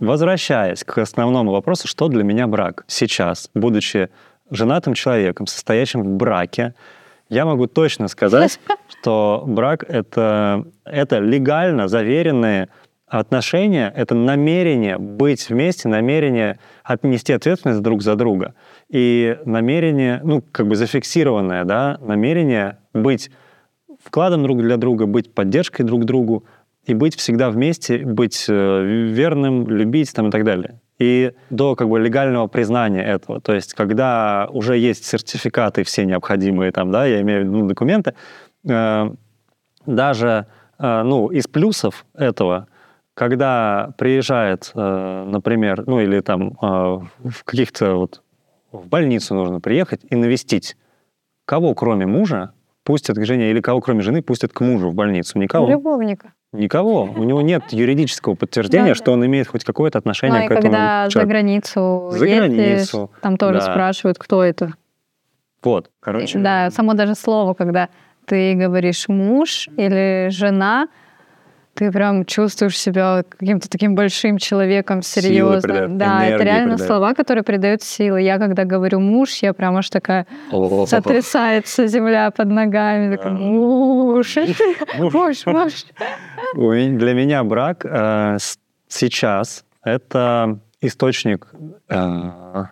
возвращаясь 0.00 0.82
к 0.82 0.98
основному 0.98 1.52
вопросу, 1.52 1.86
что 1.86 2.08
для 2.08 2.24
меня 2.24 2.48
брак 2.48 2.82
сейчас, 2.88 3.48
будучи 3.54 4.08
женатым 4.50 4.94
человеком, 4.94 5.46
состоящим 5.46 6.02
в 6.02 6.16
браке, 6.16 6.74
я 7.30 7.46
могу 7.46 7.66
точно 7.66 8.08
сказать, 8.08 8.60
что 8.88 9.44
брак 9.46 9.84
это, 9.88 10.64
это 10.84 11.18
легально 11.18 11.88
заверенные 11.88 12.68
отношения— 13.06 13.92
это 13.96 14.14
намерение 14.14 14.98
быть 14.98 15.48
вместе, 15.48 15.88
намерение 15.88 16.58
отнести 16.84 17.32
ответственность 17.32 17.82
друг 17.82 18.02
за 18.02 18.14
друга. 18.14 18.54
И 18.88 19.38
намерение, 19.44 20.20
ну, 20.22 20.42
как 20.52 20.68
бы 20.68 20.76
зафиксированное, 20.76 21.64
да, 21.64 21.98
намерение 22.00 22.78
быть 22.94 23.30
вкладом 24.02 24.42
друг 24.42 24.62
для 24.62 24.76
друга, 24.76 25.06
быть 25.06 25.34
поддержкой 25.34 25.82
друг 25.82 26.04
другу 26.04 26.44
и 26.86 26.94
быть 26.94 27.16
всегда 27.16 27.50
вместе, 27.50 27.98
быть 27.98 28.46
э, 28.48 28.82
верным, 28.84 29.66
любить 29.68 30.12
там 30.14 30.28
и 30.28 30.30
так 30.30 30.44
далее. 30.44 30.80
И 31.00 31.32
до 31.48 31.76
как 31.76 31.88
бы 31.88 31.98
легального 31.98 32.46
признания 32.46 33.02
этого, 33.02 33.40
то 33.40 33.54
есть 33.54 33.72
когда 33.72 34.46
уже 34.52 34.76
есть 34.76 35.06
сертификаты 35.06 35.82
все 35.82 36.04
необходимые 36.04 36.72
там, 36.72 36.90
да, 36.90 37.06
я 37.06 37.22
имею 37.22 37.42
в 37.42 37.48
виду 37.48 37.66
документы, 37.66 38.14
э, 38.68 39.10
даже 39.86 40.46
э, 40.78 41.02
ну, 41.02 41.28
из 41.28 41.48
плюсов 41.48 42.04
этого 42.14 42.68
когда 43.14 43.92
приезжает, 43.98 44.72
э, 44.74 45.24
например, 45.26 45.84
ну 45.86 46.00
или 46.00 46.20
там 46.20 46.56
в 46.60 47.44
каких-то 47.44 47.96
вот 47.96 48.22
в 48.72 48.86
больницу 48.86 49.34
нужно 49.34 49.60
приехать 49.60 50.00
и 50.08 50.16
навестить, 50.16 50.76
кого 51.44 51.74
кроме 51.74 52.06
мужа 52.06 52.52
пустят 52.84 53.16
к 53.16 53.24
жене 53.24 53.50
или 53.50 53.60
кого 53.60 53.80
кроме 53.80 54.02
жены 54.02 54.22
пустят 54.22 54.52
к 54.52 54.60
мужу 54.60 54.90
в 54.90 54.94
больницу? 54.94 55.38
Никого. 55.38 55.68
Любовника. 55.68 56.32
Никого. 56.52 57.04
У 57.04 57.22
него 57.22 57.42
нет 57.42 57.72
юридического 57.72 58.34
подтверждения, 58.34 58.94
что 58.94 59.12
он 59.12 59.24
имеет 59.24 59.46
хоть 59.46 59.64
какое-то 59.64 59.98
отношение 59.98 60.42
ну, 60.42 60.48
к 60.48 60.50
этому. 60.50 60.72
когда 60.72 61.08
за 61.08 61.24
границу 61.24 62.10
за 62.12 62.26
границу, 62.26 63.10
там 63.22 63.36
тоже 63.36 63.60
спрашивают, 63.60 64.18
кто 64.18 64.42
это. 64.42 64.74
Вот, 65.62 65.90
короче. 66.00 66.38
Да, 66.38 66.70
само 66.70 66.94
даже 66.94 67.14
слово, 67.14 67.54
когда 67.54 67.88
ты 68.24 68.54
говоришь 68.54 69.08
муж 69.08 69.68
или 69.76 70.28
жена, 70.30 70.88
ты 71.80 71.90
прям 71.90 72.26
чувствуешь 72.26 72.78
себя 72.78 73.24
каким-то 73.26 73.70
таким 73.70 73.94
большим 73.94 74.36
человеком, 74.36 75.00
серьезным. 75.00 75.96
Да, 75.96 76.26
это 76.26 76.44
реально 76.44 76.74
придает. 76.74 76.86
слова, 76.86 77.14
которые 77.14 77.42
придают 77.42 77.82
силы. 77.82 78.20
Я 78.20 78.38
когда 78.38 78.66
говорю 78.66 79.00
муж, 79.00 79.38
я 79.40 79.54
прям 79.54 79.78
аж 79.78 79.88
такая 79.88 80.26
сотрясается 80.84 81.86
земля 81.86 82.30
под 82.32 82.48
ногами. 82.48 83.16
Такая, 83.16 83.32
муж, 83.32 84.36
муж, 84.98 85.46
муж. 85.46 85.72
Для 86.54 87.14
меня 87.14 87.42
брак 87.44 87.86
э, 87.86 88.36
сейчас 88.86 89.64
это 89.82 90.58
источник 90.82 91.46
э, 91.88 92.64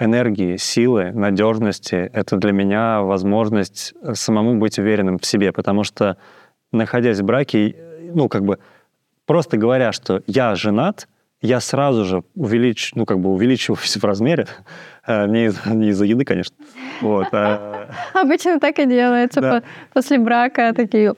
энергии, 0.00 0.56
силы, 0.56 1.12
надежности. 1.12 2.10
Это 2.12 2.38
для 2.38 2.50
меня 2.50 3.02
возможность 3.02 3.94
самому 4.14 4.58
быть 4.58 4.80
уверенным 4.80 5.20
в 5.20 5.26
себе, 5.26 5.52
потому 5.52 5.84
что 5.84 6.16
находясь 6.72 7.20
в 7.20 7.24
браке, 7.24 7.76
ну, 8.14 8.28
как 8.28 8.44
бы, 8.44 8.58
просто 9.26 9.56
говоря, 9.56 9.92
что 9.92 10.22
я 10.26 10.54
женат, 10.54 11.08
я 11.40 11.58
сразу 11.60 12.04
же 12.04 12.22
увелич, 12.34 12.92
ну, 12.94 13.04
как 13.04 13.18
бы 13.18 13.30
увеличиваюсь 13.30 13.96
в 14.00 14.04
размере. 14.04 14.46
Э, 15.06 15.26
не, 15.26 15.46
из, 15.46 15.66
не 15.66 15.88
из-за 15.88 16.04
еды, 16.04 16.24
конечно. 16.24 16.56
Вот, 17.00 17.28
а... 17.32 17.88
Обычно 18.14 18.60
так 18.60 18.78
и 18.78 18.86
делается. 18.86 19.40
Да. 19.40 19.62
После 19.92 20.18
брака 20.18 20.72
такие... 20.74 21.14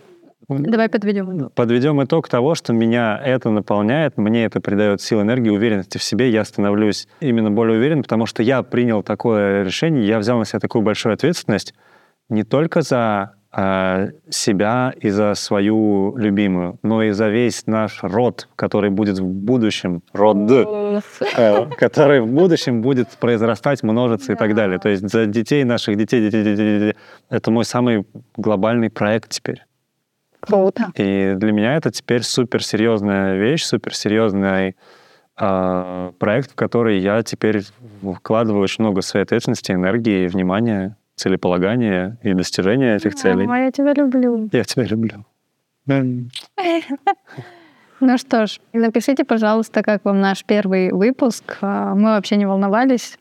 Давай 0.47 0.90
подведем. 0.90 1.51
Подведем 1.55 2.05
итог 2.05 2.28
того, 2.28 2.55
что 2.55 2.74
меня 2.74 3.18
это 3.24 3.49
наполняет, 3.49 4.18
мне 4.18 4.45
это 4.45 4.61
придает 4.61 5.01
силы, 5.01 5.22
энергии, 5.22 5.49
уверенности 5.49 5.97
в 5.97 6.03
себе. 6.03 6.28
Я 6.28 6.45
становлюсь 6.45 7.09
именно 7.20 7.51
более 7.51 7.78
уверен, 7.78 8.03
потому 8.03 8.26
что 8.26 8.42
я 8.42 8.62
принял 8.62 9.03
такое 9.03 9.62
решение, 9.62 10.07
я 10.07 10.18
взял 10.18 10.38
на 10.38 10.45
себя 10.45 10.61
такую 10.61 10.82
большую 10.82 11.14
ответственность 11.14 11.72
не 12.28 12.45
только 12.45 12.82
за 12.82 13.34
себя 13.57 14.92
и 15.00 15.11
за 15.11 15.34
свою 15.34 16.16
любимую, 16.16 16.78
но 16.82 17.05
и 17.05 17.12
за 17.12 17.28
весь 17.28 17.66
наш 17.66 18.02
род, 18.02 18.48
который 18.57 18.90
будет 18.90 19.18
в 19.20 19.24
будущем, 19.24 20.02
род, 20.12 20.36
э, 20.50 21.66
который 21.78 22.20
в 22.20 22.26
будущем 22.26 22.82
будет 22.82 23.09
произрастать, 23.11 23.84
множиться 23.84 24.32
и 24.32 24.34
так 24.34 24.55
далее. 24.55 24.80
То 24.80 24.88
есть 24.88 25.09
за 25.09 25.26
детей 25.26 25.62
наших 25.62 25.96
детей, 25.96 26.20
детей, 26.20 26.42
детей, 26.42 26.78
детей. 26.78 26.96
Это 27.30 27.52
мой 27.52 27.64
самый 27.64 28.07
глобальный 28.36 28.90
проект 28.90 29.30
теперь. 29.30 29.62
Круто. 30.40 30.90
И 30.96 31.34
для 31.36 31.52
меня 31.52 31.76
это 31.76 31.92
теперь 31.92 32.22
суперсерьезная 32.22 33.36
вещь, 33.36 33.62
суперсерьезный 33.62 34.74
э, 35.38 36.12
проект, 36.18 36.50
в 36.50 36.55
который 36.57 36.98
я 36.98 37.22
теперь 37.22 37.62
вкладываю 38.16 38.62
очень 38.62 38.82
много 38.82 39.00
своей 39.00 39.24
ответственности, 39.24 39.70
энергии 39.70 40.24
и 40.24 40.26
внимания 40.26 40.96
целеполагания 41.16 42.18
и 42.22 42.34
достижения 42.34 42.96
этих 42.96 43.14
целей. 43.14 43.46
Мама, 43.46 43.64
я 43.64 43.70
тебя 43.70 43.92
люблю. 43.94 44.48
Я 44.52 44.64
тебя 44.64 44.84
люблю. 44.84 45.24
Ну 48.00 48.18
что 48.18 48.46
ж, 48.46 48.60
напишите, 48.72 49.24
пожалуйста, 49.24 49.82
как 49.82 50.04
вам 50.04 50.20
наш 50.20 50.44
первый 50.44 50.92
выпуск. 50.92 51.58
А, 51.62 51.94
мы 51.94 52.10
вообще 52.10 52.36
не 52.36 52.44
волновались. 52.44 53.16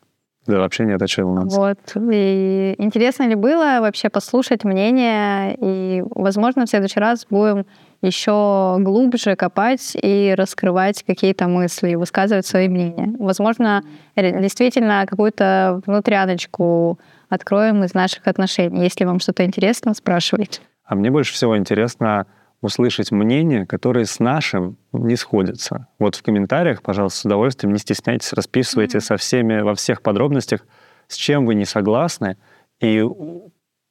Да, 0.45 0.59
вообще 0.59 0.83
нет, 0.83 1.01
о 1.01 1.07
чем 1.07 1.27
волноваться. 1.27 1.57
Вот. 1.57 1.77
И 2.11 2.75
интересно 2.77 3.23
ли 3.27 3.35
было 3.35 3.77
вообще 3.79 4.09
послушать 4.09 4.65
мнение, 4.65 5.55
и, 5.61 6.03
возможно, 6.09 6.65
в 6.65 6.69
следующий 6.69 6.99
раз 6.99 7.25
будем 7.29 7.65
еще 8.01 8.75
глубже 8.79 9.37
копать 9.37 9.95
и 9.95 10.33
раскрывать 10.37 11.03
какие-то 11.03 11.47
мысли, 11.47 11.95
высказывать 11.95 12.45
свои 12.45 12.67
мнения. 12.67 13.15
Возможно, 13.19 13.83
действительно 14.17 15.05
какую-то 15.07 15.81
внутряночку 15.85 16.99
откроем 17.33 17.83
из 17.83 17.93
наших 17.93 18.27
отношений. 18.27 18.83
Если 18.83 19.05
вам 19.05 19.19
что-то 19.19 19.43
интересно, 19.45 19.93
спрашивайте. 19.93 20.61
А 20.85 20.95
мне 20.95 21.09
больше 21.09 21.33
всего 21.33 21.57
интересно 21.57 22.27
услышать 22.61 23.11
мнения, 23.11 23.65
которые 23.65 24.05
с 24.05 24.19
нашим 24.19 24.77
не 24.93 25.15
сходятся. 25.15 25.87
Вот 25.99 26.15
в 26.15 26.23
комментариях, 26.23 26.81
пожалуйста, 26.81 27.19
с 27.19 27.25
удовольствием, 27.25 27.73
не 27.73 27.79
стесняйтесь, 27.79 28.31
расписывайте 28.33 28.99
mm-hmm. 28.99 29.01
со 29.01 29.17
всеми, 29.17 29.61
во 29.61 29.75
всех 29.75 30.01
подробностях, 30.01 30.65
с 31.07 31.15
чем 31.15 31.45
вы 31.45 31.55
не 31.55 31.65
согласны, 31.65 32.37
и 32.79 33.03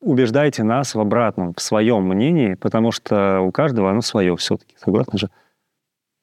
убеждайте 0.00 0.64
нас 0.64 0.94
в 0.94 1.00
обратном, 1.00 1.54
в 1.54 1.60
своем 1.60 2.04
мнении, 2.04 2.54
потому 2.54 2.92
что 2.92 3.40
у 3.40 3.52
каждого 3.52 3.90
оно 3.90 4.00
свое 4.00 4.36
все-таки. 4.36 4.74
Согласны 4.82 5.18
же? 5.18 5.30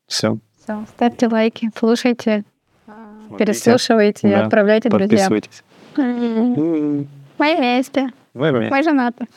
Все. 0.07 0.39
Все, 0.63 0.85
ставьте 0.95 1.27
лайки, 1.27 1.71
слушайте, 1.77 2.43
Смотрите. 2.85 3.37
переслушивайте 3.37 4.27
да. 4.27 4.29
и 4.29 4.33
отправляйте 4.43 4.89
друзьям. 4.89 5.09
Подписывайтесь. 5.09 5.63
Мы 5.97 7.07
вместе. 7.37 8.11
Мы 8.33 8.51
вместе. 8.51 8.75
Мы 8.75 8.83
женаты. 8.83 9.27